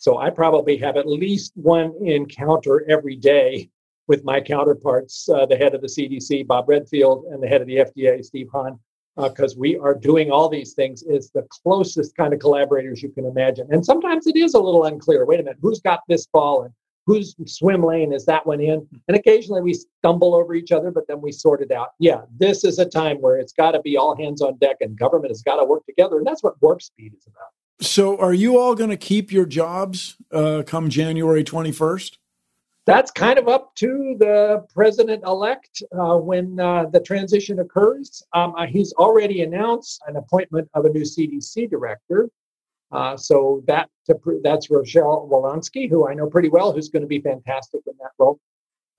So 0.00 0.16
I 0.16 0.30
probably 0.30 0.78
have 0.78 0.96
at 0.96 1.06
least 1.06 1.52
one 1.56 1.92
encounter 2.02 2.90
every 2.90 3.16
day 3.16 3.68
with 4.08 4.24
my 4.24 4.40
counterparts, 4.40 5.28
uh, 5.28 5.44
the 5.44 5.58
head 5.58 5.74
of 5.74 5.82
the 5.82 5.88
CDC, 5.88 6.46
Bob 6.46 6.70
Redfield, 6.70 7.26
and 7.30 7.42
the 7.42 7.46
head 7.46 7.60
of 7.60 7.66
the 7.66 7.76
FDA, 7.76 8.24
Steve 8.24 8.48
Hahn, 8.50 8.78
because 9.16 9.56
uh, 9.56 9.58
we 9.58 9.76
are 9.76 9.94
doing 9.94 10.30
all 10.30 10.48
these 10.48 10.72
things. 10.72 11.04
It's 11.06 11.28
the 11.28 11.46
closest 11.50 12.16
kind 12.16 12.32
of 12.32 12.40
collaborators 12.40 13.02
you 13.02 13.10
can 13.10 13.26
imagine. 13.26 13.68
And 13.70 13.84
sometimes 13.84 14.26
it 14.26 14.36
is 14.36 14.54
a 14.54 14.58
little 14.58 14.86
unclear. 14.86 15.26
Wait 15.26 15.38
a 15.38 15.42
minute, 15.42 15.58
who's 15.60 15.80
got 15.80 16.00
this 16.08 16.26
ball 16.28 16.62
and 16.62 16.72
whose 17.04 17.36
swim 17.44 17.84
lane 17.84 18.14
is 18.14 18.24
that 18.24 18.46
one 18.46 18.62
in? 18.62 18.88
And 19.06 19.18
occasionally 19.18 19.60
we 19.60 19.74
stumble 19.74 20.34
over 20.34 20.54
each 20.54 20.72
other, 20.72 20.90
but 20.90 21.06
then 21.08 21.20
we 21.20 21.30
sort 21.30 21.60
it 21.60 21.72
out. 21.72 21.88
Yeah, 21.98 22.22
this 22.38 22.64
is 22.64 22.78
a 22.78 22.86
time 22.86 23.18
where 23.18 23.36
it's 23.36 23.52
got 23.52 23.72
to 23.72 23.82
be 23.82 23.98
all 23.98 24.16
hands 24.16 24.40
on 24.40 24.56
deck 24.56 24.76
and 24.80 24.98
government 24.98 25.30
has 25.30 25.42
got 25.42 25.56
to 25.56 25.66
work 25.66 25.84
together. 25.84 26.16
And 26.16 26.26
that's 26.26 26.42
what 26.42 26.54
Warp 26.62 26.80
Speed 26.80 27.12
is 27.14 27.26
about. 27.26 27.50
So, 27.80 28.18
are 28.18 28.34
you 28.34 28.58
all 28.58 28.74
going 28.74 28.90
to 28.90 28.96
keep 28.96 29.32
your 29.32 29.46
jobs 29.46 30.16
uh, 30.32 30.62
come 30.66 30.90
January 30.90 31.42
21st? 31.42 32.18
That's 32.84 33.10
kind 33.10 33.38
of 33.38 33.48
up 33.48 33.74
to 33.76 34.16
the 34.18 34.66
president 34.74 35.24
elect 35.24 35.82
uh, 35.98 36.16
when 36.16 36.60
uh, 36.60 36.86
the 36.86 37.00
transition 37.00 37.60
occurs. 37.60 38.22
Um, 38.34 38.54
uh, 38.56 38.66
he's 38.66 38.92
already 38.94 39.42
announced 39.42 40.02
an 40.06 40.16
appointment 40.16 40.68
of 40.74 40.84
a 40.84 40.90
new 40.90 41.02
CDC 41.02 41.70
director. 41.70 42.28
Uh, 42.92 43.16
so 43.16 43.62
that 43.66 43.88
that's 44.42 44.70
Rochelle 44.70 45.28
Walensky, 45.30 45.88
who 45.88 46.08
I 46.08 46.14
know 46.14 46.26
pretty 46.26 46.48
well, 46.48 46.72
who's 46.72 46.88
going 46.88 47.02
to 47.02 47.08
be 47.08 47.20
fantastic 47.20 47.80
in 47.86 47.94
that 48.00 48.10
role. 48.18 48.40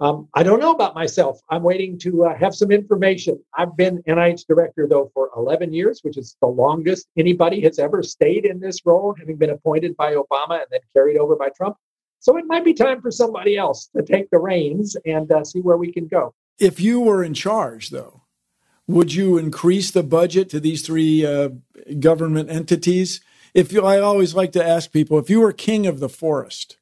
Um, 0.02 0.28
I 0.34 0.42
don't 0.42 0.60
know 0.60 0.72
about 0.72 0.96
myself. 0.96 1.40
I'm 1.50 1.62
waiting 1.62 2.00
to 2.00 2.26
uh, 2.26 2.36
have 2.36 2.56
some 2.56 2.72
information. 2.72 3.40
I've 3.56 3.78
been 3.78 4.02
NIH 4.08 4.48
director, 4.48 4.88
though, 4.88 5.12
for 5.14 5.30
11 5.38 5.74
years, 5.74 6.00
which 6.02 6.18
is 6.18 6.36
the 6.42 6.48
longest 6.48 7.08
anybody 7.16 7.62
has 7.62 7.78
ever 7.78 8.02
stayed 8.02 8.46
in 8.46 8.60
this 8.60 8.84
role, 8.84 9.14
having 9.20 9.38
been 9.38 9.52
appointed 9.52 9.96
by 9.96 10.16
Obama 10.16 10.58
and 10.58 10.66
then 10.72 10.80
carried 10.92 11.18
over 11.18 11.36
by 11.36 11.50
Trump. 11.56 11.78
So 12.20 12.36
it 12.38 12.46
might 12.48 12.66
be 12.66 12.74
time 12.74 13.00
for 13.00 13.12
somebody 13.12 13.58
else 13.58 13.92
to 13.96 14.02
take 14.02 14.32
the 14.32 14.40
reins 14.40 14.98
and 15.06 15.32
uh, 15.32 15.44
see 15.44 15.60
where 15.60 15.78
we 15.78 15.92
can 15.92 16.08
go. 16.08 16.34
If 16.58 16.80
you 16.80 17.00
were 17.00 17.24
in 17.24 17.36
charge, 17.36 17.92
though, 17.92 18.24
would 18.88 19.14
you 19.14 19.38
increase 19.38 19.92
the 19.92 20.04
budget 20.04 20.50
to 20.50 20.60
these 20.60 20.82
three 20.84 21.24
uh, 21.24 21.50
government 22.00 22.50
entities? 22.50 23.22
If 23.54 23.72
you, 23.72 23.86
I 23.86 24.00
always 24.00 24.34
like 24.34 24.52
to 24.54 24.68
ask 24.68 24.92
people, 24.92 25.20
if 25.20 25.30
you 25.30 25.42
were 25.42 25.54
king 25.54 25.86
of 25.86 26.00
the 26.00 26.10
forest, 26.10 26.78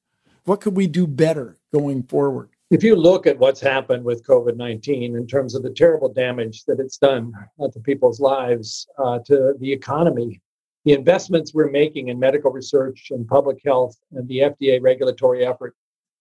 what 0.46 0.62
could 0.62 0.78
we 0.78 0.88
do 0.88 1.06
better 1.06 1.58
going 1.74 2.04
forward? 2.04 2.52
If 2.70 2.84
you 2.84 2.96
look 2.96 3.26
at 3.26 3.40
what's 3.40 3.60
happened 3.60 4.04
with 4.04 4.26
COVID 4.26 4.56
19 4.56 5.16
in 5.16 5.28
terms 5.28 5.56
of 5.56 5.64
the 5.64 5.72
terrible 5.72 6.10
damage 6.10 6.66
that 6.66 6.80
it's 6.80 6.98
done 6.98 7.34
uh, 7.60 7.68
to 7.70 7.80
people's 7.80 8.20
lives, 8.20 8.88
uh, 9.00 9.20
to 9.26 9.56
the 9.60 9.72
economy, 9.72 10.40
the 10.86 10.94
investments 10.94 11.54
we're 11.54 11.72
making 11.72 12.10
in 12.10 12.20
medical 12.20 12.52
research 12.52 13.08
and 13.10 13.28
public 13.28 13.58
health 13.66 13.98
and 14.12 14.28
the 14.28 14.40
FDA 14.40 14.80
regulatory 14.82 15.46
effort 15.46 15.76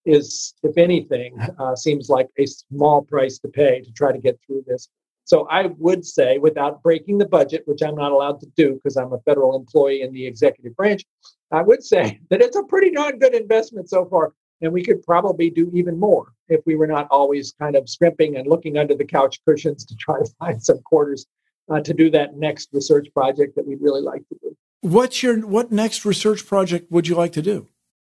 is, 0.05 0.55
if 0.63 0.75
anything, 0.77 1.39
uh, 1.59 1.75
seems 1.75 2.09
like 2.09 2.29
a 2.39 2.47
small 2.47 3.03
price 3.03 3.37
to 3.39 3.47
pay 3.47 3.81
to 3.81 3.91
try 3.91 4.11
to 4.11 4.17
get 4.17 4.39
through 4.45 4.63
this. 4.65 4.89
So 5.25 5.47
I 5.49 5.67
would 5.77 6.03
say, 6.03 6.39
without 6.39 6.81
breaking 6.81 7.19
the 7.19 7.27
budget, 7.27 7.61
which 7.65 7.83
I'm 7.83 7.95
not 7.95 8.11
allowed 8.11 8.39
to 8.39 8.47
do 8.57 8.73
because 8.73 8.97
I'm 8.97 9.13
a 9.13 9.19
federal 9.19 9.55
employee 9.55 10.01
in 10.01 10.11
the 10.11 10.25
executive 10.25 10.75
branch, 10.75 11.05
I 11.51 11.61
would 11.61 11.83
say 11.83 12.19
that 12.31 12.41
it's 12.41 12.57
a 12.57 12.63
pretty 12.63 12.89
darn 12.89 13.19
good 13.19 13.35
investment 13.35 13.87
so 13.87 14.05
far. 14.05 14.33
And 14.61 14.73
we 14.73 14.83
could 14.83 15.03
probably 15.03 15.51
do 15.51 15.69
even 15.73 15.99
more 15.99 16.33
if 16.49 16.61
we 16.65 16.75
were 16.75 16.87
not 16.87 17.07
always 17.11 17.53
kind 17.59 17.75
of 17.75 17.89
scrimping 17.89 18.37
and 18.37 18.47
looking 18.47 18.77
under 18.77 18.95
the 18.95 19.05
couch 19.05 19.39
cushions 19.47 19.85
to 19.85 19.95
try 19.95 20.19
to 20.19 20.29
find 20.39 20.61
some 20.61 20.79
quarters 20.79 21.25
uh, 21.71 21.79
to 21.81 21.93
do 21.93 22.09
that 22.09 22.35
next 22.35 22.69
research 22.73 23.07
project 23.13 23.55
that 23.55 23.65
we'd 23.65 23.81
really 23.81 24.01
like 24.01 24.27
to 24.29 24.35
do. 24.41 24.55
What's 24.81 25.21
your 25.21 25.45
what 25.45 25.71
next 25.71 26.05
research 26.05 26.45
project 26.45 26.91
would 26.91 27.07
you 27.07 27.15
like 27.15 27.33
to 27.33 27.41
do? 27.41 27.67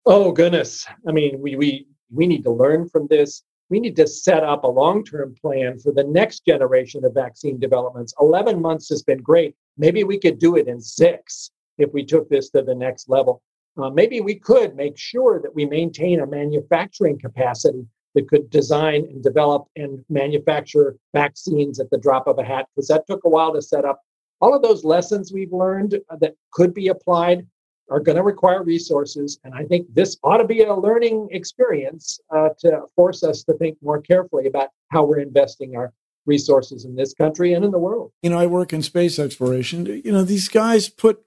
Oh 0.06 0.32
goodness. 0.32 0.86
I 1.08 1.12
mean, 1.12 1.40
we 1.40 1.56
we 1.56 1.86
we 2.10 2.26
need 2.26 2.44
to 2.44 2.50
learn 2.50 2.88
from 2.88 3.06
this. 3.08 3.42
We 3.70 3.80
need 3.80 3.96
to 3.96 4.06
set 4.06 4.42
up 4.42 4.64
a 4.64 4.68
long-term 4.68 5.36
plan 5.40 5.78
for 5.78 5.92
the 5.92 6.02
next 6.02 6.44
generation 6.44 7.04
of 7.04 7.14
vaccine 7.14 7.60
developments. 7.60 8.12
11 8.20 8.60
months 8.60 8.88
has 8.88 9.00
been 9.00 9.22
great. 9.22 9.54
Maybe 9.78 10.02
we 10.02 10.18
could 10.18 10.40
do 10.40 10.56
it 10.56 10.66
in 10.66 10.80
6 10.80 11.50
if 11.78 11.92
we 11.92 12.04
took 12.04 12.28
this 12.28 12.50
to 12.50 12.62
the 12.62 12.74
next 12.74 13.08
level 13.08 13.40
uh, 13.76 13.90
maybe 13.90 14.20
we 14.20 14.34
could 14.34 14.74
make 14.76 14.98
sure 14.98 15.40
that 15.40 15.54
we 15.54 15.64
maintain 15.64 16.20
a 16.20 16.26
manufacturing 16.26 17.18
capacity 17.18 17.86
that 18.14 18.28
could 18.28 18.50
design 18.50 19.06
and 19.10 19.22
develop 19.22 19.66
and 19.76 20.04
manufacture 20.08 20.96
vaccines 21.14 21.78
at 21.78 21.90
the 21.90 21.98
drop 21.98 22.26
of 22.26 22.38
a 22.38 22.44
hat, 22.44 22.66
because 22.74 22.88
that 22.88 23.06
took 23.06 23.24
a 23.24 23.28
while 23.28 23.52
to 23.52 23.62
set 23.62 23.84
up. 23.84 24.00
All 24.40 24.54
of 24.54 24.62
those 24.62 24.84
lessons 24.84 25.32
we've 25.32 25.52
learned 25.52 25.98
that 26.20 26.34
could 26.52 26.72
be 26.74 26.88
applied 26.88 27.46
are 27.90 28.00
going 28.00 28.16
to 28.16 28.22
require 28.22 28.62
resources. 28.62 29.38
And 29.44 29.54
I 29.54 29.64
think 29.64 29.92
this 29.92 30.16
ought 30.22 30.38
to 30.38 30.46
be 30.46 30.62
a 30.62 30.74
learning 30.74 31.28
experience 31.32 32.20
uh, 32.34 32.50
to 32.60 32.82
force 32.94 33.22
us 33.22 33.42
to 33.44 33.54
think 33.54 33.76
more 33.82 34.00
carefully 34.00 34.46
about 34.46 34.68
how 34.90 35.04
we're 35.04 35.18
investing 35.18 35.76
our 35.76 35.92
resources 36.26 36.84
in 36.84 36.94
this 36.94 37.12
country 37.14 37.52
and 37.52 37.64
in 37.64 37.70
the 37.70 37.78
world. 37.78 38.12
You 38.22 38.30
know, 38.30 38.38
I 38.38 38.46
work 38.46 38.72
in 38.72 38.82
space 38.82 39.18
exploration. 39.18 39.86
You 39.86 40.12
know, 40.12 40.22
these 40.22 40.48
guys 40.48 40.88
put 40.88 41.22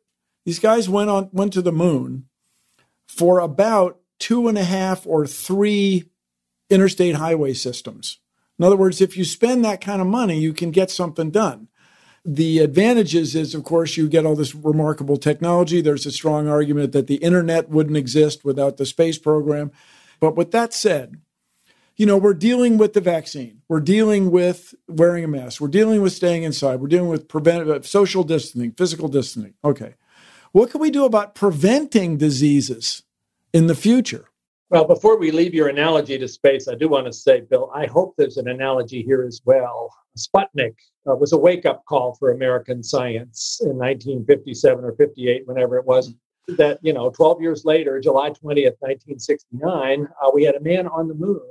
these 0.46 0.60
guys 0.60 0.90
went 0.90 1.10
on 1.10 1.30
went 1.32 1.54
to 1.54 1.62
the 1.62 1.72
moon 1.72 2.26
for 3.08 3.40
about 3.40 4.00
two 4.20 4.48
and 4.48 4.58
a 4.58 4.64
half 4.64 5.06
or 5.06 5.28
three 5.28 6.06
interstate 6.70 7.16
highway 7.16 7.54
systems. 7.54 8.20
In 8.60 8.66
other 8.66 8.78
words, 8.78 9.02
if 9.02 9.18
you 9.18 9.24
spend 9.24 9.66
that 9.66 9.82
kind 9.82 10.02
of 10.02 10.08
money, 10.08 10.40
you 10.40 10.54
can 10.54 10.72
get 10.72 10.92
something 10.92 11.32
done. 11.32 11.68
The 12.26 12.60
advantages 12.60 13.36
is, 13.36 13.54
of 13.54 13.64
course, 13.64 13.98
you 13.98 14.08
get 14.08 14.26
all 14.26 14.36
this 14.36 14.56
remarkable 14.56 15.18
technology. 15.18 15.82
There's 15.82 16.06
a 16.06 16.12
strong 16.12 16.48
argument 16.48 16.94
that 16.94 17.08
the 17.08 17.16
internet 17.16 17.70
wouldn't 17.70 17.98
exist 17.98 18.46
without 18.46 18.78
the 18.78 18.86
space 18.86 19.18
program. 19.18 19.72
But 20.20 20.38
with 20.38 20.52
that 20.52 20.74
said, 20.74 21.18
you 21.96 22.06
know, 22.06 22.18
we're 22.18 22.34
dealing 22.34 22.78
with 22.78 22.94
the 22.94 23.02
vaccine. 23.02 23.62
We're 23.68 23.82
dealing 23.82 24.32
with 24.32 24.74
wearing 24.88 25.24
a 25.24 25.28
mask. 25.28 25.60
We're 25.60 25.68
dealing 25.68 26.02
with 26.02 26.14
staying 26.14 26.44
inside. 26.44 26.80
We're 26.80 26.88
dealing 26.88 27.10
with 27.10 27.28
preventive 27.28 27.70
uh, 27.70 27.82
social 27.82 28.24
distancing, 28.24 28.72
physical 28.72 29.10
distancing. 29.10 29.54
Okay. 29.64 29.96
What 30.54 30.72
can 30.72 30.82
we 30.82 30.92
do 30.92 31.06
about 31.06 31.36
preventing 31.36 32.18
diseases 32.18 33.04
in 33.52 33.68
the 33.68 33.76
future? 33.76 34.30
Well, 34.74 34.86
before 34.86 35.20
we 35.20 35.30
leave 35.30 35.54
your 35.54 35.68
analogy 35.68 36.18
to 36.18 36.28
space, 36.28 36.68
I 36.68 36.74
do 36.74 36.90
want 36.90 37.06
to 37.06 37.14
say, 37.14 37.42
Bill, 37.42 37.70
I 37.76 37.86
hope 37.86 38.16
there's 38.18 38.38
an 38.38 38.48
analogy 38.48 39.04
here 39.04 39.22
as 39.22 39.40
well. 39.46 39.96
Sputnik 40.18 40.74
uh, 41.08 41.14
was 41.14 41.32
a 41.32 41.38
wake 41.38 41.68
up 41.68 41.86
call 41.86 42.16
for 42.16 42.32
American 42.32 42.82
science 42.82 43.60
in 43.62 43.78
1957 43.78 44.84
or 44.84 44.94
58, 44.94 45.48
whenever 45.48 45.78
it 45.78 45.86
was. 45.86 46.16
That, 46.48 46.80
you 46.82 46.92
know, 46.92 47.12
12 47.12 47.40
years 47.40 47.66
later, 47.66 48.02
July 48.02 48.32
20th, 48.32 48.78
1969, 48.80 50.08
uh, 50.08 50.32
we 50.34 50.44
had 50.44 50.56
a 50.56 50.60
man 50.62 50.88
on 50.88 51.08
the 51.08 51.14
moon 51.14 51.48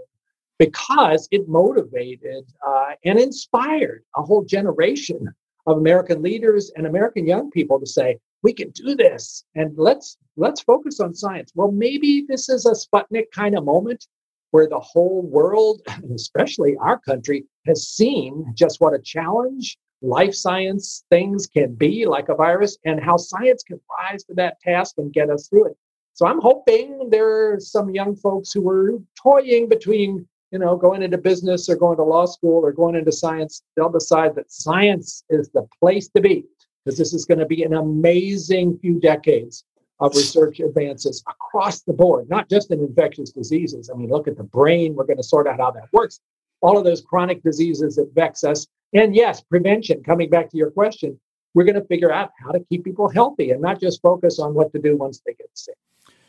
because 0.58 1.28
it 1.30 1.48
motivated 1.48 2.44
uh, 2.66 2.94
and 3.04 3.20
inspired 3.20 4.02
a 4.16 4.22
whole 4.24 4.42
generation 4.42 5.32
of 5.68 5.76
American 5.76 6.22
leaders 6.22 6.72
and 6.74 6.88
American 6.88 7.24
young 7.24 7.52
people 7.52 7.78
to 7.78 7.86
say, 7.86 8.18
we 8.42 8.52
can 8.52 8.70
do 8.70 8.94
this 8.94 9.44
and 9.54 9.72
let's 9.76 10.18
let's 10.36 10.62
focus 10.62 11.00
on 11.00 11.14
science. 11.14 11.52
Well 11.54 11.70
maybe 11.70 12.24
this 12.28 12.48
is 12.48 12.66
a 12.66 12.72
sputnik 12.72 13.30
kind 13.32 13.56
of 13.56 13.64
moment 13.64 14.06
where 14.50 14.68
the 14.68 14.80
whole 14.80 15.22
world 15.22 15.82
and 15.88 16.12
especially 16.12 16.76
our 16.80 16.98
country 16.98 17.44
has 17.66 17.88
seen 17.88 18.52
just 18.54 18.80
what 18.80 18.94
a 18.94 18.98
challenge 18.98 19.78
life 20.04 20.34
science 20.34 21.04
things 21.10 21.46
can 21.46 21.74
be 21.74 22.06
like 22.06 22.28
a 22.28 22.34
virus 22.34 22.76
and 22.84 23.00
how 23.00 23.16
science 23.16 23.62
can 23.62 23.80
rise 24.00 24.24
to 24.24 24.34
that 24.34 24.60
task 24.60 24.94
and 24.98 25.12
get 25.12 25.30
us 25.30 25.48
through 25.48 25.66
it. 25.66 25.76
So 26.14 26.26
i'm 26.26 26.40
hoping 26.40 27.08
there 27.10 27.52
are 27.52 27.60
some 27.60 27.90
young 27.90 28.16
folks 28.16 28.52
who 28.52 28.68
are 28.68 28.98
toying 29.22 29.68
between 29.68 30.26
you 30.50 30.58
know 30.58 30.76
going 30.76 31.02
into 31.02 31.18
business 31.18 31.68
or 31.68 31.76
going 31.76 31.96
to 31.96 32.02
law 32.02 32.26
school 32.26 32.64
or 32.64 32.72
going 32.72 32.96
into 32.96 33.12
science. 33.12 33.62
They'll 33.76 33.90
decide 33.90 34.34
that 34.34 34.52
science 34.52 35.24
is 35.30 35.48
the 35.50 35.66
place 35.80 36.08
to 36.14 36.20
be 36.20 36.44
because 36.84 36.98
this 36.98 37.12
is 37.12 37.24
going 37.24 37.38
to 37.38 37.46
be 37.46 37.62
an 37.62 37.74
amazing 37.74 38.78
few 38.78 38.98
decades 39.00 39.64
of 40.00 40.14
research 40.16 40.58
advances 40.60 41.22
across 41.28 41.82
the 41.82 41.92
board, 41.92 42.28
not 42.28 42.48
just 42.48 42.70
in 42.70 42.80
infectious 42.80 43.30
diseases. 43.30 43.88
I 43.88 43.96
mean, 43.96 44.10
look 44.10 44.26
at 44.26 44.36
the 44.36 44.42
brain. 44.42 44.94
We're 44.94 45.04
going 45.04 45.18
to 45.18 45.22
sort 45.22 45.46
out 45.46 45.60
how 45.60 45.70
that 45.72 45.92
works. 45.92 46.20
All 46.60 46.76
of 46.76 46.84
those 46.84 47.00
chronic 47.00 47.42
diseases 47.42 47.96
that 47.96 48.12
vex 48.14 48.42
us. 48.42 48.66
And 48.92 49.14
yes, 49.14 49.40
prevention, 49.42 50.02
coming 50.02 50.28
back 50.28 50.50
to 50.50 50.56
your 50.56 50.70
question, 50.70 51.18
we're 51.54 51.64
going 51.64 51.80
to 51.80 51.86
figure 51.86 52.12
out 52.12 52.30
how 52.42 52.50
to 52.50 52.60
keep 52.68 52.84
people 52.84 53.08
healthy 53.08 53.50
and 53.50 53.60
not 53.60 53.80
just 53.80 54.02
focus 54.02 54.38
on 54.38 54.54
what 54.54 54.72
to 54.72 54.80
do 54.80 54.96
once 54.96 55.20
they 55.24 55.34
get 55.34 55.48
sick. 55.54 55.76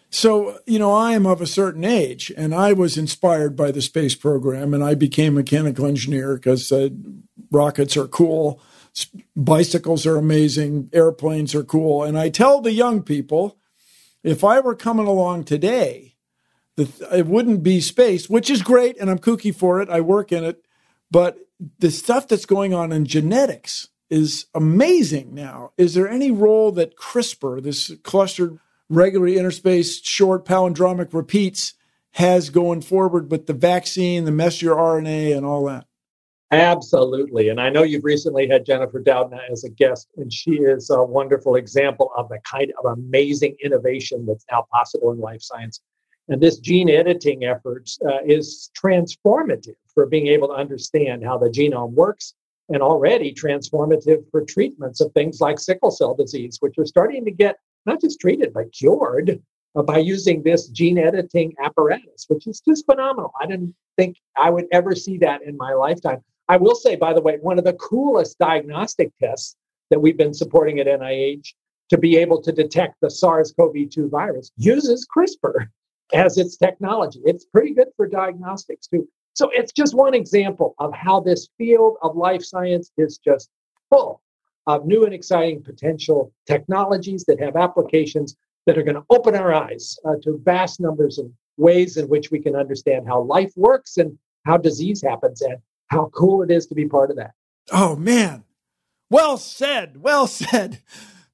So, 0.09 0.59
you 0.67 0.77
know, 0.77 0.93
I 0.93 1.13
am 1.13 1.25
of 1.25 1.41
a 1.41 1.47
certain 1.47 1.83
age 1.83 2.31
and 2.37 2.53
I 2.53 2.73
was 2.73 2.97
inspired 2.97 3.55
by 3.55 3.71
the 3.71 3.81
space 3.81 4.13
program 4.13 4.73
and 4.73 4.83
I 4.83 4.93
became 4.93 5.33
a 5.33 5.37
mechanical 5.37 5.87
engineer 5.87 6.35
because 6.35 6.71
uh, 6.71 6.89
rockets 7.49 7.97
are 7.97 8.07
cool 8.07 8.61
bicycles 9.35 10.05
are 10.05 10.17
amazing, 10.17 10.89
airplanes 10.93 11.55
are 11.55 11.63
cool. 11.63 12.03
And 12.03 12.17
I 12.17 12.29
tell 12.29 12.61
the 12.61 12.73
young 12.73 13.01
people 13.01 13.57
if 14.23 14.43
I 14.43 14.59
were 14.59 14.75
coming 14.75 15.07
along 15.07 15.43
today, 15.43 16.15
it 16.77 17.27
wouldn't 17.27 17.61
be 17.61 17.81
space, 17.81 18.29
which 18.29 18.49
is 18.49 18.61
great, 18.61 18.97
and 18.99 19.09
I'm 19.09 19.19
kooky 19.19 19.53
for 19.53 19.81
it. 19.81 19.89
I 19.89 20.01
work 20.01 20.31
in 20.31 20.43
it. 20.43 20.65
But 21.11 21.37
the 21.79 21.91
stuff 21.91 22.27
that's 22.27 22.45
going 22.45 22.73
on 22.73 22.91
in 22.91 23.05
genetics 23.05 23.89
is 24.09 24.47
amazing 24.55 25.33
now. 25.33 25.71
Is 25.77 25.93
there 25.93 26.09
any 26.09 26.31
role 26.31 26.71
that 26.73 26.97
CRISPR, 26.97 27.61
this 27.61 27.91
clustered 28.03 28.59
regularly 28.89 29.35
interspaced 29.35 30.05
short 30.05 30.45
palindromic 30.45 31.13
repeats, 31.13 31.73
has 32.11 32.49
going 32.49 32.81
forward 32.81 33.31
with 33.31 33.47
the 33.47 33.53
vaccine, 33.53 34.25
the 34.25 34.31
messenger 34.31 34.75
RNA, 34.75 35.35
and 35.35 35.45
all 35.45 35.65
that? 35.65 35.85
Absolutely. 36.53 37.49
And 37.49 37.59
I 37.59 37.69
know 37.69 37.83
you've 37.83 38.03
recently 38.03 38.47
had 38.47 38.65
Jennifer 38.65 39.01
Doudna 39.01 39.39
as 39.51 39.63
a 39.63 39.69
guest, 39.69 40.09
and 40.17 40.31
she 40.31 40.51
is 40.51 40.89
a 40.89 41.03
wonderful 41.03 41.55
example 41.55 42.11
of 42.15 42.29
the 42.29 42.39
kind 42.39 42.71
of 42.77 42.97
amazing 42.97 43.55
innovation 43.63 44.25
that's 44.25 44.45
now 44.51 44.65
possible 44.71 45.11
in 45.11 45.19
life 45.19 45.41
science. 45.41 45.81
And 46.29 46.39
this 46.41 46.59
gene 46.59 46.89
editing 46.89 47.43
effort 47.43 47.89
uh, 48.05 48.19
is 48.25 48.69
transformative 48.81 49.75
for 49.93 50.05
being 50.05 50.27
able 50.27 50.49
to 50.49 50.53
understand 50.53 51.23
how 51.23 51.37
the 51.37 51.49
genome 51.49 51.91
works 51.91 52.33
and 52.69 52.81
already 52.81 53.33
transformative 53.33 54.23
for 54.31 54.45
treatments 54.45 55.01
of 55.01 55.11
things 55.13 55.41
like 55.41 55.59
sickle 55.59 55.91
cell 55.91 56.13
disease, 56.13 56.57
which 56.59 56.77
are 56.77 56.85
starting 56.85 57.25
to 57.25 57.31
get 57.31 57.57
not 57.85 57.99
just 57.99 58.19
treated, 58.19 58.53
but 58.53 58.71
cured 58.71 59.41
uh, 59.75 59.81
by 59.81 59.97
using 59.97 60.43
this 60.43 60.67
gene 60.67 60.97
editing 60.97 61.53
apparatus, 61.61 62.25
which 62.27 62.47
is 62.47 62.61
just 62.61 62.85
phenomenal. 62.85 63.31
I 63.41 63.47
didn't 63.47 63.75
think 63.97 64.17
I 64.37 64.49
would 64.49 64.67
ever 64.71 64.95
see 64.95 65.17
that 65.19 65.41
in 65.43 65.57
my 65.57 65.73
lifetime. 65.73 66.23
I 66.49 66.57
will 66.57 66.75
say, 66.75 66.95
by 66.95 67.13
the 67.13 67.21
way, 67.21 67.37
one 67.41 67.57
of 67.57 67.63
the 67.63 67.73
coolest 67.73 68.37
diagnostic 68.37 69.11
tests 69.17 69.55
that 69.89 69.99
we've 69.99 70.17
been 70.17 70.33
supporting 70.33 70.79
at 70.79 70.87
NIH 70.87 71.53
to 71.89 71.97
be 71.97 72.17
able 72.17 72.41
to 72.41 72.51
detect 72.51 72.95
the 73.01 73.09
SARS 73.09 73.53
CoV 73.57 73.89
2 73.89 74.09
virus 74.09 74.51
uses 74.57 75.07
CRISPR 75.15 75.67
as 76.13 76.37
its 76.37 76.57
technology. 76.57 77.21
It's 77.23 77.45
pretty 77.45 77.73
good 77.73 77.89
for 77.95 78.07
diagnostics 78.07 78.87
too. 78.87 79.07
So 79.33 79.49
it's 79.53 79.71
just 79.71 79.95
one 79.95 80.13
example 80.13 80.75
of 80.79 80.93
how 80.93 81.19
this 81.19 81.49
field 81.57 81.97
of 82.01 82.15
life 82.15 82.43
science 82.43 82.91
is 82.97 83.17
just 83.17 83.49
full 83.89 84.21
of 84.67 84.85
new 84.85 85.05
and 85.05 85.13
exciting 85.13 85.61
potential 85.61 86.31
technologies 86.47 87.25
that 87.25 87.39
have 87.39 87.55
applications 87.55 88.35
that 88.65 88.77
are 88.77 88.83
going 88.83 88.95
to 88.95 89.05
open 89.09 89.35
our 89.35 89.53
eyes 89.53 89.97
uh, 90.05 90.15
to 90.23 90.39
vast 90.43 90.79
numbers 90.79 91.17
of 91.17 91.29
ways 91.57 91.97
in 91.97 92.07
which 92.07 92.31
we 92.31 92.39
can 92.39 92.55
understand 92.55 93.07
how 93.07 93.21
life 93.21 93.51
works 93.55 93.97
and 93.97 94.17
how 94.45 94.57
disease 94.57 95.01
happens 95.01 95.41
and 95.41 95.57
how 95.93 96.09
cool 96.13 96.41
it 96.41 96.51
is 96.51 96.67
to 96.67 96.75
be 96.75 96.87
part 96.87 97.11
of 97.11 97.17
that. 97.17 97.33
Oh, 97.71 97.95
man. 97.95 98.43
Well 99.09 99.37
said. 99.37 100.01
Well 100.01 100.27
said. 100.27 100.81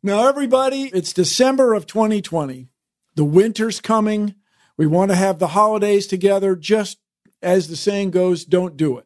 Now, 0.04 0.28
everybody, 0.28 0.84
it's 0.94 1.14
December 1.14 1.74
of 1.74 1.88
2020. 1.88 2.68
The 3.16 3.26
winter's 3.26 3.82
coming. 3.82 4.36
We 4.78 4.88
want 4.88 5.12
to 5.12 5.16
have 5.16 5.40
the 5.40 5.48
holidays 5.48 6.08
together. 6.08 6.56
Just 6.56 7.00
as 7.42 7.68
the 7.68 7.76
saying 7.76 8.12
goes, 8.12 8.46
don't 8.46 8.78
do 8.78 8.98
it. 8.98 9.06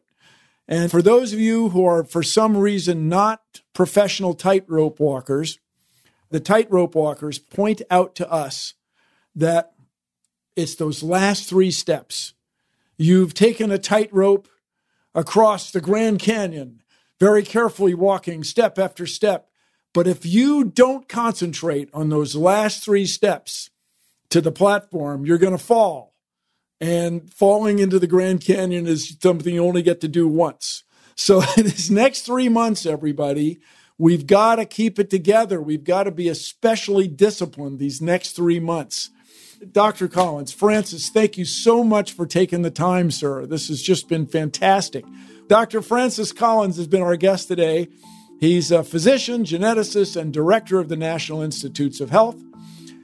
And 0.66 0.90
for 0.90 1.02
those 1.02 1.32
of 1.32 1.40
you 1.40 1.70
who 1.70 1.84
are, 1.84 2.04
for 2.04 2.22
some 2.22 2.56
reason, 2.56 3.08
not 3.08 3.60
professional 3.74 4.34
tightrope 4.34 4.98
walkers, 4.98 5.58
the 6.30 6.40
tightrope 6.40 6.94
walkers 6.94 7.38
point 7.38 7.82
out 7.90 8.14
to 8.16 8.30
us 8.30 8.74
that 9.34 9.72
it's 10.56 10.74
those 10.76 11.02
last 11.02 11.48
three 11.48 11.70
steps. 11.70 12.34
You've 12.96 13.34
taken 13.34 13.70
a 13.70 13.78
tightrope 13.78 14.48
across 15.14 15.70
the 15.70 15.80
Grand 15.80 16.18
Canyon, 16.18 16.82
very 17.20 17.42
carefully 17.42 17.94
walking 17.94 18.44
step 18.44 18.78
after 18.78 19.06
step. 19.06 19.48
But 19.92 20.06
if 20.08 20.26
you 20.26 20.64
don't 20.64 21.08
concentrate 21.08 21.88
on 21.94 22.08
those 22.08 22.34
last 22.34 22.84
three 22.84 23.06
steps 23.06 23.70
to 24.30 24.40
the 24.40 24.52
platform, 24.52 25.24
you're 25.24 25.38
going 25.38 25.56
to 25.56 25.64
fall. 25.64 26.14
And 26.80 27.32
falling 27.32 27.78
into 27.78 28.00
the 28.00 28.08
Grand 28.08 28.40
Canyon 28.40 28.86
is 28.86 29.16
something 29.22 29.54
you 29.54 29.64
only 29.64 29.82
get 29.82 30.00
to 30.00 30.08
do 30.08 30.26
once. 30.26 30.82
So, 31.14 31.42
in 31.56 31.64
this 31.64 31.88
next 31.88 32.22
three 32.22 32.48
months, 32.48 32.84
everybody, 32.84 33.60
we've 33.96 34.26
got 34.26 34.56
to 34.56 34.64
keep 34.64 34.98
it 34.98 35.10
together. 35.10 35.60
We've 35.62 35.84
got 35.84 36.04
to 36.04 36.10
be 36.10 36.28
especially 36.28 37.06
disciplined 37.06 37.78
these 37.78 38.02
next 38.02 38.32
three 38.32 38.58
months. 38.58 39.10
Dr. 39.72 40.08
Collins, 40.08 40.52
Francis, 40.52 41.08
thank 41.08 41.38
you 41.38 41.44
so 41.44 41.84
much 41.84 42.12
for 42.12 42.26
taking 42.26 42.62
the 42.62 42.70
time, 42.70 43.10
sir. 43.10 43.46
This 43.46 43.68
has 43.68 43.82
just 43.82 44.08
been 44.08 44.26
fantastic. 44.26 45.04
Dr. 45.48 45.82
Francis 45.82 46.32
Collins 46.32 46.76
has 46.76 46.86
been 46.86 47.02
our 47.02 47.16
guest 47.16 47.48
today. 47.48 47.88
He's 48.40 48.70
a 48.70 48.84
physician, 48.84 49.44
geneticist, 49.44 50.20
and 50.20 50.32
director 50.32 50.78
of 50.78 50.88
the 50.88 50.96
National 50.96 51.42
Institutes 51.42 52.00
of 52.00 52.10
Health. 52.10 52.42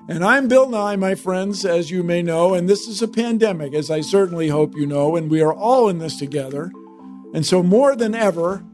And 0.08 0.24
I'm 0.24 0.48
Bill 0.48 0.68
Nye, 0.68 0.96
my 0.96 1.14
friends, 1.14 1.64
as 1.64 1.90
you 1.90 2.02
may 2.02 2.22
know, 2.22 2.54
and 2.54 2.68
this 2.68 2.88
is 2.88 3.00
a 3.00 3.08
pandemic, 3.08 3.74
as 3.74 3.90
I 3.90 4.00
certainly 4.00 4.48
hope 4.48 4.74
you 4.74 4.86
know, 4.86 5.16
and 5.16 5.30
we 5.30 5.40
are 5.40 5.54
all 5.54 5.88
in 5.88 5.98
this 5.98 6.18
together. 6.18 6.72
And 7.32 7.46
so, 7.46 7.62
more 7.62 7.94
than 7.94 8.14
ever, 8.14 8.64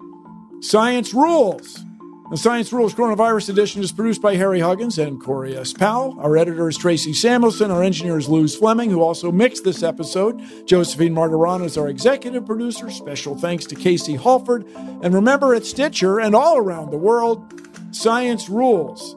science 0.60 1.12
rules. 1.12 1.85
The 2.28 2.36
Science 2.36 2.72
Rules 2.72 2.92
Coronavirus 2.92 3.50
Edition 3.50 3.82
is 3.82 3.92
produced 3.92 4.20
by 4.20 4.34
Harry 4.34 4.58
Huggins 4.58 4.98
and 4.98 5.22
Corey 5.22 5.56
S. 5.56 5.72
Powell. 5.72 6.18
Our 6.18 6.36
editor 6.36 6.68
is 6.68 6.76
Tracy 6.76 7.12
Samuelson. 7.12 7.70
Our 7.70 7.84
engineer 7.84 8.18
is 8.18 8.28
Luz 8.28 8.56
Fleming, 8.56 8.90
who 8.90 9.00
also 9.00 9.30
mixed 9.30 9.62
this 9.62 9.84
episode. 9.84 10.42
Josephine 10.66 11.14
Martirano 11.14 11.66
is 11.66 11.78
our 11.78 11.86
executive 11.88 12.44
producer. 12.44 12.90
Special 12.90 13.38
thanks 13.38 13.64
to 13.66 13.76
Casey 13.76 14.16
Halford. 14.16 14.66
And 14.74 15.14
remember, 15.14 15.54
at 15.54 15.64
Stitcher 15.64 16.18
and 16.18 16.34
all 16.34 16.58
around 16.58 16.90
the 16.90 16.96
world, 16.96 17.44
Science 17.92 18.48
Rules. 18.48 19.14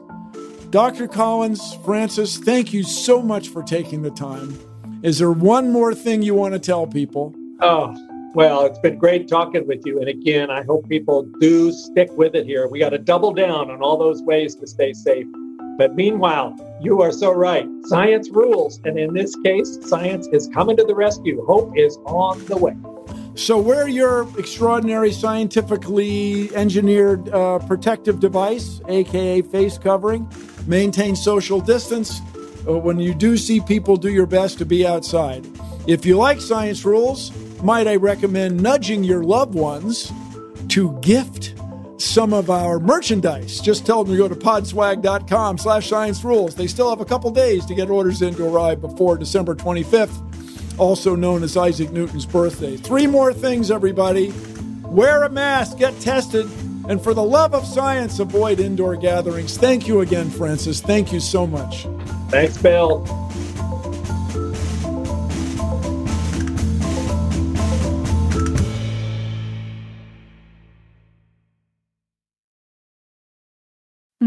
Dr. 0.70 1.08
Collins, 1.08 1.74
Francis, 1.84 2.38
thank 2.38 2.72
you 2.72 2.84
so 2.84 3.20
much 3.20 3.48
for 3.48 3.64
taking 3.64 4.02
the 4.02 4.12
time. 4.12 4.56
Is 5.02 5.18
there 5.18 5.32
one 5.32 5.72
more 5.72 5.96
thing 5.96 6.22
you 6.22 6.34
want 6.34 6.54
to 6.54 6.60
tell 6.60 6.86
people? 6.86 7.34
Oh, 7.58 7.92
well, 8.34 8.64
it's 8.64 8.78
been 8.78 8.96
great 8.98 9.28
talking 9.28 9.66
with 9.66 9.84
you. 9.84 9.98
And 9.98 10.08
again, 10.08 10.50
I 10.50 10.62
hope 10.62 10.88
people 10.88 11.22
do 11.40 11.72
stick 11.72 12.10
with 12.16 12.34
it 12.34 12.46
here. 12.46 12.68
We 12.68 12.78
got 12.78 12.90
to 12.90 12.98
double 12.98 13.32
down 13.32 13.70
on 13.70 13.82
all 13.82 13.98
those 13.98 14.22
ways 14.22 14.54
to 14.56 14.66
stay 14.66 14.92
safe. 14.92 15.26
But 15.76 15.94
meanwhile, 15.94 16.54
you 16.80 17.02
are 17.02 17.10
so 17.10 17.32
right. 17.32 17.66
Science 17.86 18.30
rules. 18.30 18.80
And 18.84 18.98
in 18.98 19.14
this 19.14 19.34
case, 19.44 19.78
science 19.82 20.28
is 20.32 20.48
coming 20.54 20.76
to 20.76 20.84
the 20.84 20.94
rescue. 20.94 21.44
Hope 21.44 21.76
is 21.76 21.96
on 22.04 22.44
the 22.46 22.56
way. 22.56 22.76
So, 23.34 23.58
wear 23.58 23.88
your 23.88 24.28
extraordinary 24.38 25.12
scientifically 25.12 26.54
engineered 26.54 27.28
uh, 27.30 27.60
protective 27.60 28.20
device, 28.20 28.80
aka 28.88 29.40
face 29.40 29.78
covering, 29.78 30.30
maintain 30.66 31.16
social 31.16 31.60
distance, 31.60 32.20
uh, 32.68 32.76
when 32.76 32.98
you 32.98 33.14
do 33.14 33.36
see 33.36 33.60
people, 33.60 33.96
do 33.96 34.10
your 34.10 34.26
best 34.26 34.58
to 34.58 34.66
be 34.66 34.86
outside. 34.86 35.46
If 35.86 36.04
you 36.04 36.16
like 36.16 36.40
science 36.40 36.84
rules, 36.84 37.32
might 37.62 37.86
I 37.86 37.96
recommend 37.96 38.62
nudging 38.62 39.04
your 39.04 39.22
loved 39.22 39.54
ones 39.54 40.12
to 40.68 40.98
gift 41.00 41.54
some 41.98 42.32
of 42.32 42.48
our 42.50 42.80
merchandise. 42.80 43.60
Just 43.60 43.84
tell 43.84 44.04
them 44.04 44.14
to 44.14 44.18
go 44.18 44.28
to 44.28 44.34
podswag.com 44.34 45.58
slash 45.58 45.88
science 45.88 46.24
rules. 46.24 46.54
They 46.54 46.66
still 46.66 46.88
have 46.88 47.00
a 47.00 47.04
couple 47.04 47.30
days 47.30 47.66
to 47.66 47.74
get 47.74 47.90
orders 47.90 48.22
in 48.22 48.34
to 48.34 48.46
arrive 48.46 48.80
before 48.80 49.18
December 49.18 49.54
25th, 49.54 50.78
also 50.78 51.14
known 51.14 51.42
as 51.42 51.56
Isaac 51.56 51.90
Newton's 51.90 52.26
birthday. 52.26 52.76
Three 52.76 53.06
more 53.06 53.32
things, 53.34 53.70
everybody. 53.70 54.32
Wear 54.84 55.24
a 55.24 55.30
mask, 55.30 55.78
get 55.78 55.98
tested, 56.00 56.46
and 56.88 57.02
for 57.02 57.14
the 57.14 57.22
love 57.22 57.54
of 57.54 57.66
science, 57.66 58.18
avoid 58.18 58.58
indoor 58.58 58.96
gatherings. 58.96 59.56
Thank 59.56 59.86
you 59.86 60.00
again, 60.00 60.30
Francis. 60.30 60.80
Thank 60.80 61.12
you 61.12 61.20
so 61.20 61.46
much. 61.46 61.86
Thanks, 62.30 62.56
Bill. 62.56 63.29